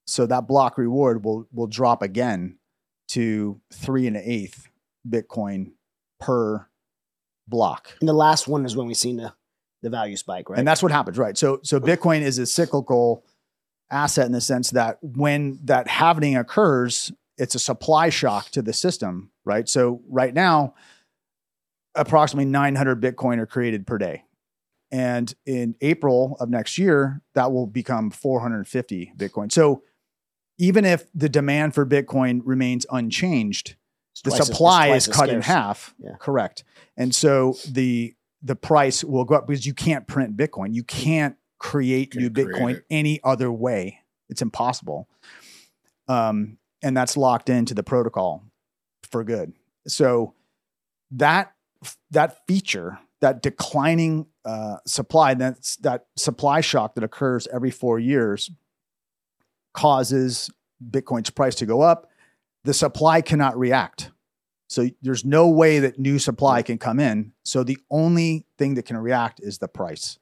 so 0.06 0.26
that 0.26 0.46
block 0.46 0.78
reward 0.78 1.24
will 1.24 1.46
will 1.52 1.66
drop 1.66 2.02
again 2.02 2.58
to 3.08 3.60
three 3.72 4.06
and 4.06 4.16
an 4.16 4.22
eighth 4.24 4.68
Bitcoin 5.08 5.72
per 6.20 6.66
block. 7.46 7.90
And 8.00 8.08
the 8.08 8.14
last 8.14 8.48
one 8.48 8.64
is 8.64 8.76
when 8.76 8.86
we 8.86 8.94
seen 8.94 9.16
the 9.16 9.32
the 9.82 9.90
value 9.90 10.16
spike, 10.16 10.48
right? 10.48 10.58
And 10.58 10.66
that's 10.66 10.82
what 10.82 10.92
happens, 10.92 11.18
right? 11.18 11.36
So 11.36 11.60
so 11.62 11.80
Bitcoin 11.80 12.22
is 12.22 12.38
a 12.38 12.46
cyclical 12.46 13.24
asset 13.90 14.26
in 14.26 14.32
the 14.32 14.40
sense 14.40 14.70
that 14.70 14.98
when 15.02 15.60
that 15.64 15.88
halving 15.88 16.36
occurs, 16.36 17.12
it's 17.36 17.54
a 17.54 17.58
supply 17.58 18.08
shock 18.08 18.50
to 18.50 18.62
the 18.62 18.72
system, 18.72 19.30
right? 19.44 19.68
So 19.68 20.00
right 20.08 20.32
now, 20.32 20.74
approximately 21.94 22.50
900 22.50 23.00
Bitcoin 23.00 23.38
are 23.38 23.46
created 23.46 23.86
per 23.86 23.98
day. 23.98 24.24
And 24.94 25.34
in 25.44 25.74
April 25.80 26.36
of 26.38 26.48
next 26.48 26.78
year, 26.78 27.20
that 27.34 27.50
will 27.50 27.66
become 27.66 28.10
450 28.10 29.12
Bitcoin. 29.16 29.50
So 29.50 29.82
even 30.58 30.84
if 30.84 31.06
the 31.12 31.28
demand 31.28 31.74
for 31.74 31.84
Bitcoin 31.84 32.40
remains 32.44 32.86
unchanged, 32.90 33.74
It's 34.12 34.22
the 34.22 34.30
twice 34.30 34.40
as- 34.40 34.46
supply 34.46 34.88
is 34.90 35.08
cut 35.08 35.28
in 35.30 35.40
half. 35.42 35.94
Yeah. 35.98 36.12
Correct. 36.20 36.62
And 36.96 37.12
so 37.14 37.56
the 37.68 38.14
the 38.40 38.54
price 38.54 39.02
will 39.02 39.24
go 39.24 39.34
up 39.36 39.46
because 39.48 39.66
you 39.66 39.74
can't 39.74 40.06
print 40.06 40.36
Bitcoin. 40.36 40.74
You 40.74 40.84
can't 40.84 41.36
create 41.58 42.12
Can't 42.12 42.22
new 42.22 42.30
Bitcoin 42.30 42.76
it. 42.76 42.84
any 42.90 43.18
other 43.24 43.50
way. 43.50 43.98
It's 44.28 44.42
impossible. 44.42 45.08
Um, 46.08 46.58
and 46.82 46.96
that's 46.96 47.16
locked 47.16 47.48
into 47.48 47.74
the 47.74 47.82
protocol 47.82 48.44
for 49.10 49.24
good. 49.24 49.54
So 49.88 50.34
that 51.12 51.52
that 52.10 52.46
feature, 52.46 52.98
that 53.20 53.42
declining 53.42 54.26
uh, 54.44 54.76
supply, 54.86 55.34
that's 55.34 55.76
that 55.76 56.06
supply 56.16 56.60
shock 56.60 56.94
that 56.94 57.04
occurs 57.04 57.48
every 57.52 57.70
four 57.70 57.98
years, 57.98 58.50
causes 59.72 60.50
Bitcoin's 60.90 61.30
price 61.30 61.54
to 61.56 61.66
go 61.66 61.80
up. 61.80 62.10
The 62.64 62.74
supply 62.74 63.20
cannot 63.20 63.58
react. 63.58 64.10
So 64.68 64.88
there's 65.02 65.24
no 65.24 65.48
way 65.48 65.78
that 65.80 65.98
new 65.98 66.18
supply 66.18 66.62
can 66.62 66.78
come 66.78 66.98
in. 66.98 67.32
So 67.44 67.62
the 67.62 67.78
only 67.90 68.46
thing 68.58 68.74
that 68.74 68.86
can 68.86 68.96
react 68.96 69.40
is 69.40 69.58
the 69.58 69.68
price. 69.68 70.18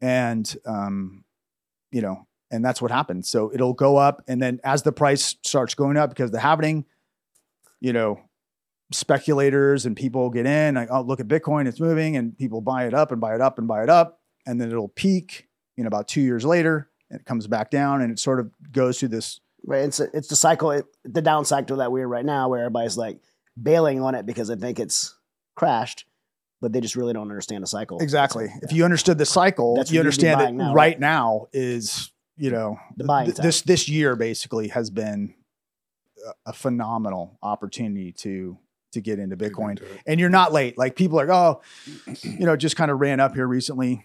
And 0.00 0.56
um, 0.66 1.24
you 1.90 2.02
know, 2.02 2.26
and 2.50 2.64
that's 2.64 2.82
what 2.82 2.90
happens. 2.90 3.28
So 3.28 3.52
it'll 3.52 3.72
go 3.72 3.96
up, 3.96 4.22
and 4.28 4.40
then 4.40 4.60
as 4.64 4.82
the 4.82 4.92
price 4.92 5.36
starts 5.42 5.74
going 5.74 5.96
up 5.96 6.10
because 6.10 6.30
the 6.30 6.40
halving, 6.40 6.84
you 7.80 7.92
know, 7.92 8.20
speculators 8.92 9.86
and 9.86 9.96
people 9.96 10.30
get 10.30 10.46
in, 10.46 10.74
like, 10.74 10.88
oh, 10.90 11.00
look 11.02 11.20
at 11.20 11.28
Bitcoin, 11.28 11.66
it's 11.66 11.80
moving, 11.80 12.16
and 12.16 12.36
people 12.38 12.60
buy 12.60 12.86
it 12.86 12.94
up 12.94 13.10
and 13.12 13.20
buy 13.20 13.34
it 13.34 13.40
up 13.40 13.58
and 13.58 13.66
buy 13.66 13.82
it 13.82 13.90
up, 13.90 14.20
and 14.46 14.60
then 14.60 14.70
it'll 14.70 14.88
peak, 14.88 15.48
you 15.76 15.84
know, 15.84 15.88
about 15.88 16.08
two 16.08 16.20
years 16.20 16.44
later, 16.44 16.88
and 17.10 17.20
it 17.20 17.26
comes 17.26 17.46
back 17.46 17.70
down, 17.70 18.00
and 18.02 18.12
it 18.12 18.18
sort 18.18 18.40
of 18.40 18.50
goes 18.72 18.98
through 18.98 19.08
this 19.08 19.40
Right. 19.68 19.82
It's 19.82 19.98
a, 19.98 20.06
it's 20.14 20.28
the 20.28 20.36
cycle, 20.36 20.70
it, 20.70 20.84
the 21.04 21.20
down 21.20 21.44
cycle 21.44 21.78
that 21.78 21.90
we're 21.90 22.04
in 22.04 22.08
right 22.08 22.24
now, 22.24 22.48
where 22.48 22.60
everybody's 22.60 22.96
like 22.96 23.18
bailing 23.60 24.00
on 24.00 24.14
it 24.14 24.24
because 24.24 24.46
they 24.46 24.54
think 24.54 24.78
it's 24.78 25.18
crashed, 25.56 26.04
but 26.60 26.72
they 26.72 26.80
just 26.80 26.94
really 26.94 27.12
don't 27.12 27.28
understand 27.28 27.64
the 27.64 27.66
cycle. 27.66 27.98
Exactly. 27.98 28.46
So, 28.46 28.52
If 28.62 28.70
yeah. 28.70 28.76
you 28.76 28.84
understood 28.84 29.18
the 29.18 29.26
cycle, 29.26 29.74
That's 29.74 29.90
you 29.90 29.98
what 29.98 30.04
you'd 30.04 30.20
be 30.20 30.28
understand 30.28 30.40
that 30.40 30.54
now, 30.54 30.66
right 30.72 30.92
right? 30.92 31.00
now 31.00 31.48
is, 31.52 32.12
you 32.36 32.52
know, 32.52 32.78
The 32.96 33.04
buying 33.04 33.26
th- 33.26 33.38
this 33.38 33.62
this 33.62 33.88
year 33.88 34.14
basically 34.14 34.68
has 34.68 34.88
been 34.90 35.34
a 36.44 36.52
phenomenal 36.52 37.36
opportunity 37.42 38.12
to 38.12 38.58
to 38.96 39.00
get 39.00 39.18
into 39.18 39.36
Bitcoin. 39.36 39.70
into. 39.70 39.86
And 40.06 40.18
you're 40.18 40.28
not 40.28 40.52
late. 40.52 40.76
Like 40.76 40.96
people 40.96 41.20
are, 41.20 41.30
oh, 41.30 41.62
you 42.22 42.46
know, 42.46 42.56
just 42.56 42.76
kind 42.76 42.90
of 42.90 43.00
ran 43.00 43.20
up 43.20 43.34
here 43.34 43.46
recently. 43.46 44.04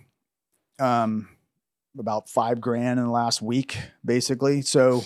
Um, 0.79 1.27
about 1.97 2.29
five 2.29 2.61
grand 2.61 2.99
in 2.99 3.05
the 3.05 3.11
last 3.11 3.41
week, 3.41 3.77
basically. 4.05 4.61
So, 4.61 5.03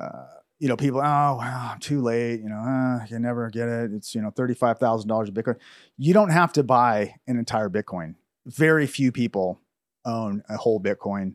uh, 0.00 0.26
you 0.58 0.68
know, 0.68 0.76
people, 0.76 0.98
oh, 1.00 1.02
wow, 1.02 1.70
I'm 1.72 1.78
too 1.78 2.00
late. 2.00 2.40
You 2.40 2.48
know, 2.48 2.56
uh, 2.56 3.02
I 3.02 3.06
can 3.06 3.22
never 3.22 3.48
get 3.50 3.68
it. 3.68 3.92
It's, 3.92 4.14
you 4.14 4.22
know, 4.22 4.30
$35,000 4.30 5.28
of 5.28 5.34
Bitcoin. 5.34 5.56
You 5.96 6.14
don't 6.14 6.30
have 6.30 6.52
to 6.54 6.62
buy 6.62 7.14
an 7.26 7.38
entire 7.38 7.68
Bitcoin. 7.68 8.14
Very 8.46 8.86
few 8.86 9.12
people 9.12 9.60
own 10.04 10.42
a 10.48 10.56
whole 10.56 10.80
Bitcoin. 10.80 11.34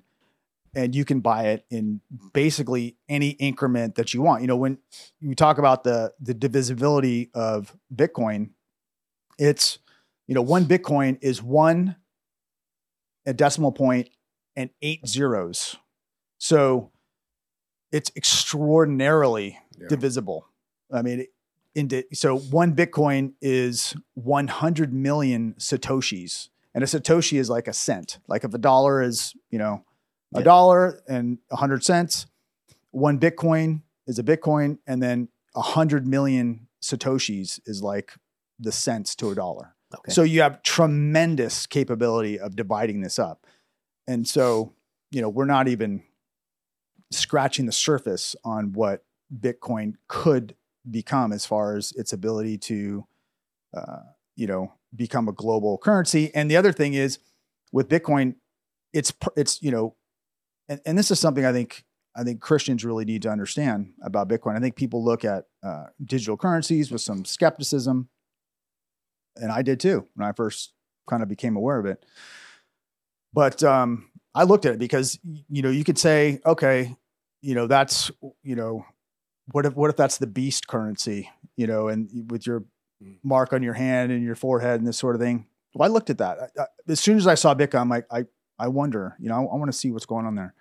And 0.73 0.95
you 0.95 1.03
can 1.03 1.19
buy 1.19 1.47
it 1.47 1.65
in 1.69 1.99
basically 2.33 2.95
any 3.09 3.31
increment 3.31 3.95
that 3.95 4.13
you 4.13 4.21
want. 4.21 4.41
You 4.41 4.47
know, 4.47 4.55
when 4.55 4.77
you 5.19 5.35
talk 5.35 5.57
about 5.57 5.83
the 5.83 6.13
the 6.21 6.33
divisibility 6.33 7.29
of 7.33 7.75
Bitcoin, 7.93 8.51
it's 9.37 9.79
you 10.27 10.35
know 10.35 10.41
one 10.41 10.65
Bitcoin 10.65 11.17
is 11.21 11.43
one 11.43 11.97
a 13.25 13.33
decimal 13.33 13.71
point 13.71 14.09
and 14.55 14.69
eight 14.81 15.05
zeros. 15.07 15.75
So 16.37 16.91
it's 17.91 18.11
extraordinarily 18.15 19.59
Yeah. 19.77 19.87
divisible. 19.89 20.47
I 20.91 21.01
mean, 21.01 21.25
into 21.75 22.03
so 22.13 22.37
one 22.37 22.75
Bitcoin 22.75 23.33
is 23.41 23.95
100 24.13 24.93
million 24.93 25.53
satoshis, 25.59 26.49
and 26.73 26.83
a 26.83 26.87
satoshi 26.87 27.37
is 27.39 27.49
like 27.49 27.67
a 27.67 27.73
cent. 27.73 28.19
Like 28.27 28.43
if 28.43 28.53
a 28.53 28.57
dollar 28.57 29.01
is 29.01 29.33
you 29.49 29.59
know 29.59 29.83
a 30.33 30.39
Yeah. 30.39 30.43
dollar 30.43 31.01
and 31.07 31.37
a 31.49 31.55
100 31.55 31.83
cents, 31.83 32.25
one 32.91 33.19
Bitcoin 33.19 33.81
is 34.07 34.19
a 34.19 34.23
Bitcoin, 34.23 34.77
and 34.87 35.01
then 35.01 35.29
a 35.55 35.59
100 35.61 36.07
million 36.07 36.67
satoshis 36.81 37.59
is 37.65 37.81
like 37.83 38.13
the 38.59 38.71
cents 38.71 39.15
to 39.15 39.29
a 39.31 39.35
dollar. 39.35 39.75
Okay. 39.93 40.11
So 40.11 40.23
you 40.23 40.41
have 40.41 40.63
tremendous 40.63 41.65
capability 41.65 42.39
of 42.39 42.55
dividing 42.55 43.01
this 43.01 43.19
up. 43.19 43.45
And 44.07 44.27
so, 44.27 44.73
you 45.11 45.21
know, 45.21 45.29
we're 45.29 45.45
not 45.45 45.67
even 45.67 46.03
scratching 47.11 47.65
the 47.65 47.71
surface 47.71 48.35
on 48.43 48.73
what 48.73 49.03
Bitcoin 49.37 49.95
could 50.07 50.55
become 50.89 51.31
as 51.33 51.45
far 51.45 51.75
as 51.75 51.91
its 51.93 52.13
ability 52.13 52.57
to, 52.57 53.05
uh, 53.75 53.99
you 54.35 54.47
know, 54.47 54.73
become 54.95 55.27
a 55.27 55.33
global 55.33 55.77
currency. 55.77 56.33
And 56.33 56.49
the 56.49 56.57
other 56.57 56.71
thing 56.71 56.93
is 56.93 57.19
with 57.71 57.89
Bitcoin, 57.89 58.35
it's 58.93 59.13
it's 59.35 59.61
you 59.61 59.71
know, 59.71 59.95
and, 60.69 60.81
and 60.85 60.97
this 60.97 61.11
is 61.11 61.19
something 61.19 61.45
I 61.45 61.51
think 61.51 61.83
I 62.15 62.23
think 62.23 62.41
Christians 62.41 62.83
really 62.83 63.05
need 63.05 63.21
to 63.21 63.29
understand 63.29 63.93
about 64.03 64.27
Bitcoin. 64.27 64.57
I 64.57 64.59
think 64.59 64.75
people 64.75 65.03
look 65.03 65.23
at 65.23 65.45
uh, 65.63 65.85
digital 66.03 66.35
currencies 66.35 66.91
with 66.91 67.01
some 67.01 67.23
skepticism, 67.23 68.09
and 69.37 69.51
I 69.51 69.61
did 69.61 69.79
too 69.79 70.07
when 70.15 70.27
I 70.27 70.33
first 70.33 70.73
kind 71.09 71.23
of 71.23 71.29
became 71.29 71.55
aware 71.55 71.79
of 71.79 71.85
it. 71.85 72.05
But 73.33 73.63
um, 73.63 74.09
I 74.35 74.43
looked 74.43 74.65
at 74.65 74.73
it 74.73 74.79
because 74.79 75.19
you 75.49 75.61
know 75.61 75.69
you 75.69 75.83
could 75.83 75.97
say, 75.97 76.39
okay, 76.45 76.95
you 77.41 77.55
know 77.55 77.67
that's 77.67 78.11
you 78.43 78.55
know 78.55 78.85
what 79.51 79.65
if 79.65 79.75
what 79.75 79.89
if 79.89 79.95
that's 79.95 80.17
the 80.17 80.27
beast 80.27 80.67
currency, 80.67 81.29
you 81.55 81.67
know, 81.67 81.87
and 81.87 82.29
with 82.29 82.45
your 82.45 82.65
mark 83.23 83.53
on 83.53 83.63
your 83.63 83.73
hand 83.73 84.11
and 84.11 84.23
your 84.23 84.35
forehead 84.35 84.79
and 84.79 84.87
this 84.87 84.97
sort 84.97 85.15
of 85.15 85.21
thing. 85.21 85.47
Well, 85.73 85.89
I 85.89 85.93
looked 85.93 86.09
at 86.09 86.17
that 86.17 86.37
I, 86.39 86.61
I, 86.61 86.65
as 86.89 86.99
soon 86.99 87.17
as 87.17 87.25
I 87.25 87.35
saw 87.35 87.55
Bitcoin. 87.55 87.81
I'm 87.81 87.89
like, 87.89 88.05
I 88.11 88.25
I 88.61 88.67
wonder, 88.67 89.15
you 89.19 89.29
know, 89.29 89.35
I, 89.35 89.39
I 89.39 89.55
want 89.55 89.71
to 89.71 89.77
see 89.77 89.91
what's 89.91 90.05
going 90.05 90.25
on 90.25 90.35
there. 90.35 90.53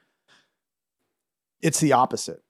It's 1.61 1.81
the 1.81 1.93
opposite, 1.93 2.43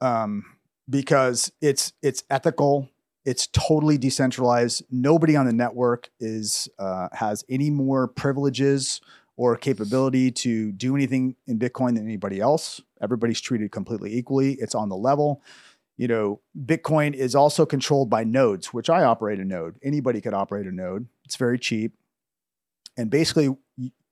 um, 0.00 0.44
because 0.88 1.52
it's 1.60 1.92
it's 2.02 2.24
ethical. 2.30 2.88
It's 3.26 3.48
totally 3.48 3.98
decentralized. 3.98 4.84
Nobody 4.90 5.36
on 5.36 5.46
the 5.46 5.52
network 5.52 6.10
is 6.20 6.68
uh, 6.78 7.08
has 7.12 7.44
any 7.48 7.70
more 7.70 8.08
privileges 8.08 9.00
or 9.36 9.56
capability 9.56 10.30
to 10.30 10.72
do 10.72 10.94
anything 10.94 11.36
in 11.46 11.58
Bitcoin 11.58 11.96
than 11.96 12.04
anybody 12.04 12.40
else. 12.40 12.80
Everybody's 13.02 13.40
treated 13.40 13.70
completely 13.70 14.16
equally. 14.16 14.54
It's 14.54 14.74
on 14.74 14.88
the 14.88 14.96
level. 14.96 15.42
You 15.98 16.08
know, 16.08 16.40
Bitcoin 16.56 17.14
is 17.14 17.34
also 17.34 17.66
controlled 17.66 18.08
by 18.08 18.24
nodes, 18.24 18.72
which 18.72 18.88
I 18.88 19.04
operate 19.04 19.40
a 19.40 19.44
node. 19.44 19.76
Anybody 19.82 20.20
could 20.20 20.34
operate 20.34 20.66
a 20.66 20.72
node. 20.72 21.06
It's 21.24 21.36
very 21.36 21.58
cheap, 21.58 21.94
and 22.96 23.10
basically, 23.10 23.56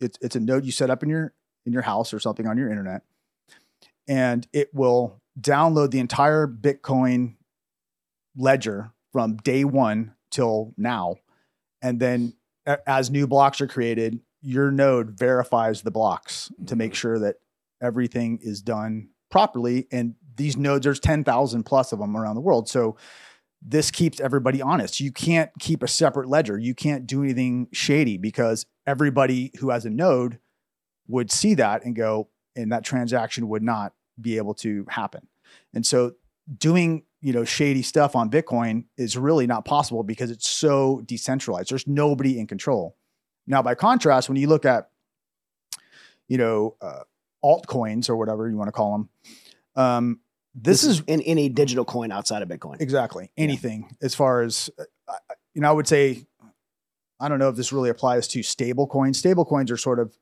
it's 0.01 0.18
it's 0.20 0.37
a 0.37 0.41
node 0.41 0.64
you 0.64 0.72
set 0.72 0.91
up 0.91 1.03
in 1.03 1.09
your 1.09 1.32
in 1.66 1.72
your 1.72 1.82
house 1.82 2.12
or 2.12 2.20
something 2.20 2.47
on 2.47 2.59
your 2.59 2.70
internet, 2.70 3.03
and 4.09 4.47
it 4.53 4.74
will 4.74 5.20
download 5.41 5.91
the 5.91 5.99
entire 5.99 6.47
Bitcoin 6.47 7.35
ledger 8.37 8.93
from 9.12 9.37
day 9.37 9.64
one 9.64 10.14
till 10.30 10.74
now, 10.76 11.16
and 11.82 12.01
then 12.01 12.35
as 12.87 13.11
new 13.11 13.26
blocks 13.26 13.61
are 13.61 13.66
created, 13.66 14.20
your 14.41 14.70
node 14.70 15.18
verifies 15.18 15.82
the 15.82 15.91
blocks 15.91 16.51
to 16.66 16.76
make 16.76 16.93
mm-hmm. 16.93 16.97
sure 16.97 17.18
that 17.18 17.37
everything 17.82 18.39
is 18.43 18.62
done 18.62 19.09
properly. 19.30 19.87
And 19.91 20.14
these 20.37 20.57
nodes, 20.57 20.85
there's 20.85 21.01
10,000 21.01 21.64
plus 21.64 21.93
of 21.93 21.99
them 21.99 22.16
around 22.16 22.35
the 22.35 22.41
world. 22.41 22.68
So 22.68 22.97
this 23.62 23.91
keeps 23.91 24.20
everybody 24.20 24.61
honest. 24.61 25.01
You 25.01 25.12
can't 25.12 25.51
keep 25.59 25.82
a 25.82 25.89
separate 25.89 26.28
ledger. 26.28 26.59
You 26.59 26.74
can't 26.74 27.07
do 27.07 27.22
anything 27.22 27.68
shady 27.72 28.18
because 28.18 28.66
everybody 28.87 29.53
who 29.59 29.70
has 29.70 29.85
a 29.85 29.91
node 29.91 30.39
would 31.09 31.30
see 31.30 31.55
that 31.55 31.85
and 31.85 31.95
go, 31.95 32.28
and 32.57 32.72
that 32.72 32.85
transaction 32.85 33.49
would 33.49 33.62
not 33.62 33.93
be 34.20 34.37
able 34.37 34.55
to 34.55 34.87
happen. 34.89 35.26
And 35.74 35.85
so 35.85 36.12
doing, 36.59 37.05
you 37.20 37.32
know, 37.32 37.45
shady 37.45 37.82
stuff 37.82 38.14
on 38.14 38.30
Bitcoin 38.30 38.85
is 38.97 39.16
really 39.16 39.47
not 39.47 39.64
possible 39.64 40.03
because 40.03 40.30
it's 40.30 40.49
so 40.49 41.03
decentralized. 41.05 41.70
There's 41.70 41.87
nobody 41.87 42.39
in 42.39 42.47
control. 42.47 42.97
Now, 43.47 43.62
by 43.62 43.74
contrast, 43.74 44.28
when 44.28 44.37
you 44.37 44.47
look 44.47 44.64
at, 44.64 44.91
you 46.28 46.39
know, 46.39 46.76
uh, 46.80 47.01
altcoins 47.45 48.09
or 48.09 48.16
whatever 48.16 48.49
you 48.49 48.57
want 48.57 48.68
to 48.68 48.72
call 48.72 48.93
them, 48.93 49.09
um, 49.76 50.20
this, 50.55 50.85
is 50.85 51.03
in 51.07 51.20
any 51.22 51.49
digital 51.49 51.85
coin 51.85 52.12
outside 52.12 52.41
of 52.41 52.49
Bitcoin. 52.49 52.80
exactly 52.80 53.30
anything 53.37 53.95
as 54.01 54.14
far 54.14 54.43
as, 54.43 54.70
uh, 55.09 55.14
you 55.53 55.61
know, 55.61 55.68
I 55.68 55.72
would 55.72 55.89
say, 55.89 56.26
I 57.20 57.28
don't 57.28 57.38
know 57.38 57.48
if 57.48 57.56
this 57.56 57.72
really 57.72 57.90
applies 57.90 58.28
to 58.28 58.42
stable 58.42 58.86
coins. 58.86 59.18
Stable 59.18 59.44
coins 59.44 59.70
are 59.70 59.76
sort 59.76 59.98
of 59.98 60.16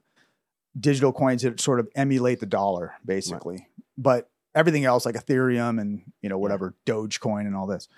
digital 0.79 1.13
coins 1.13 1.43
that 1.43 1.61
sort 1.61 1.81
of 1.81 1.89
emulate 1.95 2.41
the 2.41 2.47
dollar, 2.47 2.95
basically. 3.05 3.69
But 3.97 4.31
everything 4.55 4.85
else, 4.85 5.07
like 5.07 5.15
Ethereum 5.15 5.81
and 5.81 6.03
you 6.21 6.29
know 6.29 6.39
whatever 6.39 6.75
Dogecoin 6.87 7.47
and 7.47 7.57
all 7.57 7.67
this, 7.67 7.89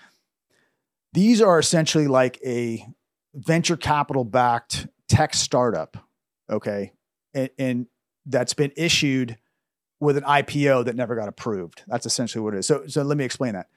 these 1.13 1.41
are 1.41 1.59
essentially 1.59 2.07
like 2.07 2.39
a 2.45 2.85
venture 3.33 3.77
capital 3.77 4.23
backed 4.23 4.87
tech 5.07 5.33
startup. 5.33 5.97
Okay, 6.49 6.93
and, 7.33 7.49
and 7.57 7.87
that's 8.25 8.53
been 8.53 8.71
issued 8.75 9.37
with 9.99 10.17
an 10.17 10.23
IPO 10.23 10.85
that 10.85 10.95
never 10.95 11.15
got 11.15 11.27
approved. 11.27 11.83
That's 11.87 12.05
essentially 12.05 12.43
what 12.43 12.53
it 12.53 12.59
is. 12.59 12.67
So, 12.67 12.85
so 12.87 13.01
let 13.03 13.17
me 13.17 13.23
explain 13.23 13.53
that. 13.53 13.67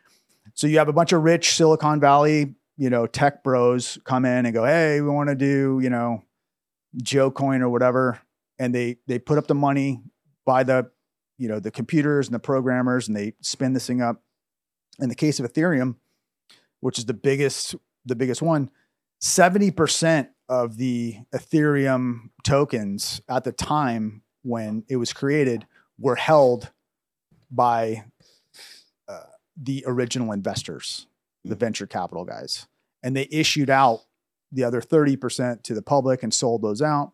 So 0.54 0.66
you 0.66 0.78
have 0.78 0.88
a 0.88 0.92
bunch 0.92 1.12
of 1.12 1.22
rich 1.22 1.54
Silicon 1.54 2.00
Valley, 2.00 2.54
you 2.78 2.88
know, 2.88 3.06
tech 3.06 3.42
bros 3.42 3.98
come 4.04 4.24
in 4.24 4.46
and 4.46 4.54
go, 4.54 4.64
"Hey, 4.64 5.00
we 5.00 5.08
want 5.10 5.28
to 5.28 5.34
do, 5.34 5.80
you 5.82 5.90
know, 5.90 6.22
Joe 7.02 7.30
Coin 7.30 7.60
or 7.60 7.68
whatever," 7.68 8.20
and 8.58 8.74
they 8.74 8.96
they 9.06 9.18
put 9.18 9.36
up 9.36 9.48
the 9.48 9.54
money, 9.54 10.00
buy 10.46 10.62
the, 10.62 10.90
you 11.36 11.48
know, 11.48 11.58
the 11.60 11.72
computers 11.72 12.28
and 12.28 12.34
the 12.34 12.38
programmers, 12.38 13.08
and 13.08 13.16
they 13.16 13.34
spin 13.42 13.72
this 13.74 13.86
thing 13.86 14.00
up. 14.00 14.22
In 15.00 15.08
the 15.08 15.14
case 15.14 15.40
of 15.40 15.52
Ethereum, 15.52 15.96
which 16.80 16.98
is 16.98 17.04
the 17.04 17.14
biggest 17.14 17.74
the 18.06 18.16
biggest 18.16 18.40
one, 18.40 18.70
seventy 19.20 19.72
percent 19.72 20.30
of 20.48 20.76
the 20.76 21.16
Ethereum 21.34 22.30
tokens 22.44 23.20
at 23.28 23.42
the 23.42 23.52
time 23.52 24.22
when 24.42 24.84
it 24.88 24.96
was 24.96 25.12
created 25.12 25.66
were 25.98 26.14
held 26.14 26.70
by 27.50 28.04
uh, 29.08 29.24
the 29.60 29.82
original 29.84 30.30
investors, 30.30 31.07
the 31.49 31.57
venture 31.57 31.86
capital 31.86 32.24
guys. 32.24 32.66
And 33.03 33.16
they 33.16 33.28
issued 33.30 33.70
out 33.70 34.03
the 34.53 34.64
other 34.64 34.80
30% 34.80 35.62
to 35.62 35.74
the 35.74 35.82
public 35.82 36.22
and 36.22 36.32
sold 36.32 36.62
those 36.62 36.82
out. 36.82 37.12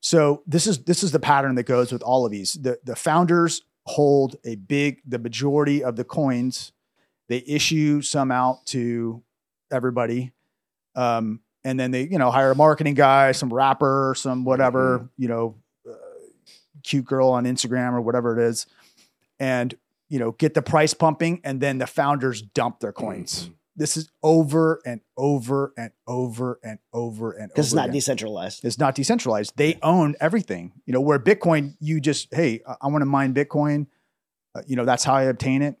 So 0.00 0.42
this 0.46 0.66
is 0.66 0.84
this 0.84 1.02
is 1.02 1.12
the 1.12 1.20
pattern 1.20 1.54
that 1.56 1.64
goes 1.64 1.92
with 1.92 2.02
all 2.02 2.24
of 2.24 2.32
these. 2.32 2.54
The 2.54 2.78
the 2.84 2.96
founders 2.96 3.62
hold 3.86 4.36
a 4.44 4.56
big 4.56 5.02
the 5.06 5.18
majority 5.18 5.84
of 5.84 5.96
the 5.96 6.04
coins. 6.04 6.72
They 7.28 7.42
issue 7.46 8.02
some 8.02 8.30
out 8.30 8.66
to 8.66 9.22
everybody. 9.70 10.32
Um, 10.94 11.40
and 11.64 11.80
then 11.80 11.90
they, 11.90 12.02
you 12.02 12.18
know, 12.18 12.30
hire 12.30 12.50
a 12.50 12.54
marketing 12.54 12.94
guy, 12.94 13.32
some 13.32 13.52
rapper, 13.52 14.14
some 14.16 14.44
whatever, 14.44 15.08
you 15.16 15.28
know, 15.28 15.56
uh, 15.88 15.94
cute 16.82 17.06
girl 17.06 17.30
on 17.30 17.44
Instagram 17.44 17.92
or 17.92 18.02
whatever 18.02 18.38
it 18.38 18.46
is, 18.46 18.66
and 19.40 19.74
you 20.14 20.20
know, 20.20 20.30
get 20.30 20.54
the 20.54 20.62
price 20.62 20.94
pumping, 20.94 21.40
and 21.42 21.60
then 21.60 21.78
the 21.78 21.88
founders 21.88 22.40
dump 22.40 22.78
their 22.78 22.92
coins. 22.92 23.50
This 23.74 23.96
is 23.96 24.12
over 24.22 24.80
and 24.86 25.00
over 25.16 25.72
and 25.76 25.90
over 26.06 26.60
and 26.62 26.78
over 26.92 27.32
and 27.32 27.50
over. 27.50 27.52
Because 27.52 27.66
it's 27.66 27.74
not 27.74 27.86
again. 27.86 27.94
decentralized. 27.94 28.64
It's 28.64 28.78
not 28.78 28.94
decentralized. 28.94 29.56
They 29.56 29.76
own 29.82 30.14
everything. 30.20 30.70
You 30.86 30.92
know, 30.92 31.00
where 31.00 31.18
Bitcoin, 31.18 31.74
you 31.80 32.00
just, 32.00 32.32
hey, 32.32 32.60
I, 32.64 32.76
I 32.82 32.86
want 32.86 33.02
to 33.02 33.06
mine 33.06 33.34
Bitcoin. 33.34 33.88
Uh, 34.54 34.62
you 34.68 34.76
know, 34.76 34.84
that's 34.84 35.02
how 35.02 35.14
I 35.14 35.24
obtain 35.24 35.62
it. 35.62 35.74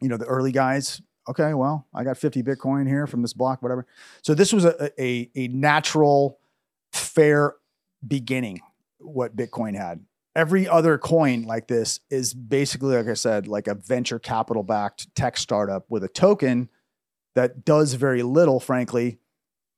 You 0.00 0.08
know, 0.08 0.16
the 0.16 0.26
early 0.26 0.52
guys, 0.52 1.02
okay, 1.28 1.52
well, 1.52 1.88
I 1.92 2.04
got 2.04 2.18
50 2.18 2.44
Bitcoin 2.44 2.86
here 2.86 3.08
from 3.08 3.20
this 3.20 3.32
block, 3.32 3.62
whatever. 3.62 3.84
So 4.22 4.32
this 4.32 4.52
was 4.52 4.64
a, 4.64 4.92
a, 4.96 5.28
a 5.34 5.48
natural, 5.48 6.38
fair 6.92 7.56
beginning, 8.06 8.60
what 8.98 9.34
Bitcoin 9.34 9.76
had. 9.76 10.04
Every 10.36 10.68
other 10.68 10.96
coin 10.96 11.42
like 11.42 11.66
this 11.66 12.00
is 12.10 12.34
basically, 12.34 12.96
like 12.96 13.08
I 13.08 13.14
said, 13.14 13.48
like 13.48 13.66
a 13.66 13.74
venture 13.74 14.18
capital 14.18 14.62
backed 14.62 15.12
tech 15.14 15.36
startup 15.36 15.86
with 15.88 16.04
a 16.04 16.08
token 16.08 16.68
that 17.34 17.64
does 17.64 17.94
very 17.94 18.22
little, 18.22 18.60
frankly. 18.60 19.18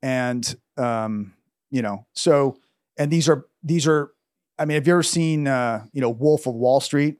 And, 0.01 0.55
um, 0.77 1.33
you 1.71 1.81
know, 1.81 2.05
so, 2.13 2.57
and 2.97 3.11
these 3.11 3.29
are, 3.29 3.45
these 3.63 3.87
are, 3.87 4.11
I 4.59 4.65
mean, 4.65 4.75
have 4.75 4.85
you 4.85 4.93
ever 4.93 5.03
seen, 5.03 5.47
uh, 5.47 5.85
you 5.91 6.01
know, 6.01 6.11
Wolf 6.11 6.45
of 6.45 6.53
Wall 6.53 6.79
Street? 6.79 7.17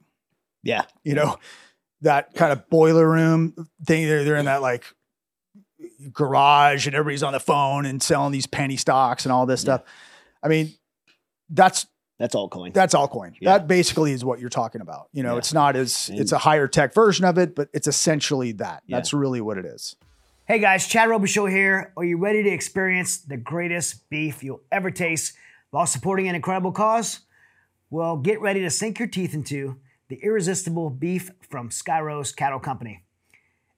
Yeah. 0.63 0.83
you 1.03 1.15
know, 1.15 1.37
that 2.01 2.33
kind 2.35 2.51
of 2.51 2.69
boiler 2.69 3.09
room 3.09 3.67
thing. 3.85 4.05
They're, 4.07 4.23
they're 4.23 4.35
in 4.35 4.45
that 4.45 4.61
like 4.61 4.85
garage 6.11 6.85
and 6.85 6.95
everybody's 6.95 7.23
on 7.23 7.33
the 7.33 7.39
phone 7.39 7.85
and 7.85 8.01
selling 8.01 8.31
these 8.31 8.47
penny 8.47 8.77
stocks 8.77 9.25
and 9.25 9.31
all 9.31 9.45
this 9.45 9.61
stuff. 9.61 9.83
I 10.41 10.47
mean, 10.47 10.73
that's 11.49 11.87
That's 12.23 12.35
all 12.35 12.47
coin. 12.47 12.71
that's 12.71 12.95
altcoin. 12.95 13.33
Yeah. 13.41 13.57
That 13.57 13.67
basically 13.67 14.13
is 14.13 14.23
what 14.23 14.39
you're 14.39 14.47
talking 14.49 14.79
about. 14.79 15.09
You 15.11 15.23
know, 15.23 15.33
Yeah. 15.33 15.39
it's 15.39 15.51
not 15.51 15.75
as 15.75 16.09
it's 16.13 16.31
a 16.31 16.37
higher 16.37 16.69
tech 16.69 16.93
version 16.93 17.25
of 17.25 17.37
it, 17.37 17.53
but 17.53 17.67
it's 17.73 17.85
essentially 17.85 18.53
that. 18.53 18.81
Yeah. 18.87 18.95
That's 18.95 19.11
really 19.13 19.41
what 19.41 19.57
it 19.57 19.65
is. 19.65 19.97
Hey 20.47 20.59
guys, 20.59 20.87
Chad 20.87 21.09
Robichaux 21.09 21.49
here. 21.51 21.91
Are 21.97 22.03
you 22.05 22.17
ready 22.17 22.41
to 22.43 22.49
experience 22.49 23.17
the 23.17 23.35
greatest 23.35 24.09
beef 24.09 24.41
you'll 24.41 24.61
ever 24.71 24.89
taste 24.89 25.33
while 25.71 25.85
supporting 25.85 26.29
an 26.29 26.35
incredible 26.35 26.71
cause? 26.71 27.19
Well, 27.89 28.15
get 28.15 28.39
ready 28.39 28.61
to 28.61 28.69
sink 28.69 28.99
your 28.99 29.09
teeth 29.09 29.33
into 29.33 29.75
the 30.07 30.15
irresistible 30.23 30.91
beef 30.91 31.29
from 31.49 31.71
Sky 31.71 31.99
Rose 31.99 32.31
Cattle 32.31 32.59
Company. 32.59 33.03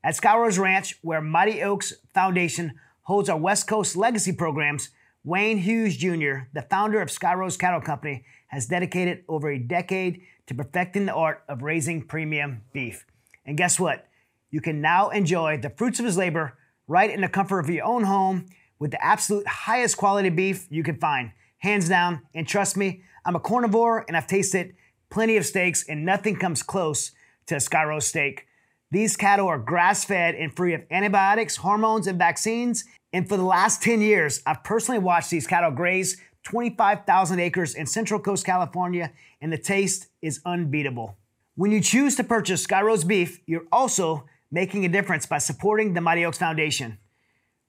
At 0.03 0.15
Sky 0.17 0.37
Rose 0.37 0.59
Ranch, 0.59 0.99
where 1.01 1.19
Mighty 1.19 1.63
Oaks 1.63 1.93
Foundation 2.13 2.73
holds 3.03 3.27
our 3.27 3.39
West 3.39 3.67
Coast 3.67 3.95
legacy 3.95 4.33
programs, 4.33 4.89
Wayne 5.23 5.57
Hughes 5.57 5.97
Jr., 5.97 6.45
the 6.53 6.61
founder 6.69 7.01
of 7.01 7.09
Sky 7.09 7.33
Rose 7.33 7.57
Cattle 7.57 7.81
Company, 7.81 8.23
has 8.47 8.67
dedicated 8.67 9.23
over 9.27 9.49
a 9.49 9.59
decade 9.59 10.21
to 10.47 10.53
perfecting 10.53 11.05
the 11.05 11.13
art 11.13 11.43
of 11.47 11.61
raising 11.61 12.01
premium 12.01 12.61
beef. 12.73 13.05
And 13.45 13.57
guess 13.57 13.79
what? 13.79 14.07
you 14.55 14.61
can 14.61 14.79
now 14.79 15.09
enjoy 15.09 15.57
the 15.57 15.69
fruits 15.69 15.99
of 15.99 16.05
his 16.05 16.15
labor 16.15 16.57
right 16.87 17.09
in 17.09 17.19
the 17.19 17.27
comfort 17.27 17.59
of 17.59 17.69
your 17.69 17.83
own 17.83 18.03
home 18.03 18.45
with 18.79 18.91
the 18.91 19.03
absolute 19.03 19.45
highest 19.45 19.97
quality 19.97 20.29
beef 20.29 20.65
you 20.69 20.81
can 20.81 20.95
find. 20.95 21.31
Hands 21.57 21.89
down, 21.89 22.21
and 22.33 22.47
trust 22.47 22.77
me, 22.77 23.01
I'm 23.25 23.35
a 23.35 23.39
carnivore 23.41 24.05
and 24.07 24.15
I've 24.15 24.27
tasted 24.27 24.73
plenty 25.09 25.35
of 25.35 25.45
steaks, 25.45 25.83
and 25.89 26.05
nothing 26.05 26.37
comes 26.37 26.63
close 26.63 27.11
to 27.47 27.57
a 27.57 27.59
Sky 27.59 27.99
steak. 27.99 28.47
These 28.91 29.17
cattle 29.17 29.47
are 29.47 29.59
grass 29.59 30.05
fed 30.05 30.35
and 30.35 30.55
free 30.55 30.73
of 30.73 30.83
antibiotics, 30.89 31.57
hormones, 31.57 32.07
and 32.07 32.17
vaccines. 32.17 32.85
And 33.11 33.27
for 33.27 33.35
the 33.35 33.43
last 33.43 33.81
10 33.81 33.99
years, 33.99 34.41
I've 34.45 34.63
personally 34.63 34.99
watched 34.99 35.31
these 35.31 35.47
cattle 35.47 35.71
graze 35.71 36.15
25,000 36.45 37.39
acres 37.39 37.75
in 37.75 37.85
Central 37.85 38.19
Coast, 38.19 38.45
California, 38.45 39.11
and 39.41 39.51
the 39.51 39.57
taste 39.57 40.07
is 40.21 40.39
unbeatable. 40.45 41.17
When 41.55 41.71
you 41.71 41.81
choose 41.81 42.15
to 42.15 42.23
purchase 42.23 42.63
Sky 42.63 42.81
Rose 42.81 43.03
beef, 43.03 43.41
you're 43.45 43.67
also 43.71 44.25
making 44.51 44.85
a 44.85 44.89
difference 44.89 45.25
by 45.25 45.39
supporting 45.39 45.93
the 45.93 46.01
Mighty 46.01 46.23
Oaks 46.23 46.37
Foundation. 46.37 46.99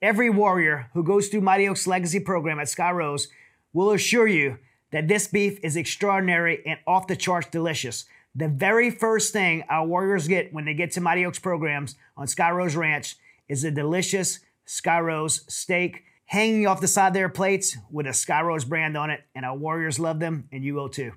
every 0.00 0.30
warrior 0.30 0.88
who 0.94 1.02
goes 1.02 1.26
through 1.28 1.40
Mighty 1.40 1.68
Oaks 1.68 1.88
Legacy 1.88 2.20
Program 2.20 2.60
at 2.60 2.68
Sky 2.68 2.92
Rose 2.92 3.26
will 3.72 3.90
assure 3.92 4.26
you 4.26 4.58
that 4.92 5.08
this 5.08 5.28
beef 5.28 5.58
is 5.62 5.76
extraordinary 5.76 6.62
and 6.66 6.78
off 6.86 7.06
the 7.06 7.16
charts 7.16 7.48
delicious. 7.50 8.04
The 8.34 8.48
very 8.48 8.90
first 8.90 9.32
thing 9.32 9.64
our 9.68 9.86
warriors 9.86 10.28
get 10.28 10.52
when 10.52 10.64
they 10.64 10.74
get 10.74 10.92
to 10.92 11.00
Mighty 11.00 11.24
Oaks 11.26 11.38
programs 11.38 11.96
on 12.16 12.26
Sky 12.26 12.50
Rose 12.50 12.76
Ranch 12.76 13.16
is 13.48 13.64
a 13.64 13.70
delicious 13.70 14.40
Sky 14.66 15.00
Rose 15.00 15.44
steak 15.52 16.04
hanging 16.26 16.66
off 16.66 16.80
the 16.80 16.86
side 16.88 17.08
of 17.08 17.14
their 17.14 17.28
plates 17.28 17.76
with 17.90 18.06
a 18.06 18.12
Sky 18.12 18.40
Rose 18.42 18.64
brand 18.64 18.96
on 18.96 19.10
it. 19.10 19.20
And 19.34 19.44
our 19.44 19.56
warriors 19.56 19.98
love 19.98 20.20
them, 20.20 20.48
and 20.52 20.64
you 20.64 20.74
will 20.74 20.88
too. 20.88 21.12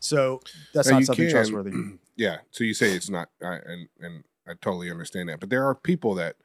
So 0.00 0.40
that's 0.74 0.88
Now, 0.88 0.94
not 0.94 0.98
you 1.00 1.06
something 1.06 1.24
can- 1.26 1.32
trustworthy. 1.32 1.72
Yeah. 2.14 2.38
So 2.50 2.62
you 2.62 2.74
say 2.74 2.92
it's 2.92 3.08
not, 3.08 3.30
I, 3.42 3.54
and 3.54 3.88
and 3.98 4.22
I 4.46 4.52
totally 4.60 4.90
understand 4.90 5.30
that, 5.30 5.40
but 5.40 5.48
there 5.48 5.64
are 5.66 5.74
people 5.74 6.14
that 6.16 6.36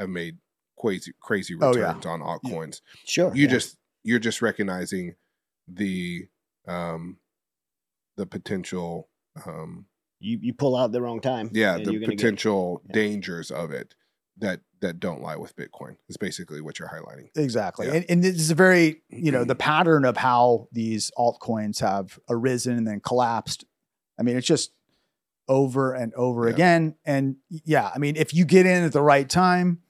have 0.00 0.08
made 0.08 0.36
crazy 0.76 1.12
crazy 1.20 1.54
Oh, 1.60 1.72
yeah. 1.76 1.94
returns 1.94 2.06
on 2.06 2.20
altcoins. 2.20 2.80
Sure. 3.06 3.32
You 3.32 3.44
yeah. 3.44 3.48
just 3.48 3.76
you're 4.04 4.18
just 4.18 4.42
recognizing 4.42 5.14
the 5.68 6.26
um 6.66 7.18
the 8.16 8.26
potential 8.26 9.08
um 9.46 9.86
you, 10.20 10.38
you 10.40 10.52
pull 10.54 10.76
out 10.76 10.92
the 10.92 11.00
wrong 11.02 11.20
time. 11.20 11.50
yeah 11.52 11.76
the 11.78 11.92
you're 11.92 12.00
get- 12.00 12.08
potential 12.10 12.82
yeah. 12.86 12.92
dangers 12.94 13.50
of 13.50 13.70
it 13.70 13.94
that 14.38 14.60
that 14.80 14.98
don't 14.98 15.20
lie 15.22 15.36
with 15.36 15.54
Bitcoin 15.54 15.96
is 16.08 16.16
basically 16.16 16.60
what 16.60 16.78
you're 16.80 16.88
highlighting. 16.88 17.28
Exactly. 17.36 17.86
Yeah. 17.86 17.94
And, 17.94 18.06
and 18.08 18.24
this 18.24 18.34
is 18.40 18.50
a 18.50 18.54
very, 18.56 19.02
you 19.08 19.30
know, 19.30 19.44
the 19.44 19.54
pattern 19.54 20.04
of 20.04 20.16
how 20.16 20.66
these 20.72 21.12
altcoins 21.16 21.78
have 21.80 22.18
arisen 22.28 22.76
and 22.76 22.84
then 22.84 22.98
collapsed. 22.98 23.64
I 24.18 24.22
mean, 24.24 24.36
it's 24.36 24.46
just 24.46 24.72
over 25.46 25.94
and 25.94 26.12
over 26.14 26.48
Yeah. 26.48 26.54
again. 26.54 26.94
And 27.04 27.36
yeah, 27.48 27.92
I 27.94 27.98
mean, 27.98 28.16
if 28.16 28.34
you 28.34 28.44
get 28.44 28.66
in 28.66 28.82
at 28.82 28.92
the 28.92 29.02
right 29.02 29.28
time, 29.28 29.82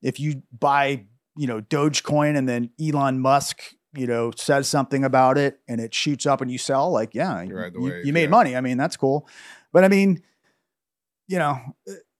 if 0.00 0.20
you 0.20 0.42
buy, 0.56 1.06
you 1.36 1.46
know, 1.46 1.60
Dogecoin 1.60 2.36
and 2.36 2.48
then 2.48 2.70
Elon 2.82 3.20
Musk, 3.20 3.62
you 3.94 4.06
know, 4.06 4.30
says 4.36 4.68
something 4.68 5.04
about 5.04 5.38
it 5.38 5.60
and 5.68 5.80
it 5.80 5.94
shoots 5.94 6.26
up 6.26 6.40
and 6.40 6.50
you 6.50 6.58
sell, 6.58 6.90
like, 6.90 7.14
yeah, 7.14 7.42
You 7.42 7.56
you, 7.74 7.80
you- 7.88 8.02
you 8.06 8.12
made 8.12 8.22
yeah. 8.24 8.28
money. 8.28 8.56
I 8.56 8.60
mean, 8.60 8.76
that's 8.78 8.96
cool. 8.96 9.28
But 9.72 9.84
I 9.84 9.88
mean, 9.88 10.22
you 11.28 11.38
know, 11.38 11.58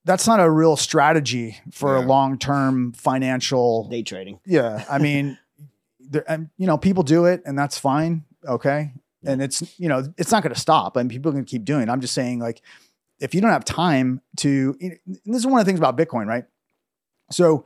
that's 0.05 0.27
not 0.27 0.41
a 0.41 0.49
real 0.51 0.77
strategy 0.77 1.57
for 1.73 1.97
a 1.97 2.01
long-term 2.01 2.93
financial 2.93 3.89
day 3.89 4.03
trading. 4.03 4.39
yeah, 4.47 4.85
I 4.91 4.99
mean, 4.99 5.39
there, 6.01 6.25
and 6.31 6.51
you 6.59 6.67
know, 6.67 6.77
people 6.79 7.03
do 7.03 7.25
it, 7.27 7.43
and 7.45 7.59
that's 7.59 7.79
fine. 7.79 8.25
Okay, 8.47 8.93
and 9.25 9.43
it's 9.43 9.79
you 9.79 9.89
know, 9.89 10.05
it's 10.17 10.31
not 10.31 10.43
going 10.43 10.55
to 10.55 10.61
stop. 10.61 10.97
I 10.97 11.03
mean, 11.03 11.09
people 11.09 11.33
to 11.33 11.43
keep 11.43 11.65
doing. 11.65 11.83
it. 11.85 11.89
I'm 11.89 12.01
just 12.01 12.15
saying, 12.15 12.39
like, 12.41 12.63
if 13.21 13.35
you 13.35 13.41
don't 13.41 13.51
have 13.51 13.65
time 13.65 14.21
to, 14.39 14.77
and 14.81 14.99
this 15.25 15.37
is 15.39 15.47
one 15.47 15.59
of 15.61 15.65
the 15.67 15.69
things 15.69 15.79
about 15.81 15.97
Bitcoin, 15.97 16.27
right? 16.27 16.45
So, 17.31 17.65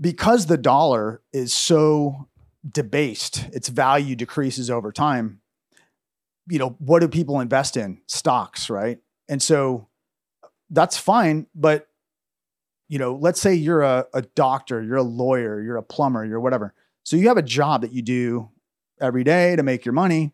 because 0.00 0.46
the 0.46 0.56
dollar 0.56 1.20
is 1.32 1.52
so 1.52 2.28
debased, 2.68 3.48
its 3.52 3.68
value 3.68 4.16
decreases 4.16 4.70
over 4.70 4.92
time. 4.92 5.40
You 6.48 6.58
know, 6.58 6.76
what 6.78 7.00
do 7.00 7.08
people 7.08 7.40
invest 7.40 7.76
in? 7.76 8.00
Stocks, 8.06 8.68
right? 8.68 8.98
And 9.28 9.42
so 9.42 9.88
that's 10.70 10.96
fine, 10.96 11.46
but 11.54 11.88
you 12.88 12.98
know, 12.98 13.14
let's 13.14 13.40
say 13.40 13.54
you're 13.54 13.80
a, 13.80 14.06
a 14.12 14.20
doctor, 14.20 14.82
you're 14.82 14.98
a 14.98 15.02
lawyer, 15.02 15.62
you're 15.62 15.78
a 15.78 15.82
plumber, 15.82 16.26
you're 16.26 16.40
whatever. 16.40 16.74
So 17.04 17.16
you 17.16 17.28
have 17.28 17.38
a 17.38 17.42
job 17.42 17.80
that 17.80 17.92
you 17.92 18.02
do 18.02 18.50
every 19.00 19.24
day 19.24 19.56
to 19.56 19.62
make 19.62 19.84
your 19.84 19.94
money. 19.94 20.32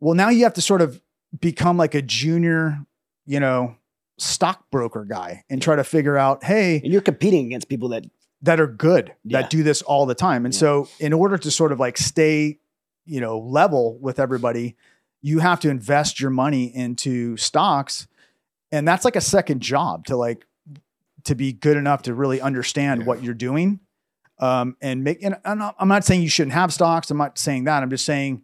Well, 0.00 0.14
now 0.14 0.28
you 0.28 0.42
have 0.42 0.54
to 0.54 0.60
sort 0.60 0.82
of 0.82 1.00
become 1.40 1.76
like 1.76 1.94
a 1.94 2.02
junior, 2.02 2.84
you 3.26 3.38
know, 3.38 3.76
stockbroker 4.18 5.04
guy 5.04 5.44
and 5.48 5.62
try 5.62 5.76
to 5.76 5.84
figure 5.84 6.16
out, 6.16 6.42
hey, 6.42 6.80
And 6.82 6.92
you're 6.92 7.00
competing 7.00 7.46
against 7.46 7.68
people 7.68 7.90
that 7.90 8.06
that 8.42 8.60
are 8.60 8.66
good 8.68 9.12
Yeah. 9.24 9.42
that 9.42 9.50
do 9.50 9.62
this 9.62 9.82
all 9.82 10.06
the 10.06 10.14
time. 10.14 10.44
And 10.44 10.54
Yeah. 10.54 10.60
so 10.60 10.88
in 11.00 11.12
order 11.12 11.36
to 11.38 11.50
sort 11.50 11.72
of 11.72 11.80
like 11.80 11.96
stay, 11.98 12.58
you 13.04 13.20
know, 13.20 13.38
level 13.38 13.98
with 14.00 14.18
everybody, 14.20 14.76
you 15.22 15.40
have 15.40 15.58
to 15.60 15.68
invest 15.70 16.20
your 16.20 16.30
money 16.30 16.64
into 16.74 17.36
stocks. 17.36 18.06
And 18.70 18.86
that's 18.86 19.04
like 19.04 19.16
a 19.16 19.20
second 19.20 19.60
job 19.60 20.04
to 20.06 20.16
like 20.16 20.46
to 21.24 21.34
be 21.34 21.52
good 21.52 21.76
enough 21.76 22.02
to 22.02 22.14
really 22.14 22.40
understand 22.40 23.00
Yeah. 23.00 23.06
what 23.06 23.22
you're 23.22 23.34
doing. 23.34 23.80
Um, 24.38 24.76
and 24.80 25.02
make 25.02 25.22
and 25.24 25.36
I'm 25.44 25.58
not, 25.58 25.74
I'm 25.80 25.88
not 25.88 26.04
saying 26.04 26.22
you 26.22 26.28
shouldn't 26.28 26.52
have 26.54 26.72
stocks. 26.72 27.10
I'm 27.10 27.18
not 27.18 27.38
saying 27.38 27.64
that. 27.64 27.82
I'm 27.82 27.90
just 27.90 28.04
saying 28.04 28.42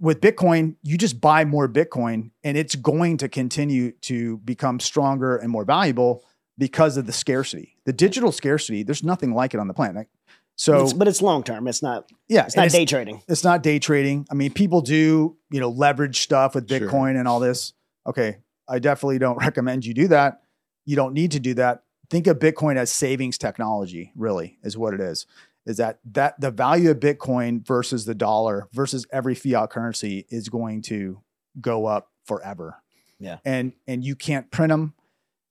with 0.00 0.20
Bitcoin, 0.20 0.74
you 0.82 0.96
just 0.98 1.20
buy 1.20 1.44
more 1.44 1.68
Bitcoin 1.68 2.30
and 2.42 2.56
it's 2.56 2.74
going 2.74 3.18
to 3.18 3.28
continue 3.28 3.92
to 4.02 4.38
become 4.38 4.80
stronger 4.80 5.36
and 5.36 5.50
more 5.50 5.64
valuable 5.64 6.24
because 6.60 6.98
of 6.98 7.06
the 7.06 7.12
scarcity. 7.12 7.78
The 7.86 7.92
digital 7.92 8.30
scarcity, 8.30 8.82
there's 8.84 9.02
nothing 9.02 9.32
like 9.34 9.54
it 9.54 9.60
on 9.60 9.66
the 9.66 9.74
planet. 9.74 10.08
So 10.56 10.82
it's, 10.82 10.92
but 10.92 11.08
it's 11.08 11.22
long 11.22 11.42
term. 11.42 11.66
It's 11.66 11.82
not 11.82 12.12
yeah, 12.28 12.44
it's 12.44 12.54
and 12.54 12.66
not 12.66 12.70
day 12.70 12.84
trading. 12.84 13.22
it's 13.26 13.42
not 13.42 13.62
day 13.62 13.78
trading. 13.78 14.26
I 14.30 14.34
mean, 14.34 14.52
people 14.52 14.82
do, 14.82 15.38
you 15.50 15.58
know, 15.58 15.70
leverage 15.70 16.20
stuff 16.20 16.54
with 16.54 16.68
Sure. 16.68 16.80
Bitcoin 16.80 17.18
and 17.18 17.26
all 17.26 17.40
this. 17.40 17.72
Okay. 18.06 18.36
I 18.68 18.78
definitely 18.78 19.18
don't 19.18 19.36
recommend 19.40 19.86
you 19.86 19.94
do 19.94 20.08
that. 20.08 20.42
You 20.84 20.96
don't 20.96 21.14
need 21.14 21.30
to 21.32 21.40
do 21.40 21.54
that. 21.54 21.84
Think 22.10 22.26
of 22.26 22.38
Bitcoin 22.38 22.76
as 22.76 22.92
savings 22.92 23.38
technology, 23.38 24.12
really, 24.14 24.58
is 24.62 24.76
what 24.76 24.92
it 24.92 25.00
is. 25.00 25.26
Is 25.64 25.78
that 25.78 26.00
that 26.12 26.38
the 26.40 26.50
value 26.50 26.90
of 26.90 26.98
Bitcoin 27.00 27.66
versus 27.66 28.04
the 28.04 28.14
dollar 28.14 28.68
versus 28.72 29.06
every 29.10 29.34
fiat 29.34 29.70
currency 29.70 30.26
is 30.28 30.50
going 30.50 30.82
to 30.82 31.22
go 31.58 31.86
up 31.86 32.10
forever. 32.26 32.82
Yeah. 33.18 33.38
And 33.46 33.72
and 33.88 34.04
you 34.04 34.14
can't 34.14 34.50
print 34.50 34.70
them. 34.70 34.92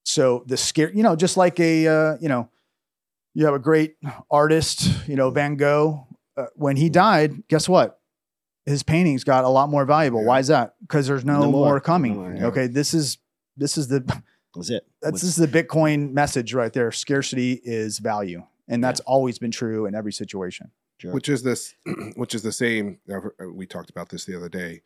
So 0.03 0.43
the 0.47 0.57
scare, 0.57 0.91
you 0.91 1.03
know, 1.03 1.15
just 1.15 1.37
like 1.37 1.59
a 1.59 1.87
uh, 1.87 2.17
you 2.19 2.29
know, 2.29 2.49
you 3.33 3.45
have 3.45 3.53
a 3.53 3.59
great 3.59 3.95
artist, 4.31 4.89
you 5.07 5.15
know, 5.15 5.29
Van 5.29 5.55
Gogh. 5.55 6.07
Uh, 6.37 6.45
when 6.55 6.77
he 6.77 6.89
died, 6.89 7.47
guess 7.47 7.67
what? 7.67 7.99
His 8.65 8.83
paintings 8.83 9.23
got 9.23 9.43
a 9.45 9.49
lot 9.49 9.69
more 9.69 9.85
valuable. 9.85 10.21
Yeah. 10.21 10.27
Why 10.27 10.39
is 10.39 10.47
that? 10.47 10.75
Because 10.81 11.07
there's 11.07 11.25
no, 11.25 11.41
No 11.41 11.51
more. 11.51 11.65
more. 11.67 11.79
coming. 11.79 12.13
No 12.13 12.19
more, 12.21 12.33
yeah. 12.35 12.45
Okay, 12.47 12.67
this 12.67 12.93
is 12.93 13.17
this 13.57 13.77
is 13.77 13.87
the 13.87 13.99
That's 14.55 14.69
it. 14.69 14.85
that's 15.01 15.13
With- 15.13 15.21
this 15.21 15.37
is 15.37 15.51
the 15.51 15.63
Bitcoin 15.63 16.11
message 16.13 16.53
right 16.53 16.71
there. 16.71 16.91
Scarcity 16.91 17.59
is 17.63 17.99
value, 17.99 18.43
and 18.67 18.83
that's 18.83 18.99
always 19.01 19.37
been 19.39 19.51
true 19.51 19.85
in 19.85 19.95
every 19.95 20.13
situation. 20.13 20.71
sure. 20.99 21.11
which 21.13 21.29
is 21.29 21.43
this 21.43 21.73
which 22.15 22.33
is 22.35 22.41
the 22.41 22.51
same 22.51 22.99
uh, 23.11 23.19
we 23.53 23.65
talked 23.65 23.89
about 23.89 24.09
this 24.09 24.25
the 24.25 24.35
other 24.35 24.49
day 24.49 24.81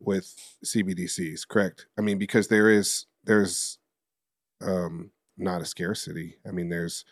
with 0.00 0.34
cbdc's 0.64 1.44
correct 1.44 1.86
i 1.98 2.00
mean 2.00 2.18
because 2.18 2.48
there 2.48 2.68
is 2.70 3.06
there's 3.24 3.78
um 4.64 5.10
not 5.36 5.60
a 5.60 5.64
scarcity 5.64 6.36
i 6.46 6.50
mean 6.50 6.68
there's 6.68 7.04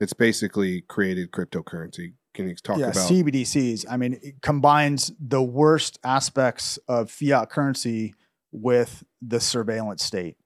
it's 0.00 0.12
basically 0.12 0.80
created 0.82 1.30
cryptocurrency 1.30 2.14
can 2.34 2.48
you 2.48 2.54
talk 2.54 2.78
yeah, 2.78 2.90
about 2.90 3.10
CBDCs. 3.10 3.86
I 3.90 3.96
mean, 3.96 4.18
it 4.22 4.40
combines 4.40 5.12
the 5.18 5.42
worst 5.42 5.98
aspects 6.04 6.78
of 6.86 7.10
fiat 7.10 7.50
currency 7.50 8.14
with 8.52 9.02
the 9.20 9.40
surveillance 9.40 10.04
state. 10.04 10.36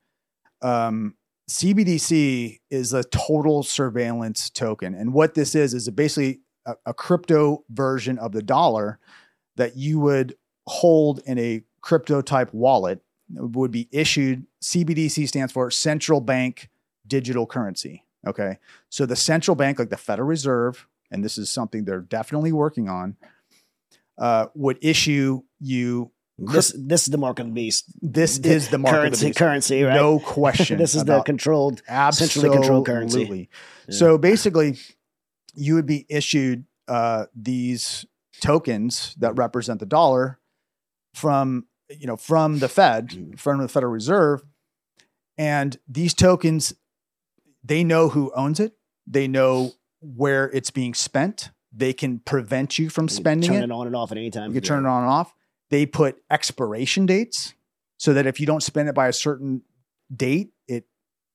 Um, 0.63 1.15
CBDC 1.51 2.59
is 2.71 2.93
a 2.95 3.05
total 3.05 3.63
surveillance 3.63 4.49
token. 4.49 4.95
And 4.95 5.13
what 5.13 5.35
this 5.35 5.55
is, 5.55 5.75
is 5.75 5.89
basically 5.91 6.41
a, 6.65 6.75
a 6.87 6.95
crypto 6.95 7.65
version 7.69 8.19
of 8.19 8.33
the 8.33 8.43
dollar 8.43 8.99
that 9.57 9.77
you 9.77 10.01
would 10.01 10.37
hold 10.67 11.21
in 11.27 11.39
a 11.39 11.63
crypto 11.83 12.23
type 12.23 12.53
wallet 12.55 13.03
would 13.31 13.71
be 13.71 13.89
issued. 13.91 14.47
CBDC 14.63 15.29
stands 15.29 15.53
for 15.53 15.71
central 15.71 16.21
bank 16.21 16.69
digital 17.07 17.47
currency. 17.47 18.05
Okay. 18.27 18.59
So 18.89 19.07
the 19.07 19.17
central 19.17 19.55
bank, 19.55 19.79
like 19.79 19.91
the 19.91 19.97
Federal 19.97 20.29
Reserve, 20.29 20.87
and 21.11 21.25
this 21.25 21.39
is 21.39 21.51
something 21.51 21.85
they're 21.85 22.01
definitely 22.01 22.53
working 22.53 22.89
on, 22.89 23.17
uh, 24.19 24.47
would 24.55 24.79
issue 24.83 25.43
you. 25.61 26.11
This 26.37 26.75
this 26.77 27.05
is 27.05 27.09
the 27.09 27.19
mark 27.19 27.39
of 27.39 27.47
the 27.47 27.53
beast. 27.53 27.85
This 28.03 28.39
is 28.39 28.69
the 28.69 28.79
mark 28.79 28.95
currency, 28.95 29.15
of 29.15 29.21
the 29.21 29.27
beast. 29.27 29.39
currency, 29.39 29.83
right? 29.85 29.95
No 29.95 30.19
question. 30.25 30.79
this 30.79 30.97
is 30.97 31.05
the 31.05 31.23
controlled. 31.23 31.83
Absolutely. 31.87 32.33
centrally 32.33 32.57
controlled 32.57 32.87
currency. 32.87 33.49
Yeah. 33.89 33.95
So 33.95 34.19
basically, 34.19 34.79
you 35.55 35.77
would 35.77 35.87
be 35.87 36.07
issued 36.09 36.65
uh, 36.89 37.27
these 37.37 38.05
tokens 38.41 39.15
that 39.19 39.37
represent 39.37 39.79
the 39.79 39.87
dollar 39.87 40.41
from 41.15 41.67
you 41.91 42.07
know 42.07 42.17
from 42.17 42.59
the 42.61 42.69
Fed, 42.69 43.11
Mm. 43.11 43.39
from 43.39 43.59
the 43.61 43.69
Federal 43.69 43.93
Reserve, 43.93 44.43
and 45.37 45.77
these 45.89 46.15
tokens, 46.15 46.75
they 47.63 47.85
know 47.85 48.09
who 48.11 48.33
owns 48.35 48.61
it. 48.61 48.77
They 49.07 49.27
know 49.29 49.73
where 50.01 50.51
it's 50.51 50.71
being 50.71 50.95
spent. 50.95 51.51
They 51.73 51.93
can 51.93 52.21
prevent 52.21 52.79
you 52.79 52.89
from 52.89 53.05
You 53.05 53.09
can 53.09 53.17
spending 53.17 53.51
turn 53.51 53.63
it. 53.63 53.65
it 53.65 53.71
on 53.73 53.87
and 53.87 53.97
off 53.97 54.13
at 54.13 54.19
any 54.19 54.31
time. 54.31 54.51
You 54.51 54.61
can 54.61 54.63
turn 54.63 54.85
it 54.85 54.89
on 54.89 55.03
and 55.03 55.11
off. 55.11 55.35
They 55.71 55.87
put 55.87 56.23
expiration 56.31 57.07
dates 57.07 57.55
so 57.99 58.13
that 58.15 58.27
if 58.27 58.39
you 58.39 58.47
don't 58.47 58.63
spend 58.63 58.89
it 58.89 58.95
by 58.95 59.09
a 59.09 59.13
certain 59.13 59.63
date, 60.15 60.53
it 60.69 60.87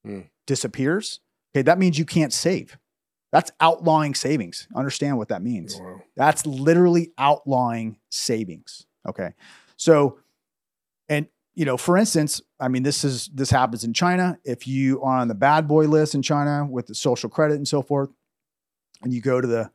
Hmm. 0.05 0.21
disappears. 0.47 1.19
Okay, 1.53 1.63
that 1.63 1.77
means 1.79 1.97
you 1.99 2.05
can't 2.05 2.31
save. 2.31 2.77
That's 3.31 3.51
outlawing 3.59 4.15
savings. 4.15 4.67
Understand 4.73 5.17
what 5.17 5.27
that 5.27 5.43
means. 5.43 5.75
Wow. 5.75 6.01
That's 6.15 6.45
literally 6.45 7.11
outlawing 7.17 7.97
savings. 8.09 8.85
Okay. 9.07 9.33
So, 9.77 10.19
and 11.09 11.27
you 11.55 11.65
know, 11.65 11.75
for 11.75 11.97
instance, 11.97 12.41
I 12.59 12.69
mean, 12.69 12.83
this 12.83 13.03
is 13.03 13.29
this 13.33 13.49
happens 13.49 13.83
in 13.83 13.93
China. 13.93 14.37
If 14.45 14.65
you 14.67 15.01
are 15.01 15.17
on 15.19 15.27
the 15.27 15.35
bad 15.35 15.67
boy 15.67 15.85
list 15.87 16.15
in 16.15 16.21
China 16.21 16.65
with 16.65 16.87
the 16.87 16.95
social 16.95 17.29
credit 17.29 17.55
and 17.55 17.67
so 17.67 17.81
forth, 17.81 18.09
and 19.01 19.13
you 19.13 19.19
go 19.21 19.41
to 19.41 19.47
the 19.47 19.69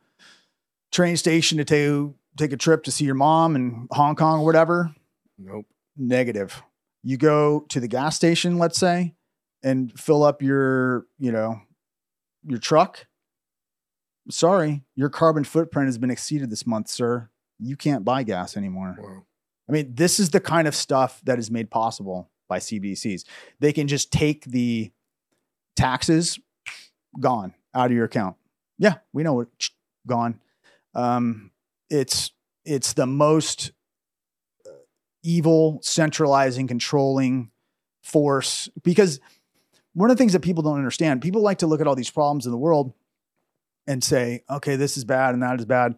train 0.93 1.17
station 1.17 1.59
to 1.59 1.65
take 1.65 2.15
take 2.39 2.53
a 2.53 2.57
trip 2.57 2.85
to 2.85 2.91
see 2.91 3.05
your 3.05 3.15
mom 3.17 3.55
in 3.57 3.87
Hong 3.91 4.17
Kong 4.17 4.41
or 4.41 4.45
whatever, 4.45 4.95
Nope. 5.39 5.67
negative. 5.97 6.63
You 7.03 7.17
go 7.19 7.61
to 7.69 7.81
the 7.81 7.89
gas 7.89 8.17
station, 8.17 8.57
let's 8.59 8.79
say, 8.79 9.15
and 9.63 9.93
fill 10.01 10.23
up 10.23 10.41
your, 10.41 11.07
you 11.19 11.31
know, 11.33 11.61
your 12.45 12.59
truck. 12.59 13.07
Sorry, 14.31 14.83
your 14.97 15.11
carbon 15.11 15.45
footprint 15.45 15.87
has 15.87 15.99
been 15.99 16.11
exceeded 16.11 16.49
this 16.51 16.67
month, 16.67 16.89
sir. 16.89 17.29
You 17.59 17.77
can't 17.77 18.05
buy 18.07 18.23
gas 18.23 18.57
anymore. 18.57 18.97
Wow. 18.99 19.27
I 19.69 19.73
mean, 19.73 19.95
this 19.95 20.21
is 20.21 20.31
the 20.31 20.41
kind 20.41 20.69
of 20.69 20.75
stuff 20.75 21.21
that 21.25 21.39
is 21.39 21.51
made 21.51 21.71
possible 21.71 22.31
by 22.49 22.59
CBDCs. 22.59 23.25
They 23.61 23.73
can 23.73 23.89
just 23.89 24.13
take 24.13 24.45
the 24.45 24.93
taxes, 25.77 26.39
gone 27.19 27.55
out 27.75 27.87
of 27.87 27.93
your 27.93 28.05
account. 28.05 28.37
Yeah, 28.79 28.97
we 29.13 29.23
know 29.23 29.41
it, 29.41 29.49
gone. 30.07 30.41
Um, 30.95 31.51
it's 31.91 32.31
it's 32.65 32.95
the 32.95 33.07
most 33.07 33.73
uh, 34.67 34.71
evil, 35.23 35.81
centralizing, 35.83 36.67
controlling 36.67 37.51
force 38.03 38.69
because 38.83 39.21
one 39.93 40.11
of 40.11 40.17
the 40.17 40.21
things 40.21 40.33
that 40.33 40.41
people 40.41 40.63
don't 40.63 40.77
understand, 40.77 41.23
people 41.23 41.43
like 41.43 41.59
to 41.59 41.67
look 41.67 41.81
at 41.81 41.87
all 41.87 41.95
these 41.95 42.11
problems 42.11 42.47
in 42.47 42.53
the 42.53 42.59
world 42.59 42.93
and 43.87 44.03
say, 44.03 44.43
okay, 44.51 44.77
this 44.77 44.97
is 44.97 45.05
bad 45.05 45.35
and 45.35 45.43
that 45.43 45.59
is 45.59 45.67
bad. 45.67 45.95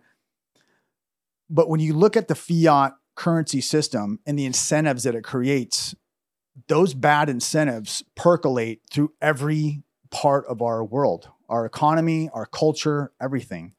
But 1.49 1.69
when 1.69 1.81
you 1.81 1.95
look 1.95 2.17
at 2.17 2.29
the 2.29 2.35
fiat 2.35 2.95
currency 3.17 3.61
system 3.61 4.21
and 4.27 4.39
the 4.39 4.45
incentives 4.47 5.03
that 5.03 5.15
it 5.15 5.25
creates, 5.25 5.95
those 6.69 6.95
bad 6.95 7.29
incentives 7.29 8.03
percolate 8.15 8.81
through 8.91 9.13
every 9.21 9.83
part 10.11 10.47
of 10.47 10.63
our 10.63 10.85
world, 10.85 11.29
our 11.49 11.67
economy, 11.67 12.31
our 12.33 12.47
culture, 12.47 13.13
everything. 13.21 13.73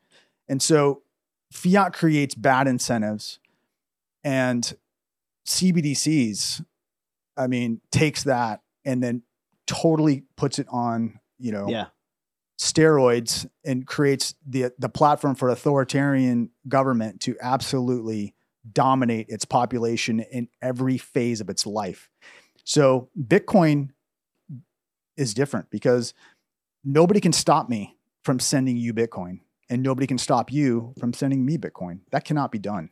And 0.50 0.62
so 0.62 1.04
fiat 1.52 1.94
creates 1.94 2.36
bad 2.36 2.68
incentives 2.68 3.40
and 4.24 4.76
CBDCs, 5.46 6.66
I 7.38 7.48
mean, 7.48 7.82
takes 7.92 8.24
that 8.24 8.62
and 8.86 9.02
then 9.02 9.24
totally 9.66 10.24
puts 10.36 10.60
it 10.60 10.68
on, 10.70 11.20
you 11.38 11.52
know, 11.52 11.70
Yeah. 11.70 11.88
steroids 12.60 13.48
and 13.64 13.86
creates 13.86 14.34
the 14.46 14.74
the 14.80 14.90
platform 14.90 15.36
for 15.36 15.50
authoritarian 15.50 16.50
government 16.68 17.22
to 17.22 17.36
absolutely 17.42 18.34
dominate 18.74 19.28
its 19.30 19.46
population 19.46 20.20
in 20.20 20.50
every 20.62 20.98
phase 20.98 21.42
of 21.42 21.50
its 21.50 21.66
life. 21.66 22.10
So 22.64 23.10
Bitcoin 23.18 23.90
is 25.16 25.34
different 25.34 25.70
because 25.70 26.14
nobody 26.84 27.20
can 27.20 27.34
stop 27.34 27.70
me 27.70 27.96
from 28.24 28.40
sending 28.40 28.78
you 28.78 28.94
Bitcoin 28.94 29.40
and 29.70 29.82
nobody 29.82 30.08
can 30.08 30.18
stop 30.18 30.52
you 30.52 30.94
from 31.00 31.14
sending 31.14 31.46
me 31.46 31.58
Bitcoin. 31.58 32.00
That 32.12 32.26
cannot 32.26 32.52
be 32.52 32.60
done. 32.60 32.90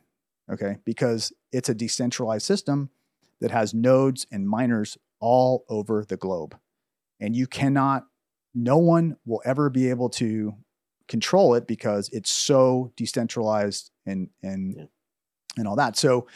Okay? 0.50 0.78
Because 0.84 1.32
it's 1.52 1.68
a 1.68 1.74
decentralized 1.74 2.46
system 2.46 2.90
that 3.40 3.50
has 3.50 3.74
nodes 3.74 4.26
and 4.30 4.48
miners 4.48 4.96
all 5.20 5.64
over 5.68 6.04
the 6.04 6.16
globe. 6.16 6.56
And 7.20 7.34
you 7.34 7.46
cannot 7.46 8.06
no 8.54 8.78
one 8.78 9.16
will 9.26 9.42
ever 9.44 9.68
be 9.68 9.90
able 9.90 10.08
to 10.08 10.54
control 11.08 11.54
it 11.54 11.66
because 11.66 12.08
it's 12.10 12.30
so 12.30 12.92
decentralized 12.96 13.90
and 14.06 14.30
and 14.42 14.74
Yeah. 14.76 14.84
And 15.56 15.66
all 15.68 15.76
that. 15.76 15.96
So 15.96 16.26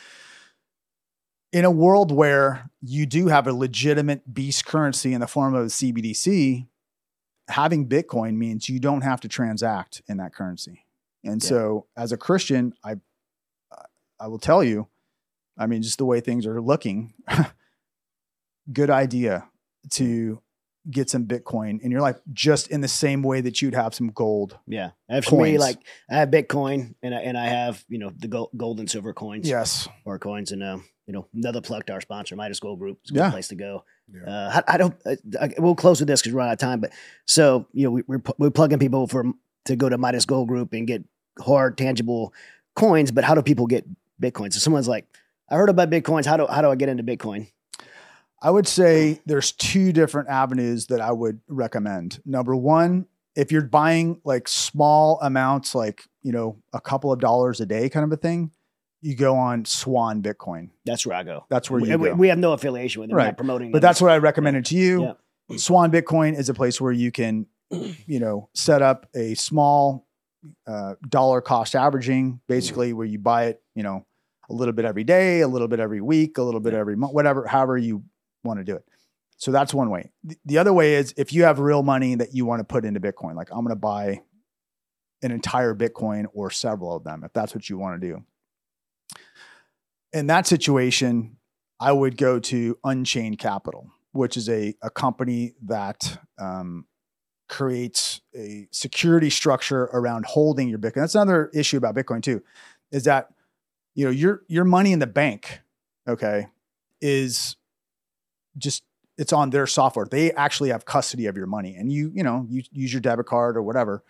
in 1.53 1.65
a 1.65 1.71
world 1.71 2.13
where 2.13 2.71
you 2.81 3.07
do 3.07 3.27
have 3.27 3.47
a 3.47 3.53
legitimate 3.53 4.33
beast 4.33 4.65
currency 4.67 5.13
in 5.13 5.21
the 5.21 5.27
form 5.27 5.55
of 5.55 5.65
a 5.65 5.69
CBDC, 5.69 6.67
having 7.49 7.89
Bitcoin 7.89 8.37
means 8.37 8.69
you 8.69 8.79
don't 8.79 9.01
have 9.03 9.21
to 9.23 9.29
transact 9.29 10.03
in 10.09 10.19
that 10.19 10.33
currency. 10.35 10.87
And 11.25 11.43
Yeah. 11.43 11.49
so 11.49 11.87
as 11.97 12.13
a 12.13 12.17
Christian, 12.17 12.73
I 12.85 12.97
I 14.23 14.27
will 14.29 14.39
tell 14.39 14.63
you, 14.63 14.87
I 15.57 15.67
mean 15.67 15.81
just 15.83 15.97
the 15.99 16.05
way 16.05 16.21
things 16.21 16.47
are 16.47 16.61
looking, 16.61 17.15
good 18.73 18.91
idea 18.91 19.49
to 19.93 20.41
get 20.91 21.11
some 21.11 21.27
Bitcoin 21.27 21.81
in 21.81 21.91
your 21.91 22.01
life, 22.01 22.17
just 22.33 22.69
in 22.69 22.81
the 22.81 22.89
same 22.89 23.23
way 23.23 23.41
that 23.41 23.61
you'd 23.61 23.75
have 23.75 23.95
some 23.95 24.09
gold. 24.09 24.57
Yeah. 24.67 24.91
And 25.09 25.25
for 25.25 25.43
me, 25.43 25.59
like 25.59 25.79
I 26.11 26.15
have 26.17 26.31
Bitcoin 26.31 26.95
and 27.03 27.15
I, 27.15 27.19
and 27.21 27.37
I 27.37 27.47
have, 27.49 27.85
you 27.89 27.99
know, 27.99 28.13
the 28.17 28.29
gold, 28.29 28.51
gold 28.57 28.79
and 28.81 28.91
silver 28.91 29.13
coins 29.13 29.49
Yes. 29.49 29.89
or 30.05 30.19
coins 30.19 30.53
and, 30.53 30.63
um, 30.63 30.85
you 31.07 31.13
know, 31.13 31.27
another 31.35 31.61
plug 31.61 31.87
to 31.87 31.93
our 31.93 32.01
sponsor, 32.01 32.35
Midas 32.37 32.61
Gold 32.61 32.79
Group. 32.79 32.99
It's 33.03 33.11
a 33.11 33.15
good 33.15 33.21
Yeah. 33.21 33.31
place 33.31 33.49
to 33.49 33.57
go. 33.57 33.85
Yeah. 34.13 34.31
Uh, 34.33 34.63
I, 34.67 34.75
I 34.75 34.77
don't, 34.79 34.95
I, 35.07 35.17
I, 35.41 35.51
we'll 35.59 35.75
close 35.75 36.01
with 36.01 36.09
this 36.09 36.23
because 36.23 36.35
we're 36.35 36.41
out 36.41 36.53
of 36.53 36.59
time, 36.59 36.81
but 36.81 36.93
so, 37.27 37.67
you 37.73 37.85
know, 37.85 37.91
we, 37.91 38.03
we're, 38.07 38.23
we're 38.39 38.51
plugging 38.51 38.79
people 38.79 39.07
for, 39.07 39.25
to 39.67 39.77
go 39.77 39.89
to 39.89 39.99
Midas 39.99 40.25
Gold 40.25 40.49
Group 40.49 40.73
and 40.73 40.87
get 40.87 41.05
hard, 41.41 41.77
tangible 41.77 42.33
coins, 42.75 43.11
but 43.11 43.25
how 43.25 43.35
do 43.35 43.43
people 43.43 43.67
get 43.67 43.85
Bitcoin? 44.21 44.53
So 44.53 44.59
someone's 44.61 44.89
like, 44.89 45.07
I 45.51 45.57
heard 45.57 45.69
about 45.69 45.91
Bitcoins. 45.91 46.25
How 46.27 46.37
do, 46.37 46.47
how 46.47 46.63
do 46.63 46.71
I 46.71 46.75
get 46.77 46.89
into 46.89 47.03
Bitcoin? 47.03 47.49
I 48.43 48.51
would 48.51 48.67
say 48.67 49.21
there's 49.27 49.53
two 49.53 49.93
different 49.93 50.29
avenues 50.29 50.87
that 50.87 51.01
I 51.01 51.13
would 51.13 51.41
recommend. 51.49 52.21
Number 52.25 52.57
one, 52.57 53.07
if 53.37 53.53
you're 53.53 53.63
buying 53.63 54.21
like 54.25 54.49
small 54.49 55.19
amounts, 55.23 55.75
like, 55.75 56.05
you 56.23 56.33
know, 56.33 56.57
a 56.73 56.81
couple 56.81 57.13
of 57.13 57.21
dollars 57.21 57.61
a 57.61 57.67
day 57.67 57.89
kind 57.89 58.05
of 58.05 58.13
a 58.13 58.17
thing, 58.17 58.51
you 59.03 59.15
go 59.15 59.37
on 59.37 59.65
Swan 59.65 60.23
Bitcoin. 60.23 60.71
That's 60.85 61.07
where 61.07 61.17
I 61.17 61.23
go. 61.23 61.47
That's 61.49 61.71
where 61.71 61.81
we, 61.81 61.91
you 61.91 61.99
we- 61.99 62.09
go. 62.09 62.15
we 62.15 62.29
have 62.29 62.39
no 62.39 62.53
affiliation 62.53 63.01
with 63.01 63.11
them. 63.11 63.17
Right. 63.17 63.27
not 63.27 63.37
promoting 63.37 63.73
but 63.73 63.81
them. 63.81 63.89
that's 63.89 64.01
what 64.01 64.11
I 64.11 64.19
recommended 64.19 64.65
to 64.67 64.77
you. 64.77 65.03
Yeah. 65.49 65.57
Swan 65.57 65.91
Bitcoin 65.91 66.39
is 66.39 66.49
a 66.49 66.55
place 66.55 66.81
where 66.81 66.93
you 66.93 67.11
can, 67.11 67.47
you 67.71 68.21
know, 68.21 68.49
set 68.55 68.83
up 68.83 69.07
a 69.15 69.35
small 69.35 70.07
uh, 70.67 70.95
dollar 71.09 71.41
cost 71.41 71.75
averaging, 71.75 72.41
basically 72.47 72.93
where 72.93 73.07
you 73.07 73.19
buy 73.19 73.47
it, 73.47 73.63
you 73.75 73.83
know, 73.83 74.07
a 74.49 74.53
little 74.53 74.73
bit 74.73 74.85
every 74.85 75.05
day, 75.05 75.41
a 75.41 75.49
little 75.49 75.69
bit 75.69 75.81
every 75.81 76.01
week, 76.01 76.39
a 76.39 76.43
little 76.43 76.61
bit 76.61 76.75
every 76.75 76.97
month, 76.97 77.13
whatever, 77.13 77.47
however 77.47 77.77
you 77.79 78.03
want 78.43 78.59
to 78.59 78.65
do 78.65 78.75
it. 78.75 78.85
So 79.37 79.51
that's 79.51 79.73
one 79.73 79.91
way. 79.91 80.13
The, 80.23 80.37
the 80.45 80.59
other 80.59 80.73
way 80.73 80.95
is 80.95 81.15
if 81.17 81.33
you 81.33 81.45
have 81.45 81.59
real 81.59 81.83
money 81.83 82.15
that 82.15 82.35
you 82.35 82.45
want 82.45 82.61
to 82.61 82.65
put 82.65 82.85
into 82.85 83.01
Bitcoin, 83.01 83.37
like 83.37 83.49
I'm 83.51 83.65
going 83.65 83.69
to 83.69 83.77
buy 83.77 84.21
an 85.23 85.31
entire 85.31 85.75
Bitcoin 85.75 86.27
or 86.33 86.51
several 86.51 86.95
of 86.95 87.05
them, 87.05 87.23
if 87.25 87.33
that's 87.33 87.55
what 87.55 87.69
you 87.69 87.79
want 87.79 88.01
to 88.01 88.07
do. 88.07 88.25
In 90.13 90.27
that 90.27 90.47
situation, 90.47 91.37
I 91.79 91.93
would 91.93 92.17
go 92.17 92.39
to 92.39 92.77
Unchained 92.85 93.39
Capital, 93.39 93.91
which 94.13 94.37
is 94.37 94.49
a, 94.49 94.75
a 94.83 94.91
company 94.91 95.55
that 95.63 96.19
um, 96.39 96.87
creates 97.49 98.21
a 98.35 98.69
security 98.71 99.31
structure 99.31 99.85
around 99.93 100.27
holding 100.27 100.69
your 100.69 100.79
Bitcoin. 100.79 100.97
That's 101.03 101.15
another 101.15 101.51
issue 101.55 101.77
about 101.77 101.95
Bitcoin 101.95 102.23
too, 102.23 102.43
is 102.93 103.05
that 103.05 103.29
you 103.95 104.05
know 104.05 104.11
your 104.11 104.43
your 104.49 104.65
money 104.65 104.93
in 104.93 104.99
the 104.99 105.07
bank, 105.07 105.61
okay, 106.07 106.47
is 107.01 107.57
just 108.59 108.83
it's 109.19 109.33
on 109.33 109.51
their 109.51 109.67
software. 109.67 110.07
They 110.11 110.33
actually 110.33 110.71
have 110.71 110.85
custody 110.85 111.27
of 111.27 111.37
your 111.37 111.47
money, 111.47 111.75
and 111.77 111.93
you 111.93 112.11
you 112.15 112.23
know 112.23 112.47
you 112.49 112.63
use 112.73 112.93
your 112.93 113.01
debit 113.01 113.27
card 113.27 113.57
or 113.57 113.63
whatever, 113.63 114.03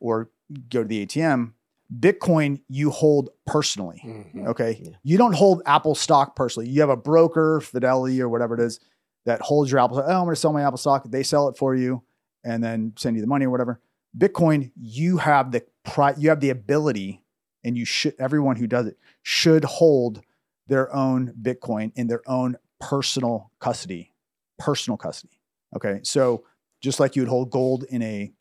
or 0.00 0.30
go 0.70 0.82
to 0.82 0.88
the 0.88 1.04
ATM. 1.06 1.52
Bitcoin 2.00 2.60
you 2.68 2.90
hold 2.90 3.30
personally. 3.46 4.02
Mhm. 4.04 4.46
Okay. 4.48 4.80
Yeah. 4.82 4.96
You 5.04 5.18
don't 5.18 5.34
hold 5.34 5.62
Apple 5.66 5.94
stock 5.94 6.34
personally. 6.34 6.68
You 6.68 6.80
have 6.80 6.90
a 6.90 6.96
broker, 6.96 7.60
Fidelity 7.60 8.20
or 8.20 8.28
whatever 8.28 8.54
it 8.54 8.60
is, 8.60 8.80
that 9.24 9.40
holds 9.40 9.70
your 9.70 9.80
Apple. 9.80 9.98
Oh, 9.98 10.02
I'm 10.02 10.24
going 10.24 10.34
to 10.34 10.40
sell 10.40 10.52
my 10.52 10.62
Apple 10.62 10.78
stock. 10.78 11.04
They 11.08 11.22
sell 11.22 11.48
it 11.48 11.56
for 11.56 11.74
you 11.76 12.02
and 12.44 12.62
then 12.62 12.92
send 12.96 13.14
you 13.16 13.20
the 13.22 13.28
money 13.28 13.44
or 13.46 13.50
whatever. 13.50 13.80
Bitcoin, 14.18 14.72
you 14.76 15.18
have 15.18 15.52
the 15.52 15.64
pri- 15.84 16.14
you 16.18 16.28
have 16.30 16.40
the 16.40 16.50
ability, 16.50 17.22
and 17.62 17.76
you 17.76 17.84
should 17.84 18.14
everyone 18.18 18.56
who 18.56 18.66
does 18.66 18.86
it 18.86 18.98
should 19.22 19.64
hold 19.64 20.22
their 20.66 20.92
own 20.94 21.34
Bitcoin 21.40 21.92
in 21.94 22.08
their 22.08 22.22
own 22.28 22.56
personal 22.80 23.50
custody. 23.60 24.12
Personal 24.58 24.96
custody. 24.96 25.40
Okay. 25.74 26.00
So 26.02 26.44
just 26.80 27.00
like 27.00 27.16
you 27.16 27.22
would 27.22 27.28
hold 27.28 27.50
gold 27.50 27.84
in 27.84 28.02
a 28.02 28.32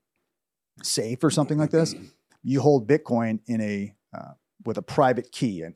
safe 0.84 1.24
or 1.24 1.30
something 1.30 1.58
like 1.58 1.72
this, 1.72 1.96
you 2.44 2.62
hold 2.62 2.88
Bitcoin 2.88 3.40
in 3.48 3.62
a 3.62 3.94
uh, 4.16 4.34
with 4.66 4.78
a 4.78 4.82
private 4.82 5.32
key, 5.32 5.62
an 5.62 5.76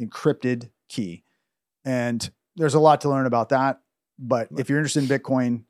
encrypted 0.00 0.70
key. 0.88 1.24
And 1.84 2.28
there's 2.56 2.74
a 2.74 2.80
lot 2.80 3.02
to 3.02 3.08
learn 3.08 3.26
about 3.26 3.50
that. 3.50 3.80
But 4.18 4.48
if 4.56 4.68
you're 4.68 4.78
interested 4.78 5.08
in 5.10 5.18
Bitcoin, 5.18 5.64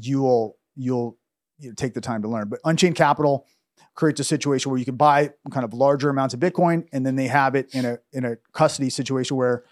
you 0.00 0.22
will 0.22 0.56
you'll 0.76 1.16
you 1.58 1.68
know, 1.68 1.74
take 1.74 1.94
the 1.94 2.00
time 2.00 2.22
to 2.22 2.28
learn. 2.28 2.48
But 2.48 2.60
Unchained 2.64 2.96
Capital 2.96 3.46
creates 3.94 4.20
a 4.20 4.24
situation 4.24 4.70
where 4.70 4.78
you 4.78 4.84
can 4.84 4.96
buy 4.96 5.30
kind 5.50 5.64
of 5.64 5.72
larger 5.74 6.08
amounts 6.08 6.34
of 6.34 6.40
Bitcoin, 6.40 6.86
and 6.92 7.04
then 7.04 7.16
they 7.16 7.28
have 7.28 7.54
it 7.54 7.74
in 7.74 7.84
a 7.84 7.98
in 8.12 8.24
a 8.24 8.36
custody 8.52 8.90
situation 8.90 9.36
where 9.36 9.64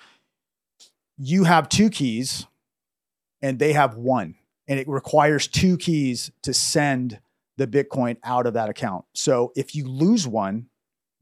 you 1.22 1.44
have 1.44 1.68
two 1.68 1.90
keys 1.90 2.46
and 3.42 3.58
they 3.58 3.72
have 3.74 3.96
one, 3.96 4.36
and 4.68 4.78
it 4.80 4.88
requires 4.88 5.46
two 5.46 5.76
keys 5.76 6.30
to 6.42 6.54
send 6.54 7.20
the 7.56 7.66
Bitcoin 7.66 8.16
out 8.24 8.46
of 8.46 8.54
that 8.54 8.68
account. 8.70 9.04
So 9.14 9.52
if 9.54 9.74
you 9.74 9.86
lose 9.86 10.26
one, 10.26 10.68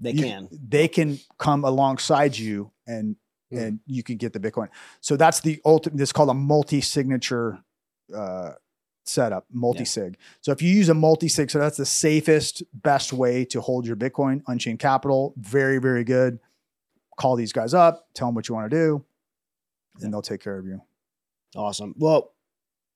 They 0.00 0.12
you- 0.12 0.22
can. 0.22 0.48
they 0.52 0.86
can 0.86 1.18
come 1.38 1.64
alongside 1.64 2.38
you 2.38 2.70
and 2.86 3.16
Hmm. 3.50 3.58
and 3.58 3.80
you 3.86 4.02
can 4.02 4.18
get 4.18 4.34
the 4.34 4.38
Bitcoin. 4.40 4.68
So 5.00 5.16
that's 5.16 5.40
the 5.40 5.60
ultimate. 5.64 6.00
It's 6.02 6.12
called 6.12 6.28
a 6.28 6.34
multi-signature 6.34 7.58
uh, 8.14 8.52
setup, 9.06 9.46
multi-sig. 9.50 10.16
So 10.42 10.52
if 10.52 10.60
you 10.62 10.70
use 10.70 10.88
a 10.90 10.94
multi-sig, 10.94 11.50
so 11.50 11.58
that's 11.58 11.78
the 11.78 11.86
safest, 11.86 12.62
best 12.74 13.12
way 13.12 13.44
to 13.46 13.60
hold 13.62 13.86
your 13.86 13.96
Bitcoin. 13.96 14.42
Unchained 14.46 14.78
Capital, 14.80 15.34
very 15.38 15.78
very 15.78 16.04
good. 16.04 16.38
Call 17.18 17.36
these 17.36 17.52
guys 17.52 17.72
up, 17.74 18.08
tell 18.14 18.28
them 18.28 18.34
what 18.34 18.48
you 18.48 18.54
want 18.54 18.70
to 18.70 18.76
do, 18.76 19.04
and 20.02 20.12
they'll 20.12 20.22
take 20.22 20.42
care 20.42 20.58
of 20.58 20.66
you. 20.66 20.80
Awesome. 21.56 21.94
Well, 21.96 22.32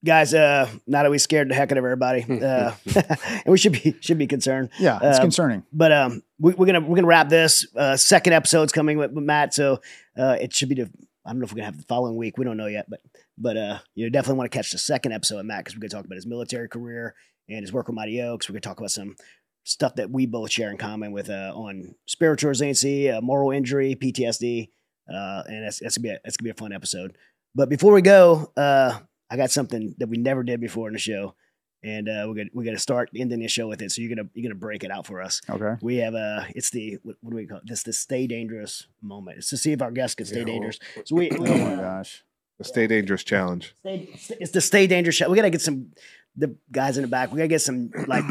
guys, 0.05 0.33
uh, 0.33 0.69
now 0.85 1.03
that 1.03 1.11
we 1.11 1.17
scared 1.17 1.49
the 1.49 1.55
heck 1.55 1.71
out 1.71 1.77
of 1.77 1.83
everybody, 1.83 2.23
uh, 2.43 2.71
and 2.95 3.45
we 3.47 3.57
should 3.57 3.73
be 3.73 3.95
should 4.01 4.17
be 4.17 4.27
concerned. 4.27 4.69
Yeah, 4.79 4.99
it's 5.01 5.17
Um, 5.19 5.23
concerning. 5.23 5.63
But 5.71 5.91
um, 5.91 6.23
we, 6.39 6.53
we're 6.53 6.65
gonna 6.67 6.81
we're 6.81 6.95
gonna 6.95 7.07
wrap 7.07 7.29
this. 7.29 7.65
Uh, 7.75 7.95
second 7.97 8.33
episode's 8.33 8.71
coming 8.71 8.97
with, 8.97 9.11
with 9.11 9.23
Matt, 9.23 9.53
so 9.53 9.81
uh, 10.17 10.37
it 10.39 10.53
should 10.53 10.69
be 10.69 10.75
the. 10.75 10.89
I 11.25 11.29
don't 11.31 11.39
know 11.39 11.45
if 11.45 11.51
we're 11.53 11.57
gonna 11.57 11.65
have 11.67 11.77
the 11.77 11.83
following 11.83 12.17
week. 12.17 12.37
We 12.37 12.45
don't 12.45 12.57
know 12.57 12.67
yet, 12.67 12.89
but 12.89 12.99
but 13.37 13.57
uh, 13.57 13.79
you 13.95 14.09
definitely 14.09 14.37
want 14.39 14.51
to 14.51 14.57
catch 14.57 14.71
the 14.71 14.77
second 14.77 15.13
episode 15.13 15.39
of 15.39 15.45
Matt 15.45 15.59
because 15.63 15.75
we're 15.75 15.81
gonna 15.81 15.89
talk 16.01 16.05
about 16.05 16.15
his 16.15 16.27
military 16.27 16.67
career 16.67 17.15
and 17.49 17.61
his 17.61 17.71
work 17.73 17.87
with 17.87 17.95
Mighty 17.95 18.21
Oaks. 18.21 18.47
We're 18.49 18.53
gonna 18.53 18.61
talk 18.61 18.79
about 18.79 18.91
some 18.91 19.15
stuff 19.63 19.95
that 19.95 20.11
we 20.11 20.25
both 20.25 20.51
share 20.51 20.69
in 20.69 20.77
common 20.77 21.13
with 21.13 21.29
uh, 21.29 21.53
on 21.55 21.95
spiritual 22.05 22.49
resiliency, 22.49 23.09
uh, 23.09 23.21
moral 23.21 23.51
injury, 23.51 23.95
PTSD, 23.95 24.67
uh, 25.09 25.43
and 25.47 25.65
that's 25.65 25.79
that's 25.79 25.97
gonna 25.97 26.03
be 26.03 26.09
a, 26.09 26.19
that's 26.23 26.37
gonna 26.37 26.47
be 26.47 26.51
a 26.51 26.61
fun 26.61 26.73
episode. 26.73 27.17
But 27.55 27.69
before 27.69 27.93
we 27.93 28.01
go, 28.01 28.51
uh, 28.57 28.99
I 29.29 29.37
got 29.37 29.51
something 29.51 29.95
that 29.99 30.07
we 30.07 30.17
never 30.17 30.43
did 30.43 30.59
before 30.59 30.87
in 30.87 30.93
the 30.93 30.99
show, 30.99 31.35
and 31.83 32.07
uh, 32.09 32.25
we're 32.27 32.35
gonna 32.35 32.49
we're 32.53 32.63
gonna 32.65 32.79
start 32.79 33.09
ending 33.15 33.39
the 33.39 33.47
show 33.47 33.67
with 33.67 33.81
it. 33.81 33.91
So 33.91 34.01
you're 34.01 34.15
gonna 34.15 34.27
you're 34.33 34.43
gonna 34.49 34.59
break 34.59 34.83
it 34.83 34.91
out 34.91 35.05
for 35.05 35.21
us. 35.21 35.41
Okay. 35.49 35.73
We 35.81 35.97
have 35.97 36.15
uh 36.15 36.43
it's 36.55 36.69
the 36.69 36.97
what, 37.03 37.15
what 37.21 37.31
do 37.31 37.35
we 37.37 37.45
call 37.45 37.57
it? 37.59 37.63
This 37.67 37.83
the 37.83 37.93
stay 37.93 38.27
dangerous 38.27 38.87
moment. 39.01 39.37
It's 39.39 39.49
to 39.49 39.57
see 39.57 39.71
if 39.71 39.81
our 39.81 39.91
guests 39.91 40.15
can 40.15 40.25
stay 40.25 40.39
Yeah, 40.39 40.45
dangerous. 40.45 40.79
So 41.05 41.15
we, 41.15 41.29
we 41.37 41.49
Oh 41.49 41.57
my 41.57 41.75
gosh. 41.75 42.23
The 42.59 42.65
Stay 42.65 42.85
Dangerous 42.85 43.23
Challenge. 43.23 43.73
stay, 43.79 44.07
it's 44.39 44.51
the 44.51 44.61
stay 44.61 44.85
dangerous 44.85 45.15
shot. 45.15 45.29
We 45.29 45.35
gotta 45.35 45.49
get 45.49 45.61
some 45.61 45.91
the 46.35 46.55
guys 46.71 46.97
in 46.97 47.01
the 47.01 47.07
back. 47.07 47.31
We 47.31 47.37
gotta 47.37 47.47
get 47.47 47.61
some 47.63 47.89
like 48.07 48.23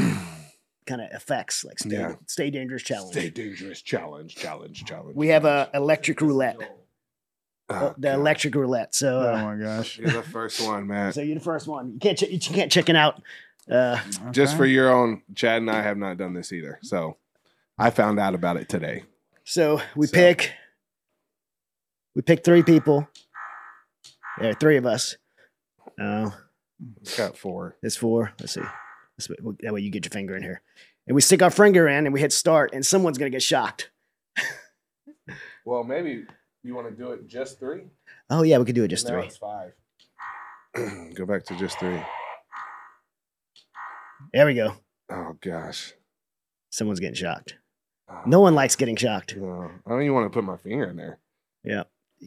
kind 0.87 1.01
of 1.01 1.11
effects 1.13 1.65
like 1.65 1.79
stay, 1.79 1.91
Yeah. 1.97 2.15
stay 2.27 2.51
dangerous 2.51 2.83
challenge. 2.83 3.13
Stay 3.13 3.31
Dangerous 3.31 3.81
Challenge, 3.83 4.35
challenge, 4.35 4.85
challenge. 4.85 5.17
we 5.17 5.29
have 5.29 5.45
a 5.45 5.71
electric 5.75 6.21
roulette, 6.21 6.57
Oh, 7.69 7.75
uh, 7.75 7.95
the 7.97 8.09
God. 8.09 8.15
electric 8.15 8.55
roulette. 8.55 8.95
So 8.95 9.21
Oh 9.21 9.35
uh, 9.35 9.43
my 9.43 9.57
gosh. 9.63 9.99
You're 9.99 10.11
the 10.11 10.23
first 10.23 10.67
one, 10.67 10.87
man. 10.87 11.13
so 11.13 11.21
you're 11.21 11.37
the 11.37 11.41
first 11.45 11.67
one. 11.67 11.93
You 11.93 11.99
can't 11.99 12.19
ch- 12.19 12.23
you 12.29 12.39
can't 12.41 12.71
chicken 12.73 12.97
out. 12.97 13.23
Uh, 13.71 14.01
Just 14.33 14.57
for 14.57 14.67
your 14.67 14.91
own, 14.93 15.23
Chad 15.37 15.59
and 15.63 15.71
I 15.71 15.83
have 15.83 15.97
not 15.97 16.19
done 16.19 16.35
this 16.35 16.53
either. 16.53 16.81
So 16.83 17.17
I 17.79 17.91
found 17.91 18.19
out 18.19 18.35
about 18.35 18.57
it 18.57 18.69
today. 18.69 19.05
so 19.45 19.81
we 19.95 20.07
So- 20.07 20.15
pick 20.15 20.53
we 22.15 22.23
pick 22.23 22.45
three 22.45 22.63
people. 22.63 23.09
There 24.39 24.51
are 24.51 24.55
three 24.55 24.77
of 24.77 24.85
us. 24.87 25.17
Oh. 26.01 26.35
It's 27.01 27.17
got 27.17 27.37
four. 27.39 27.77
It's 27.83 27.97
four. 27.97 28.33
Let's 28.41 28.55
see. 28.55 28.63
This 29.23 29.31
way, 29.31 29.55
that 29.61 29.73
way 29.73 29.81
you 29.81 29.91
get 29.91 30.05
your 30.05 30.11
finger 30.11 30.37
in 30.37 30.43
here. 30.43 30.63
And 31.07 31.15
we 31.15 31.21
stick 31.21 31.43
our 31.43 31.51
finger 31.51 31.87
in 31.89 32.07
and 32.07 32.13
we 32.13 32.21
hit 32.21 32.33
start, 32.33 32.71
and 32.73 32.85
someone's 32.85 33.19
going 33.19 33.31
to 33.31 33.35
get 33.35 33.43
shocked. 33.43 33.91
Well, 35.65 35.85
maybe 35.85 36.25
you 36.65 36.75
want 36.75 36.89
to 36.91 36.95
do 36.97 37.13
it 37.13 37.29
just 37.29 37.61
three? 37.61 37.83
Oh, 38.29 38.43
yeah, 38.43 38.59
we 38.59 38.65
could 38.65 38.75
do 38.75 38.83
it 38.83 38.89
just 38.89 39.07
Now 39.07 39.13
three. 39.13 39.27
it's 39.29 39.37
five. 39.37 39.73
Go 41.15 41.25
back 41.25 41.45
to 41.45 41.57
just 41.57 41.79
three. 41.79 42.01
There 44.33 44.45
we 44.45 44.55
go. 44.55 44.75
Oh, 45.09 45.37
gosh. 45.41 45.93
Someone's 46.71 46.99
getting 46.99 47.15
shocked. 47.15 47.59
Oh, 48.11 48.23
No 48.27 48.41
one 48.41 48.57
likes 48.57 48.75
getting 48.75 48.97
shocked. 48.97 49.37
no. 49.37 49.71
I 49.87 49.91
don't 49.91 50.03
even 50.03 50.15
want 50.15 50.33
to 50.33 50.37
put 50.37 50.43
my 50.45 50.57
finger 50.57 50.87
in 50.91 50.97
there. 50.97 51.21
You 51.63 51.85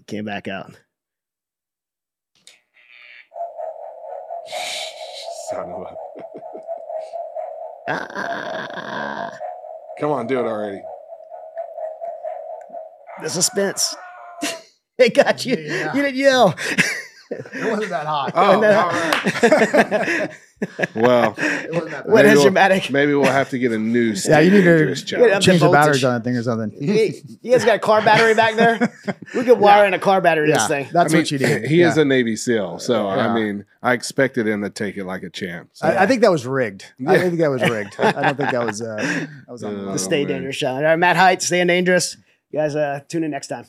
can't 0.07 0.25
back 0.25 0.47
out. 0.47 0.71
Son 5.51 5.69
of 5.71 5.81
a. 5.81 5.95
Ah, 7.87 9.31
Come 9.99 10.11
on, 10.11 10.27
do 10.27 10.39
it 10.39 10.45
already. 10.45 10.81
the 13.21 13.29
suspense. 13.29 13.95
they 14.97 15.09
got 15.09 15.45
you. 15.45 15.55
Yeah. 15.57 15.93
You 15.95 16.01
didn't 16.01 16.17
yell. 16.17 16.55
It 17.31 17.71
wasn't 17.71 17.89
that 17.89 18.05
hot. 18.05 18.31
Oh, 18.35 18.59
No. 18.59 18.79
all 18.79 18.89
right. 18.89 20.31
Well, 20.95 21.35
It 21.37 21.73
wasn't 21.73 21.91
that 21.91 22.07
what 22.07 22.23
Maybe 22.23 22.33
we'll- 22.35 22.43
dramatic? 22.43 22.89
maybe 22.89 23.13
we'll 23.13 23.25
have 23.31 23.49
to 23.49 23.59
get 23.59 23.71
a 23.73 23.77
new 23.77 24.09
Yeah, 24.09 24.13
Stay 24.15 24.43
you 24.45 24.51
need 24.51 24.61
to 24.61 24.77
Dangerous 24.77 25.01
Yeah, 25.01 25.17
challenge. 25.17 25.33
the 25.33 25.39
Change 25.51 25.59
the 25.59 25.65
voltage. 25.67 25.81
batteries 25.81 26.03
on 26.05 26.13
that 26.13 26.23
thing 26.23 26.37
or 26.37 26.43
something. 26.43 26.71
You, 26.81 27.13
you 27.41 27.51
guys 27.51 27.65
got 27.65 27.75
a 27.75 27.79
car 27.79 28.01
battery 28.01 28.33
back 28.35 28.55
there? 28.55 28.79
We 29.35 29.43
could 29.43 29.59
wire 29.59 29.85
in 29.85 29.93
a 29.93 29.99
car 29.99 30.21
battery 30.21 30.47
to 30.47 30.53
this 30.53 30.61
Yeah, 30.63 30.67
thing. 30.67 30.87
that's 30.93 31.13
I 31.13 31.17
mean, 31.17 31.21
what 31.23 31.31
you 31.31 31.39
need. 31.39 31.65
He 31.65 31.81
is 31.81 31.97
a 31.97 32.05
Navy 32.05 32.35
SEAL, 32.37 32.79
so 32.79 33.13
Yeah. 33.13 33.27
I 33.27 33.33
mean, 33.33 33.65
I 33.83 33.93
expected 33.93 34.47
him 34.47 34.61
to 34.61 34.69
take 34.69 34.95
it 34.97 35.03
like 35.03 35.23
a 35.23 35.29
champ. 35.29 35.71
So. 35.73 35.87
I, 35.87 36.03
I 36.03 36.07
think 36.07 36.21
that 36.21 36.31
was 36.31 36.45
rigged. 36.47 36.85
I 37.05 37.15
Yeah. 37.15 37.21
think 37.23 37.37
that 37.39 37.49
was 37.49 37.61
rigged. 37.69 37.99
I 37.99 38.11
don't 38.13 38.37
think 38.37 38.51
that 38.51 38.65
was. 38.65 38.81
Uh, 38.81 38.95
that 38.95 39.29
was 39.51 39.63
on 39.63 39.75
Uh, 39.75 39.83
The 39.85 39.91
Oh, 39.91 39.97
Stay 39.97 40.23
man. 40.23 40.35
Dangerous 40.35 40.57
Challenge. 40.57 40.83
All 40.83 40.89
right, 40.91 40.99
Matt 40.99 41.17
Heidt, 41.17 41.41
staying 41.41 41.67
dangerous. 41.67 42.15
You 42.51 42.59
guys, 42.59 42.75
uh, 42.77 43.01
tune 43.09 43.25
in 43.25 43.31
next 43.31 43.47
time. 43.47 43.65